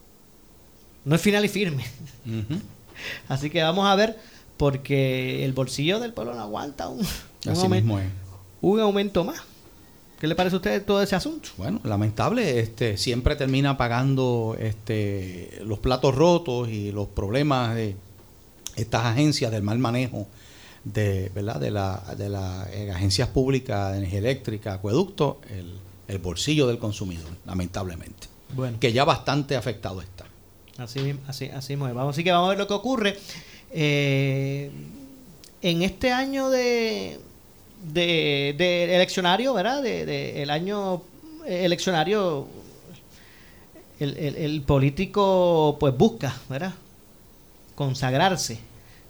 no 1.05 1.15
es 1.15 1.21
final 1.21 1.45
y 1.45 1.47
firme. 1.47 1.85
Así 3.27 3.49
que 3.49 3.61
vamos 3.61 3.85
a 3.87 3.95
ver, 3.95 4.17
porque 4.57 5.45
el 5.45 5.53
bolsillo 5.53 5.99
del 5.99 6.13
pueblo 6.13 6.33
no 6.33 6.41
aguanta 6.41 6.87
un, 6.89 6.99
un 6.99 7.05
Así 7.51 7.61
aumento, 7.61 7.69
mismo 7.69 7.99
es. 7.99 8.07
un 8.61 8.79
aumento 8.79 9.23
más. 9.23 9.41
¿Qué 10.19 10.27
le 10.27 10.35
parece 10.35 10.55
a 10.55 10.57
usted 10.57 10.85
todo 10.85 11.01
ese 11.01 11.15
asunto? 11.15 11.49
Bueno, 11.57 11.81
lamentable, 11.83 12.59
este, 12.59 12.97
siempre 12.97 13.35
termina 13.35 13.77
pagando 13.77 14.55
este, 14.59 15.59
los 15.65 15.79
platos 15.79 16.15
rotos 16.15 16.69
y 16.69 16.91
los 16.91 17.07
problemas 17.07 17.75
de 17.75 17.95
estas 18.77 19.05
agencias 19.05 19.51
del 19.51 19.61
mal 19.61 19.77
manejo 19.77 20.25
de, 20.85 21.31
¿verdad? 21.35 21.59
de 21.59 21.71
las 21.71 22.17
de 22.17 22.29
las 22.29 22.67
eh, 22.69 22.91
agencias 22.91 23.27
públicas 23.29 23.91
de 23.91 23.97
energía 23.97 24.19
eléctrica, 24.19 24.73
acueducto, 24.75 25.41
el, 25.49 25.73
el 26.07 26.17
bolsillo 26.19 26.65
del 26.67 26.77
consumidor, 26.79 27.29
lamentablemente. 27.45 28.27
Bueno. 28.55 28.77
Que 28.79 28.93
ya 28.93 29.03
bastante 29.03 29.55
afectado 29.57 30.01
está. 30.01 30.25
Así, 30.77 30.99
mismo- 30.99 31.21
así, 31.27 31.45
así 31.45 31.73
mismo. 31.75 31.93
Vamos, 31.93 32.15
así 32.15 32.23
que 32.23 32.31
vamos 32.31 32.47
a 32.47 32.49
ver 32.49 32.57
lo 32.57 32.67
que 32.67 32.73
ocurre. 32.73 33.17
Eh, 33.71 34.69
en 35.61 35.81
este 35.81 36.11
año 36.11 36.49
de, 36.49 37.19
de, 37.93 38.55
de 38.57 38.95
eleccionario, 38.95 39.53
¿verdad? 39.53 39.81
De, 39.81 40.05
de 40.05 40.43
el 40.43 40.49
año 40.49 41.01
eleccionario, 41.45 42.47
el, 43.99 44.17
el- 44.17 44.35
el 44.35 44.61
político 44.61 45.77
pues 45.79 45.95
busca, 45.97 46.35
¿verdad? 46.49 46.73
Consagrarse 47.75 48.59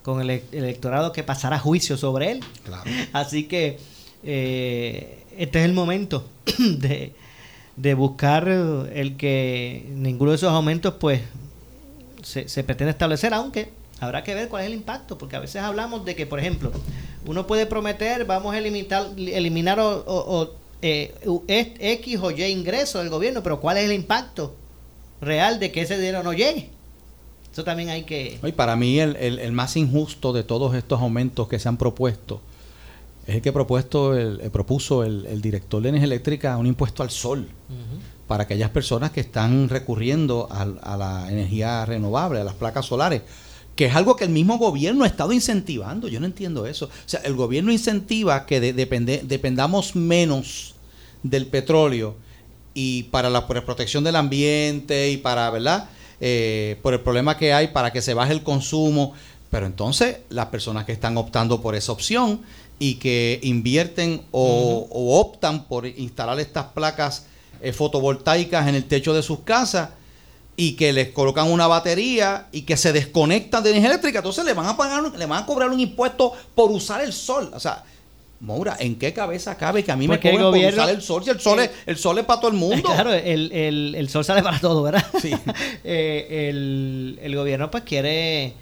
con 0.03 0.22
el, 0.22 0.43
electorado 0.51 1.11
que 1.11 1.24
pasará 1.24 1.59
juicio 1.59 1.97
sobre 1.97 2.32
él. 2.32 2.39
Así 3.13 3.45
que 3.45 3.80
eh, 4.24 5.24
este 5.38 5.59
es 5.59 5.66
el 5.66 5.74
momento 5.74 6.28
de, 6.59 7.13
de 7.76 7.93
buscar 7.95 8.47
el 8.47 9.18
que 9.18 9.86
ninguno 9.95 10.32
de 10.32 10.38
esos 10.38 10.51
aumentos 10.51 10.93
pues 10.99 11.22
se, 12.26 12.63
pretende 12.63 12.91
establecer, 12.91 13.34
aunque 13.34 13.69
habrá 13.99 14.23
que 14.23 14.34
ver 14.36 14.49
cuál 14.49 14.63
es 14.63 14.67
el 14.67 14.73
impacto, 14.73 15.17
porque 15.17 15.36
a 15.36 15.39
veces 15.39 15.61
hablamos 15.61 16.03
de 16.05 16.15
que, 16.15 16.26
por 16.26 16.39
ejemplo, 16.39 16.71
uno 17.26 17.47
puede 17.47 17.65
prometer, 17.65 18.26
vamos 18.26 18.53
a 18.53 18.57
eliminar, 18.57 19.07
eliminar 19.17 19.80
o, 19.80 19.89
o- 20.05 20.41
o, 20.41 20.51
eh, 20.82 21.13
X 21.80 22.19
o 22.21 22.32
Y 22.32 22.43
ingresos 22.45 23.01
del 23.01 23.09
gobierno, 23.09 23.41
pero 23.43 23.59
cuál 23.61 23.78
es 23.78 23.86
el 23.86 23.93
impacto 23.93 24.55
real 25.21 25.59
de 25.59 25.71
que 25.71 25.82
ese 25.82 25.97
dinero 25.97 26.23
no 26.23 26.34
llegue. 26.34 26.69
Eso 27.53 27.63
también 27.63 27.89
hay 27.89 28.03
que... 28.03 28.38
Para 28.55 28.76
mí 28.76 28.99
el, 28.99 29.15
el- 29.15 29.39
el 29.39 29.51
más 29.53 29.78
injusto 29.78 30.34
de 30.34 30.43
todos 30.43 30.76
estos 30.76 30.99
aumentos 31.01 31.47
que 31.47 31.57
se 31.57 31.69
han 31.69 31.78
propuesto 31.78 32.41
es 33.28 33.36
el 33.36 33.41
que 33.41 33.51
propuesto 33.51 34.15
el, 34.15 34.39
eh, 34.41 34.49
propuso 34.49 35.03
el, 35.03 35.26
el 35.26 35.41
director 35.41 35.82
de 35.82 35.89
energía 35.89 36.05
eléctrica 36.05 36.57
un 36.57 36.67
impuesto 36.67 37.03
al 37.03 37.09
sol 37.09 37.47
para 38.28 38.43
aquellas 38.43 38.69
personas 38.71 39.11
que 39.11 39.19
están 39.21 39.69
recurriendo 39.69 40.47
a, 40.51 40.65
la 40.97 41.32
energía 41.32 41.86
renovable, 41.86 42.39
a 42.39 42.43
las 42.43 42.55
placas 42.55 42.86
solares, 42.86 43.21
que 43.76 43.86
es 43.86 43.95
algo 43.95 44.15
que 44.15 44.23
el 44.23 44.32
mismo 44.32 44.57
gobierno 44.57 45.03
ha 45.03 45.07
estado 45.07 45.32
incentivando. 45.34 46.07
Yo 46.07 46.19
no 46.19 46.26
entiendo 46.26 46.65
eso. 46.65 46.86
O 46.86 46.89
sea, 47.09 47.19
el 47.21 47.36
gobierno 47.36 47.71
incentiva 47.71 48.45
que 48.45 48.59
de- 48.59 48.73
depende- 48.73 49.21
dependamos 49.23 49.95
menos 49.95 50.73
del 51.23 51.45
petróleo 51.47 52.15
y 52.73 53.03
para 53.03 53.30
la 53.30 53.45
por 53.47 53.55
la 53.57 53.65
protección 53.65 54.03
del 54.03 54.15
ambiente 54.15 55.09
y 55.11 55.17
para, 55.17 55.49
¿verdad? 55.49 55.89
Eh, 56.21 56.78
por 56.82 56.93
el 56.93 57.01
problema 57.01 57.38
que 57.38 57.53
hay 57.53 57.67
para 57.69 57.91
que 57.91 58.01
se 58.01 58.13
baje 58.13 58.34
el 58.34 58.43
consumo. 58.43 59.13
Pero 59.51 59.67
entonces 59.67 60.17
las 60.30 60.47
personas 60.47 60.86
que 60.86 60.91
están 60.91 61.15
optando 61.17 61.61
por 61.61 61.76
esa 61.76 61.91
opción 61.91 62.41
y 62.80 62.95
que 62.95 63.39
invierten 63.43 64.21
o, 64.32 64.88
o 64.89 65.19
optan 65.19 65.63
por 65.65 65.86
instalar 65.88 66.39
estas 66.39 66.65
placas 66.65 67.26
eh, 67.61 67.71
fotovoltaicas 67.71 68.67
en 68.67 68.76
el 68.76 68.84
techo 68.86 69.13
de 69.13 69.23
sus 69.23 69.39
casas 69.39 69.89
y 70.57 70.73
que 70.73 70.93
les 70.93 71.09
colocan 71.09 71.51
una 71.51 71.67
batería 71.67 72.47
y 72.51 72.61
que 72.61 72.78
se 72.78 72.93
desconectan 72.93 73.63
de 73.63 73.71
energía 73.71 73.89
eléctrica, 73.91 74.19
entonces 74.19 74.45
le 74.45 74.53
van 74.53 74.67
a 74.67 74.78
pagar, 74.78 75.03
le 75.17 75.26
van 75.26 75.43
a 75.43 75.45
cobrar 75.45 75.69
un 75.69 75.80
impuesto 75.80 76.32
por 76.53 76.71
usar 76.71 77.01
el 77.01 77.11
sol. 77.13 77.51
O 77.53 77.59
sea, 77.59 77.84
Moura, 78.41 78.76
¿en 78.80 78.95
qué 78.97 79.13
cabeza 79.13 79.55
cabe 79.57 79.84
que 79.84 79.91
a 79.91 79.95
mí 79.95 80.07
Porque 80.07 80.30
me 80.30 80.36
el 80.36 80.41
cobren 80.43 80.63
por 80.63 80.73
usar 80.73 80.89
el 80.89 81.01
sol? 81.01 81.23
Si 81.23 81.30
el 81.30 81.39
sol, 81.39 81.59
es, 81.59 81.71
el 81.86 81.97
sol 81.97 82.17
es 82.19 82.26
para 82.26 82.39
todo 82.41 82.51
el 82.51 82.57
mundo. 82.57 82.84
Claro, 82.84 83.13
el, 83.13 83.51
el- 83.51 83.95
el 83.97 84.09
sol 84.09 84.23
sale 84.26 84.43
para 84.43 84.59
todo, 84.59 84.84
¿verdad? 84.84 85.05
Sí. 85.21 85.32
el, 85.84 87.19
el 87.21 87.36
gobierno 87.36 87.71
pues 87.71 87.84
quiere 87.84 88.53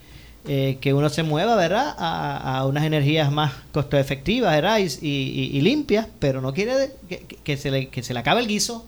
eh, 0.48 0.78
que 0.82 0.94
uno 0.94 1.10
se 1.10 1.24
mueva, 1.24 1.56
¿verdad? 1.56 1.96
A, 1.98 2.58
a 2.58 2.66
unas 2.66 2.84
energías 2.84 3.32
más 3.32 3.54
costo 3.72 3.98
efectivas, 3.98 4.54
¿verdad? 4.54 4.80
Y, 4.80 5.08
y- 5.08 5.58
y 5.58 5.62
limpias, 5.62 6.08
pero 6.20 6.41
no 6.41 6.54
quiere 6.54 6.91
que, 7.44 7.58
se 7.58 7.72
le, 7.72 7.88
que 7.89 8.04
se 8.04 8.14
le 8.14 8.20
acabe 8.20 8.41
el 8.41 8.48
guiso. 8.48 8.86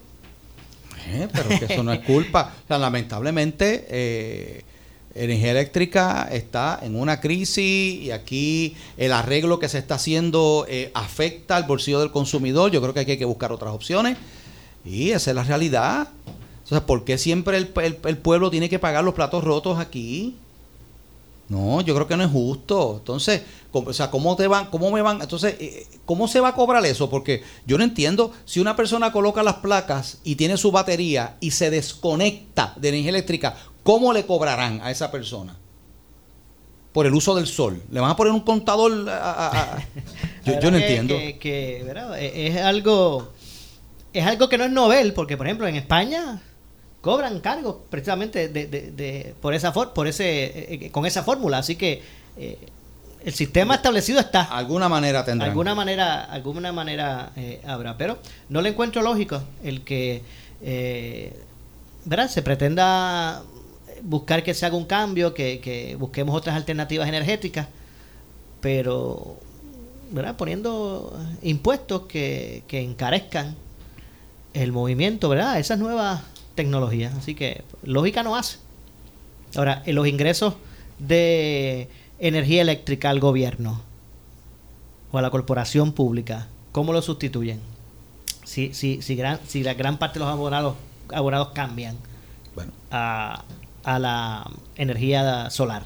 Eh, 1.08 1.28
pero 1.32 1.50
que 1.50 1.66
eso 1.74 1.84
no 1.84 1.94
es 1.94 2.00
culpa. 2.02 2.54
O 2.66 2.68
sea, 2.68 2.78
lamentablemente, 2.80 3.86
eh, 3.90 4.64
energía 5.14 5.52
eléctrica 5.52 6.28
está 6.32 6.80
en 6.82 6.96
una 6.96 7.22
crisis 7.22 8.02
y 8.02 8.12
aquí 8.12 8.76
el 8.98 9.14
arreglo 9.14 9.60
que 9.60 9.70
se 9.70 9.78
está 9.78 9.96
haciendo 9.96 10.66
eh, 10.68 10.92
afecta 10.94 11.56
al 11.56 11.64
bolsillo 11.64 12.00
del 12.00 12.12
consumidor. 12.12 12.72
Yo 12.72 12.82
creo 12.82 12.94
que 12.94 13.02
aquí 13.02 13.12
hay 13.12 13.18
que 13.18 13.24
buscar 13.26 13.52
otras 13.54 13.74
opciones 13.74 14.18
y 14.84 15.12
esa 15.12 15.32
es 15.32 15.36
la 15.36 15.44
realidad. 15.44 16.10
O 16.66 16.68
sea, 16.68 16.86
¿por 16.86 17.06
qué 17.06 17.18
siempre 17.18 17.56
el, 17.58 17.72
el- 17.82 17.98
el 18.04 18.18
pueblo 18.18 18.50
tiene 18.52 18.68
que 18.68 18.80
pagar 18.80 19.04
los 19.06 19.14
platos 19.14 19.44
rotos 19.44 19.80
aquí? 19.80 20.36
No, 21.48 21.82
yo 21.82 21.94
creo 21.94 22.08
que 22.08 22.18
no 22.18 22.24
es 22.24 22.32
justo. 22.32 22.96
Entonces, 23.00 23.44
¿cómo- 23.72 23.90
o 23.90 23.94
sea, 23.94 24.10
¿cómo 24.10 24.36
te 24.36 24.48
van, 24.48 24.66
cómo 24.72 24.90
me 24.90 25.02
van? 25.04 25.22
Entonces, 25.22 25.56
eh, 25.60 25.86
¿cómo 26.06 26.28
se 26.28 26.40
va 26.40 26.50
a 26.50 26.56
cobrar 26.56 26.84
eso? 26.86 27.10
Porque 27.10 27.44
yo 27.68 27.78
no 27.78 27.84
entiendo 27.84 28.32
si 28.46 28.60
una 28.60 28.76
persona 28.76 29.12
coloca 29.12 29.44
las 29.44 29.56
placas 29.58 30.18
y 30.24 30.36
tiene 30.36 30.58
su 30.58 30.72
batería 30.72 31.38
y 31.40 31.52
se 31.52 31.70
desconecta 31.70 32.74
de 32.78 32.90
energía 32.90 33.10
eléctrica, 33.12 33.56
¿cómo 33.84 34.12
le 34.12 34.26
cobrarán 34.26 34.82
a 34.82 34.90
esa 34.90 35.12
persona? 35.12 35.56
Por 36.94 37.06
el 37.06 37.14
uso 37.14 37.36
del 37.36 37.46
sol. 37.46 37.84
¿Le 37.92 38.00
van 38.00 38.10
a 38.12 38.16
poner 38.16 38.34
un 38.34 38.40
contador? 38.40 39.08
a- 39.10 39.18
a- 39.32 39.62
a- 39.76 39.78
Yo, 40.46 40.60
yo 40.60 40.72
no 40.72 40.78
que- 40.78 40.84
entiendo. 40.86 41.14
Que. 41.40 41.82
E- 42.20 42.48
es 42.48 42.58
algo 42.58 43.30
es 44.14 44.26
algo 44.26 44.48
que 44.48 44.58
no 44.58 44.64
es 44.64 44.72
novel, 44.72 45.14
porque 45.14 45.36
por 45.38 45.46
ejemplo 45.46 45.68
en 45.68 45.76
España 45.76 46.42
cobran 47.06 47.40
cargos 47.40 47.76
precisamente 47.92 48.50
de, 48.50 48.66
de- 48.66 48.90
de- 48.90 49.36
por 49.40 49.54
esa 49.54 49.72
for- 49.72 49.94
por 49.94 50.08
ese 50.08 50.26
eh, 50.46 50.80
eh, 50.86 50.90
con 50.92 51.06
esa 51.06 51.22
fórmula, 51.22 51.60
así 51.60 51.76
que 51.76 52.02
eh, 52.36 52.58
el 53.24 53.32
sistema 53.32 53.76
establecido 53.76 54.20
está. 54.20 54.42
Alguna 54.42 54.90
manera 54.90 55.24
tendrán. 55.24 55.52
Alguna 55.52 55.76
manera, 55.76 56.24
alguna 56.24 56.72
manera 56.72 57.32
eh, 57.36 57.62
habrá, 57.68 57.96
pero 57.96 58.18
no 58.50 58.60
le 58.64 58.70
encuentro 58.70 59.04
lógico 59.04 59.40
el 59.64 59.84
que 59.84 60.24
¿verdad? 62.06 62.28
se 62.28 62.42
pretenda 62.42 63.44
buscar 64.02 64.42
que 64.42 64.56
se 64.56 64.66
haga 64.66 64.76
un 64.76 64.86
cambio, 64.86 65.36
que, 65.36 65.60
que 65.60 65.96
busquemos 65.98 66.36
otras 66.36 66.56
alternativas 66.56 67.08
energéticas, 67.08 67.68
pero 68.62 69.38
¿verdad? 70.10 70.36
poniendo 70.38 71.16
impuestos 71.44 72.08
que, 72.08 72.64
que 72.68 72.82
encarezcan 72.82 73.56
el 74.56 74.72
movimiento, 74.72 75.30
¿verdad? 75.30 75.60
Esas 75.60 75.78
nuevas 75.78 76.22
tecnologías. 76.56 77.14
Así 77.16 77.36
que 77.36 77.64
lógica 77.84 78.24
no 78.24 78.36
hace. 78.36 78.58
Ahora, 79.56 79.84
en 79.86 79.96
los 79.96 80.08
ingresos 80.08 80.56
de 81.00 81.88
energía 82.20 82.62
eléctrica 82.62 83.10
al 83.10 83.20
gobierno 83.20 83.82
o 85.12 85.18
a 85.18 85.22
la 85.22 85.30
corporación 85.30 85.92
pública, 85.94 86.48
¿cómo 86.72 86.94
lo 86.94 87.02
sustituyen? 87.02 87.60
Si, 88.44 88.74
si, 88.74 89.02
si, 89.02 89.16
gran, 89.16 89.40
si 89.48 89.64
la 89.64 89.74
gran 89.74 89.98
parte 89.98 90.20
de 90.20 90.26
los 90.26 90.34
abonados, 90.34 90.76
abonados 91.14 91.50
cambian 91.54 91.98
a, 92.92 93.44
a 93.84 94.00
la 94.00 94.50
energía 94.76 95.50
solar. 95.50 95.84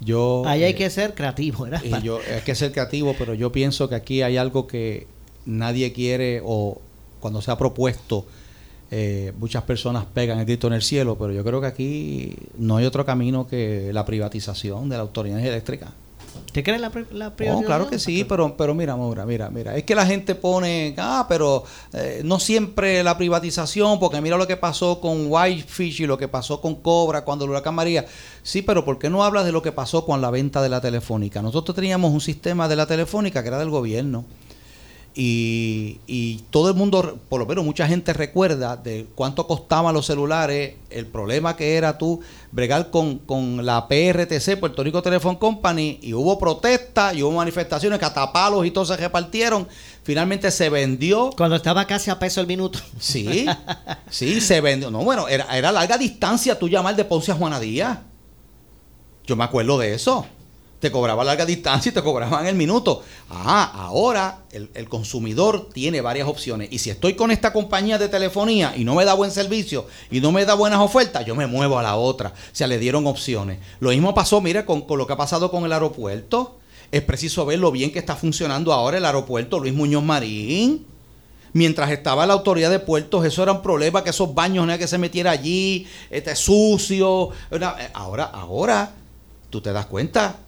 Yo, 0.00 0.42
Ahí 0.46 0.62
hay 0.62 0.72
eh, 0.72 0.76
que 0.76 0.90
ser 0.90 1.14
creativo, 1.14 1.64
¿verdad? 1.64 1.82
Y 1.82 2.02
yo, 2.02 2.20
hay 2.32 2.42
que 2.42 2.54
ser 2.54 2.72
creativo, 2.72 3.14
pero 3.18 3.34
yo 3.34 3.50
pienso 3.50 3.88
que 3.88 3.94
aquí 3.94 4.22
hay 4.22 4.36
algo 4.36 4.66
que 4.66 5.06
nadie 5.46 5.92
quiere 5.92 6.42
o 6.44 6.80
cuando 7.20 7.40
se 7.40 7.50
ha 7.50 7.56
propuesto, 7.56 8.26
eh, 8.90 9.32
muchas 9.38 9.62
personas 9.64 10.04
pegan 10.04 10.38
el 10.38 10.44
grito 10.46 10.66
en 10.68 10.72
el 10.74 10.82
cielo, 10.82 11.16
pero 11.18 11.32
yo 11.32 11.42
creo 11.44 11.60
que 11.60 11.66
aquí 11.66 12.36
no 12.58 12.76
hay 12.76 12.86
otro 12.86 13.04
camino 13.04 13.46
que 13.46 13.90
la 13.92 14.04
privatización 14.04 14.88
de 14.88 14.96
la 14.96 15.02
autoridad 15.02 15.40
eléctrica. 15.40 15.92
¿Te 16.52 16.62
crees 16.62 16.80
la, 16.80 16.90
pri- 16.90 17.06
la 17.12 17.30
No, 17.30 17.36
privatización? 17.36 17.66
claro 17.66 17.88
que 17.88 17.98
sí, 17.98 18.24
pero, 18.24 18.56
pero 18.56 18.74
mira, 18.74 18.94
Maura, 18.96 19.24
mira, 19.26 19.48
mira, 19.50 19.76
es 19.76 19.84
que 19.84 19.94
la 19.94 20.06
gente 20.06 20.34
pone, 20.34 20.94
ah, 20.98 21.26
pero 21.28 21.64
eh, 21.92 22.20
no 22.24 22.38
siempre 22.38 23.02
la 23.02 23.16
privatización, 23.18 23.98
porque 23.98 24.20
mira 24.20 24.36
lo 24.36 24.46
que 24.46 24.56
pasó 24.56 25.00
con 25.00 25.26
Whitefish 25.30 26.02
y 26.02 26.06
lo 26.06 26.16
que 26.18 26.28
pasó 26.28 26.60
con 26.60 26.76
Cobra 26.76 27.24
cuando 27.24 27.44
el 27.44 27.50
huracán 27.50 27.74
María. 27.74 28.06
Sí, 28.42 28.62
pero 28.62 28.84
¿por 28.84 28.98
qué 28.98 29.10
no 29.10 29.24
hablas 29.24 29.44
de 29.46 29.52
lo 29.52 29.62
que 29.62 29.72
pasó 29.72 30.04
con 30.06 30.20
la 30.20 30.30
venta 30.30 30.62
de 30.62 30.68
la 30.68 30.80
telefónica? 30.80 31.42
Nosotros 31.42 31.74
teníamos 31.74 32.12
un 32.12 32.20
sistema 32.20 32.68
de 32.68 32.76
la 32.76 32.86
telefónica 32.86 33.42
que 33.42 33.48
era 33.48 33.58
del 33.58 33.70
gobierno. 33.70 34.24
Y, 35.18 35.98
y 36.06 36.42
todo 36.50 36.68
el 36.68 36.74
mundo, 36.74 37.18
por 37.30 37.40
lo 37.40 37.46
menos 37.46 37.64
mucha 37.64 37.88
gente 37.88 38.12
recuerda 38.12 38.76
de 38.76 39.06
cuánto 39.14 39.46
costaban 39.46 39.94
los 39.94 40.04
celulares, 40.04 40.74
el 40.90 41.06
problema 41.06 41.56
que 41.56 41.76
era 41.76 41.96
tú 41.96 42.20
bregar 42.52 42.90
con, 42.90 43.16
con 43.20 43.64
la 43.64 43.88
PRTC, 43.88 44.60
Puerto 44.60 44.84
Rico 44.84 45.00
Telephone 45.00 45.38
Company, 45.38 45.98
y 46.02 46.12
hubo 46.12 46.38
protestas 46.38 47.14
y 47.14 47.22
hubo 47.22 47.32
manifestaciones, 47.32 47.98
catapalos 47.98 48.66
y 48.66 48.70
todo 48.70 48.84
se 48.84 48.94
repartieron. 48.98 49.66
Finalmente 50.02 50.50
se 50.50 50.68
vendió. 50.68 51.30
Cuando 51.34 51.56
estaba 51.56 51.86
casi 51.86 52.10
a 52.10 52.18
peso 52.18 52.42
el 52.42 52.46
minuto. 52.46 52.78
Sí, 53.00 53.46
sí, 54.10 54.42
se 54.42 54.60
vendió. 54.60 54.90
No, 54.90 55.02
bueno, 55.02 55.28
era, 55.28 55.46
era 55.56 55.72
larga 55.72 55.96
distancia 55.96 56.58
tú 56.58 56.68
llamar 56.68 56.94
de 56.94 57.06
Ponce 57.06 57.32
a 57.32 57.36
Juana 57.36 57.58
Díaz. 57.58 58.00
Yo 59.26 59.34
me 59.34 59.44
acuerdo 59.44 59.78
de 59.78 59.94
eso. 59.94 60.26
Te 60.80 60.90
cobraba 60.90 61.24
larga 61.24 61.46
distancia 61.46 61.88
y 61.88 61.92
te 61.94 62.02
cobraban 62.02 62.46
el 62.46 62.54
minuto. 62.54 63.02
Ah, 63.30 63.72
ahora 63.86 64.40
el, 64.52 64.88
consumidor 64.88 65.70
tiene 65.72 66.02
varias 66.02 66.28
opciones. 66.28 66.68
Y 66.70 66.78
si 66.78 66.90
estoy 66.90 67.14
con 67.14 67.30
esta 67.30 67.52
compañía 67.52 67.96
de 67.96 68.08
telefonía 68.08 68.74
y 68.76 68.84
no 68.84 68.94
me 68.94 69.06
da 69.06 69.14
buen 69.14 69.30
servicio 69.30 69.86
y 70.10 70.20
no 70.20 70.32
me 70.32 70.44
da 70.44 70.54
buenas 70.54 70.80
ofertas, 70.80 71.24
yo 71.24 71.34
me 71.34 71.46
muevo 71.46 71.78
a 71.78 71.82
la 71.82 71.96
otra. 71.96 72.28
O 72.28 72.54
sea, 72.54 72.66
le 72.66 72.78
dieron 72.78 73.06
opciones. 73.06 73.58
Lo 73.80 73.88
mismo 73.90 74.14
pasó, 74.14 74.42
mire, 74.42 74.66
con, 74.66 74.84
lo 74.88 75.06
que 75.06 75.12
ha 75.14 75.16
pasado 75.16 75.50
con 75.50 75.64
el 75.64 75.72
aeropuerto. 75.72 76.58
Es 76.92 77.02
preciso 77.02 77.46
ver 77.46 77.58
lo 77.58 77.72
bien 77.72 77.90
que 77.90 77.98
está 77.98 78.14
funcionando 78.14 78.72
ahora 78.72 78.98
el 78.98 79.04
aeropuerto 79.04 79.58
Luis 79.58 79.74
Muñoz 79.74 80.04
Marín. 80.04 80.86
Mientras 81.54 81.90
estaba 81.90 82.26
la 82.26 82.34
autoridad 82.34 82.70
de 82.70 82.80
puertos, 82.80 83.24
eso 83.24 83.42
era 83.42 83.52
un 83.52 83.62
problema, 83.62 84.04
que 84.04 84.10
esos 84.10 84.34
baños 84.34 84.66
no 84.66 84.76
que 84.76 84.86
se 84.86 84.98
metiera 84.98 85.30
allí, 85.30 85.86
este 86.10 86.36
sucio. 86.36 87.30
Eh, 87.50 87.58
Ahora, 87.94 88.24
ahora, 88.24 88.92
tú 89.48 89.62
te 89.62 89.72
das 89.72 89.86
cuenta 89.86 90.40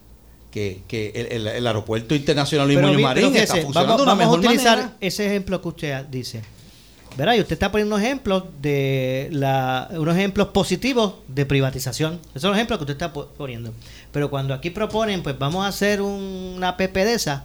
que, 0.50 0.82
que 0.88 1.10
el, 1.14 1.26
el- 1.32 1.46
el 1.48 1.66
aeropuerto 1.66 2.14
internacional 2.14 2.66
Luis 2.66 2.80
Muñoz 2.80 3.00
Marín 3.02 3.36
está 3.36 3.56
funcionando 3.56 3.74
vamos, 3.74 3.96
de 3.98 4.02
una 4.02 4.14
vamos 4.14 4.26
a 4.34 4.38
utilizar 4.38 4.78
manera. 4.78 4.96
ese 5.00 5.26
ejemplo 5.26 5.60
que 5.62 5.68
usted 5.68 6.04
dice. 6.06 6.42
¿Verdad? 7.16 7.34
Y 7.34 7.40
usted 7.40 7.54
está 7.54 7.72
poniendo 7.72 7.98
ejemplos 7.98 8.44
de 8.62 9.28
la, 9.32 9.88
unos 9.92 10.14
ejemplos 10.16 10.48
positivos 10.48 11.14
de 11.26 11.44
privatización. 11.46 12.20
Esos 12.30 12.42
son 12.42 12.50
los 12.50 12.58
ejemplos 12.58 12.78
que 12.78 12.84
usted 12.84 12.94
está 12.94 13.12
po- 13.12 13.26
poniendo. 13.36 13.72
Pero 14.12 14.30
cuando 14.30 14.54
aquí 14.54 14.70
proponen, 14.70 15.22
pues 15.24 15.36
vamos 15.36 15.64
a 15.64 15.68
hacer 15.68 16.00
un- 16.00 16.54
una 16.56 16.76
PP 16.76 17.04
de 17.04 17.14
esa 17.14 17.44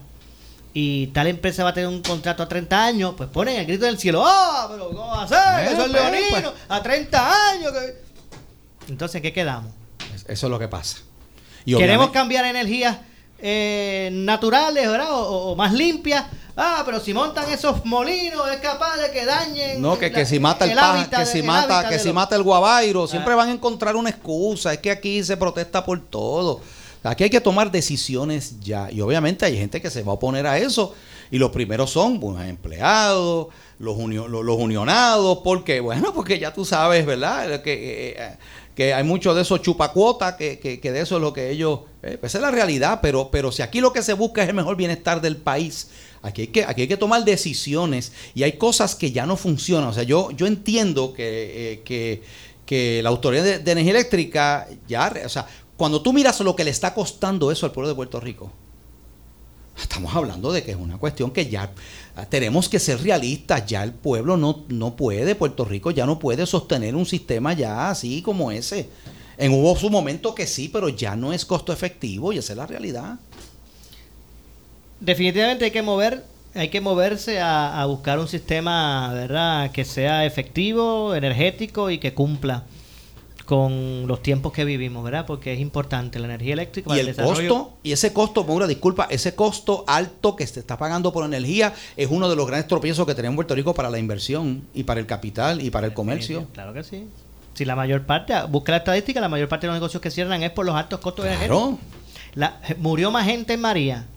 y 0.75 1.07
tal 1.07 1.25
empresa 1.27 1.63
va 1.63 1.71
a 1.71 1.73
tener 1.73 1.87
un 1.89 2.01
contrato 2.03 2.43
a 2.43 2.47
30 2.47 2.85
años, 2.85 3.15
pues 3.17 3.29
ponen 3.29 3.57
el 3.59 3.65
grito 3.65 3.85
del 3.85 3.97
cielo. 3.97 4.23
¡Ah! 4.25 4.67
pero 4.71 4.89
¿cómo 4.89 5.07
va 5.07 5.23
a 5.23 5.27
ser? 5.27 5.63
Eso 5.73 5.85
es 5.85 5.89
pues, 5.89 5.91
leonino, 5.91 6.27
pues. 6.29 6.45
a 6.69 6.83
30 6.83 7.49
años. 7.51 7.71
que-". 7.71 8.91
Entonces, 8.91 9.21
¿qué 9.23 9.33
quedamos? 9.33 9.71
Eso 10.27 10.47
es 10.47 10.51
lo 10.51 10.59
que 10.59 10.67
pasa. 10.67 10.97
Y 11.65 11.75
Queremos 11.75 12.09
cambiar 12.11 12.45
energías 12.45 12.97
eh, 13.39 14.09
naturales, 14.13 14.87
¿verdad? 14.89 15.07
O, 15.11 15.55
más 15.55 15.73
limpias. 15.73 16.25
Ah, 16.55 16.83
pero 16.85 16.99
si 16.99 17.13
montan 17.13 17.49
esos 17.51 17.83
molinos 17.83 18.47
es 18.51 18.57
capaz 18.57 18.97
de 18.97 19.11
que 19.11 19.25
dañen. 19.25 19.81
No, 19.81 19.97
que, 19.97 20.09
la- 20.09 20.15
que 20.19 20.25
si 20.25 20.39
mata 20.39 20.65
el, 20.65 20.71
el 20.71 20.79
hábitat 20.79 21.19
que 21.21 21.25
de- 21.25 21.31
si 21.31 21.39
el 21.39 21.45
mata, 21.45 21.89
que 21.89 21.99
si 21.99 22.05
los- 22.07 22.15
mata 22.15 22.35
el 22.35 22.43
guabairo, 22.43 23.07
siempre 23.07 23.33
Ah. 23.33 23.37
van 23.37 23.49
a 23.49 23.51
encontrar 23.53 23.95
una 23.95 24.09
excusa, 24.11 24.71
es 24.73 24.79
que 24.79 24.91
aquí 24.91 25.23
se 25.23 25.35
protesta 25.35 25.83
por 25.83 25.99
todo. 25.99 26.61
Aquí 27.05 27.25
hay 27.25 27.29
que 27.29 27.41
tomar 27.41 27.69
decisiones 27.71 28.59
ya. 28.61 28.89
Y 28.91 29.01
obviamente 29.01 29.45
hay 29.45 29.57
gente 29.57 29.81
que 29.81 29.89
se 29.89 30.03
va 30.03 30.11
a 30.11 30.15
oponer 30.15 30.47
a 30.47 30.57
eso. 30.57 30.93
Y 31.31 31.37
los 31.39 31.49
primeros 31.49 31.89
son 31.89 32.19
los 32.21 32.39
empleados, 32.45 33.47
los, 33.79 33.97
unio- 33.97 34.27
los, 34.27 34.45
los 34.45 34.57
unionados, 34.57 35.39
porque, 35.43 35.79
bueno, 35.79 36.13
porque 36.13 36.37
ya 36.39 36.53
tú 36.53 36.63
sabes, 36.63 37.05
¿verdad? 37.05 37.61
Que, 37.63 38.11
eh, 38.17 38.37
que 38.75 38.93
hay 38.93 39.03
mucho 39.03 39.33
de 39.33 39.41
esos 39.43 39.61
chupacuotas, 39.61 40.35
que, 40.35 40.59
que, 40.59 40.79
que 40.79 40.91
de 40.91 41.01
eso 41.01 41.17
es 41.17 41.21
lo 41.21 41.33
que 41.33 41.51
ellos... 41.51 41.81
eh, 42.01 42.17
pues 42.19 42.31
esa 42.31 42.39
es 42.39 42.41
la 42.41 42.51
realidad, 42.51 42.99
pero, 43.01 43.29
pero 43.31 43.51
si 43.51 43.61
aquí 43.61 43.81
lo 43.81 43.93
que 43.93 44.01
se 44.01 44.13
busca 44.13 44.43
es 44.43 44.49
el 44.49 44.55
mejor 44.55 44.75
bienestar 44.75 45.21
del 45.21 45.37
país, 45.37 45.89
aquí 46.21 46.41
hay 46.41 46.47
que, 46.47 46.65
aquí 46.65 46.81
hay 46.81 46.87
que 46.87 46.97
tomar 46.97 47.23
decisiones 47.23 48.11
y 48.33 48.43
hay 48.43 48.53
cosas 48.53 48.95
que 48.95 49.11
ya 49.11 49.25
no 49.25 49.37
funcionan. 49.37 49.89
O 49.89 49.93
sea, 49.93 50.03
yo, 50.03 50.31
yo 50.31 50.47
entiendo 50.47 51.13
que, 51.13 51.73
eh, 51.73 51.81
que, 51.83 52.23
que 52.65 53.01
la 53.03 53.09
Autoridad 53.09 53.43
de, 53.43 53.59
de 53.59 53.71
Energía 53.71 53.91
Eléctrica 53.91 54.67
ya... 54.87 55.13
O 55.25 55.29
sea, 55.29 55.45
cuando 55.77 56.01
tú 56.01 56.13
miras 56.13 56.39
lo 56.39 56.55
que 56.55 56.63
le 56.63 56.71
está 56.71 56.93
costando 56.93 57.51
eso 57.51 57.65
al 57.65 57.71
pueblo 57.71 57.89
de 57.89 57.95
Puerto 57.95 58.19
Rico, 58.19 58.51
Estamos 59.81 60.15
hablando 60.15 60.51
de 60.51 60.63
que 60.63 60.71
es 60.71 60.77
una 60.77 60.97
cuestión 60.97 61.31
que 61.31 61.49
ya 61.49 61.71
tenemos 62.29 62.69
que 62.69 62.79
ser 62.79 63.01
realistas. 63.01 63.65
Ya 63.65 63.83
el 63.83 63.93
pueblo 63.93 64.37
no, 64.37 64.63
no 64.69 64.95
puede, 64.95 65.35
Puerto 65.35 65.65
Rico 65.65 65.91
ya 65.91 66.05
no 66.05 66.19
puede 66.19 66.45
sostener 66.45 66.95
un 66.95 67.05
sistema 67.05 67.53
ya 67.53 67.89
así 67.89 68.21
como 68.21 68.51
ese. 68.51 68.89
En 69.37 69.51
hubo 69.51 69.75
su 69.75 69.89
momento 69.89 70.35
que 70.35 70.45
sí, 70.45 70.69
pero 70.71 70.89
ya 70.89 71.15
no 71.15 71.33
es 71.33 71.45
costo 71.45 71.73
efectivo 71.73 72.31
y 72.31 72.37
esa 72.37 72.53
es 72.53 72.57
la 72.57 72.67
realidad. 72.67 73.15
Definitivamente 74.99 75.65
hay 75.65 75.71
que 75.71 75.81
mover, 75.81 76.23
hay 76.53 76.69
que 76.69 76.81
moverse 76.81 77.39
a, 77.39 77.81
a 77.81 77.85
buscar 77.87 78.19
un 78.19 78.27
sistema, 78.27 79.11
¿verdad? 79.13 79.71
Que 79.71 79.83
sea 79.83 80.25
efectivo, 80.25 81.15
energético 81.15 81.89
y 81.89 81.97
que 81.97 82.13
cumpla 82.13 82.63
con 83.53 84.07
los 84.07 84.23
tiempos 84.23 84.51
que 84.51 84.65
vivimos, 84.65 85.03
¿verdad? 85.03 85.27
Porque 85.27 85.53
es 85.53 85.59
importante 85.59 86.17
la 86.17 86.25
energía 86.25 86.53
eléctrica 86.53 86.87
para 86.87 86.97
Y 86.97 87.01
el, 87.01 87.09
el 87.09 87.15
desarrollo. 87.15 87.49
costo, 87.49 87.73
y 87.83 87.91
ese 87.91 88.11
costo, 88.11 88.43
Maura, 88.43 88.65
disculpa, 88.65 89.05
ese 89.11 89.35
costo 89.35 89.83
alto 89.87 90.35
que 90.35 90.47
se 90.47 90.59
está 90.59 90.75
pagando 90.79 91.13
por 91.13 91.23
energía 91.23 91.71
es 91.95 92.07
uno 92.09 92.29
de 92.29 92.35
los 92.35 92.47
grandes 92.47 92.67
tropiezos 92.67 93.05
que 93.05 93.13
tenemos 93.13 93.33
en 93.33 93.35
Puerto 93.35 93.53
Rico 93.53 93.75
para 93.75 93.91
la 93.91 93.99
inversión 93.99 94.63
y 94.73 94.83
para 94.85 94.99
el 94.99 95.05
capital 95.05 95.61
y 95.61 95.69
para 95.69 95.85
el 95.85 95.93
comercio. 95.93 96.47
Claro 96.53 96.73
que 96.73 96.83
sí. 96.83 97.05
Si 97.53 97.63
la 97.65 97.75
mayor 97.75 98.07
parte, 98.07 98.33
busca 98.49 98.71
la 98.71 98.79
estadística, 98.79 99.21
la 99.21 99.29
mayor 99.29 99.47
parte 99.47 99.67
de 99.67 99.73
los 99.73 99.75
negocios 99.75 100.01
que 100.01 100.09
cierran 100.09 100.41
es 100.41 100.49
por 100.49 100.65
los 100.65 100.73
altos 100.75 100.99
costos 100.99 101.25
Claro. 101.25 101.39
energéticos. 101.43 101.79
La- 102.33 102.59
murió 102.79 103.11
más 103.11 103.25
gente 103.27 103.53
en 103.53 103.61
María 103.61 104.07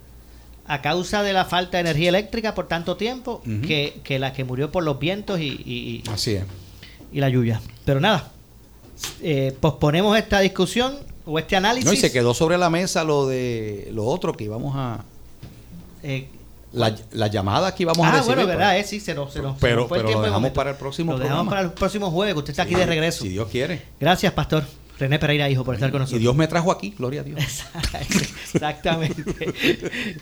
a 0.66 0.80
causa 0.80 1.22
de 1.22 1.34
la 1.34 1.44
falta 1.44 1.76
de 1.76 1.82
energía 1.82 2.08
eléctrica 2.08 2.54
por 2.54 2.68
tanto 2.68 2.96
tiempo 2.96 3.42
que, 3.66 4.00
que 4.02 4.18
la 4.18 4.32
que 4.32 4.44
murió 4.44 4.72
por 4.72 4.82
los 4.82 4.98
vientos 4.98 5.38
y, 5.40 5.48
y- 5.48 6.02
y- 6.06 6.10
Así 6.10 6.32
es. 6.36 6.44
y 7.12 7.20
la 7.20 7.28
lluvia. 7.28 7.60
Pero 7.84 8.00
nada, 8.00 8.32
eh, 9.22 9.56
posponemos 9.60 10.16
esta 10.18 10.40
discusión 10.40 10.96
o 11.24 11.38
este 11.38 11.56
análisis. 11.56 11.84
No, 11.86 11.92
y 11.92 11.96
se 11.96 12.12
quedó 12.12 12.34
sobre 12.34 12.58
la 12.58 12.70
mesa 12.70 13.04
lo 13.04 13.26
de 13.26 13.88
lo 13.92 14.04
otro 14.04 14.32
que 14.32 14.44
íbamos 14.44 14.74
a. 14.76 15.04
Eh, 16.02 16.28
la, 16.72 16.94
la 17.12 17.28
llamada 17.28 17.74
que 17.74 17.84
íbamos 17.84 18.04
a 18.04 18.08
ah, 18.08 18.12
recibir. 18.12 18.34
bueno, 18.36 18.42
pues. 18.48 18.58
verdad, 18.58 18.78
eh, 18.78 18.84
sí, 18.84 19.00
se 19.00 19.14
nos, 19.14 19.32
se 19.32 19.40
nos- 19.40 19.54
se 19.54 19.60
Pero- 19.60 19.80
nos 19.82 19.88
fue 19.88 19.98
el 19.98 20.02
pero 20.02 20.02
lo 20.02 20.08
tiempo 20.08 20.22
dejamos 20.22 20.40
momento. 20.42 20.56
para 20.56 20.70
el 20.70 20.76
próximo 20.76 21.12
Lo 21.12 21.18
dejamos 21.18 21.44
programa. 21.44 21.50
para 21.50 21.62
el 21.68 21.72
próximo 21.72 22.10
jueves, 22.10 22.34
que 22.34 22.38
usted 22.38 22.50
está 22.50 22.62
aquí 22.64 22.74
de 22.74 22.86
regreso. 22.86 23.22
Si 23.24 23.28
Dios 23.30 23.48
quiere. 23.48 23.82
Gracias, 23.98 24.32
pastor. 24.32 24.64
René 24.98 25.18
Pereira, 25.18 25.48
hijo, 25.50 25.62
por 25.64 25.74
estar 25.74 25.90
con 25.90 26.00
Y 26.00 26.02
nosotros. 26.02 26.20
Dios 26.20 26.34
me 26.34 26.46
trajo 26.48 26.72
aquí, 26.72 26.94
gloria 26.96 27.20
a 27.20 27.24
Dios. 27.24 27.38
Exactamente. 28.54 29.24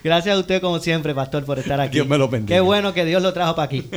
Gracias 0.03 0.37
a 0.37 0.39
usted, 0.39 0.61
como 0.61 0.81
siempre, 0.81 1.15
pastor, 1.15 1.45
por 1.45 1.59
estar 1.59 1.81
aquí. 1.81 1.93
Dios 1.93 2.09
me 2.09 2.19
lo 2.19 2.29
bendiga. 2.29 2.57
Qué 2.57 2.61
bueno 2.61 2.93
que 2.93 3.05
Dios 3.05 3.23
lo 3.23 3.33
trajo 3.33 3.55
para 3.55 3.67
aquí. 3.67 3.89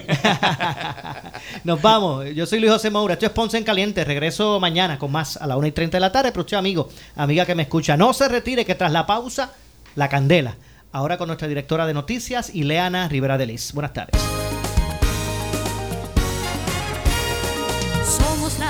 Nos 1.64 1.82
vamos. 1.82 2.26
Yo 2.36 2.46
soy 2.46 2.60
Luis 2.60 2.72
José 2.72 2.92
Moura. 2.92 3.14
Esto 3.14 3.26
es 3.26 3.32
Ponce 3.32 3.58
en 3.58 3.64
Caliente. 3.64 4.04
Regreso 4.04 4.60
mañana 4.60 5.00
con 5.00 5.12
más 5.12 5.38
a 5.38 5.48
la 5.48 5.58
1 5.58 5.68
y 5.68 5.72
30 5.72 5.98
de 5.98 6.02
la 6.02 6.12
tarde. 6.12 6.32
Pero 6.32 6.42
usted, 6.42 6.58
amigo, 6.58 6.90
amiga 7.16 7.46
que 7.46 7.56
me 7.56 7.64
escucha, 7.64 7.98
no 7.98 8.14
se 8.14 8.28
retire 8.28 8.64
que 8.64 8.76
tras 8.76 8.92
la 8.92 9.08
pausa, 9.08 9.54
la 9.96 10.10
candela. 10.10 10.58
Ahora 10.92 11.18
con 11.18 11.28
nuestra 11.28 11.48
directora 11.48 11.88
de 11.88 11.94
noticias, 11.94 12.54
Ileana 12.54 13.08
Rivera 13.08 13.38
de 13.38 13.48
Liz. 13.48 13.74
Buenas 13.74 13.94
tardes. 13.94 14.37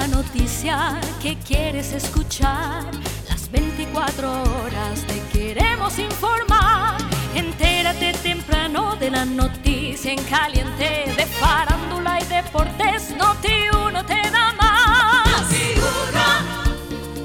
La 0.10 0.18
noticia 0.18 1.00
que 1.22 1.38
quieres 1.38 1.94
escuchar. 1.94 2.84
Las 3.30 3.50
24 3.52 4.30
horas 4.30 5.06
te 5.08 5.22
queremos 5.38 5.98
informar. 6.00 6.98
Entérate 7.36 8.14
temprano 8.24 8.96
de 8.96 9.12
la 9.12 9.26
noticia 9.26 10.12
en 10.12 10.24
caliente. 10.24 11.14
De 11.16 11.26
farándula 11.26 12.20
y 12.22 12.26
deportes, 12.26 13.16
Noti 13.18 13.70
uno 13.88 14.06
te 14.06 14.22
da 14.30 14.54
más. 14.54 15.50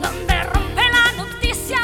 Donde 0.00 0.42
rompe 0.44 0.82
la 0.82 1.24
noticia. 1.24 1.78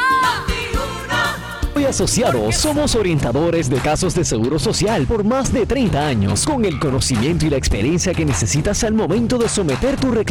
Hoy 1.75 1.85
asociados 1.85 2.57
somos 2.57 2.95
orientadores 2.95 3.71
de 3.71 3.79
casos 3.79 4.15
de 4.15 4.25
seguro 4.25 4.59
social 4.59 5.07
por 5.07 5.25
más 5.25 5.53
de 5.53 5.65
30 5.65 6.07
años, 6.07 6.45
con 6.45 6.65
el 6.65 6.79
conocimiento 6.79 7.47
y 7.47 7.51
la 7.51 7.57
experiencia 7.57 8.13
que 8.15 8.25
necesitas 8.25 8.83
al 8.85 8.95
momento 8.95 9.39
de 9.39 9.49
someter 9.49 9.97
tu 9.97 10.11
reclamación. 10.11 10.29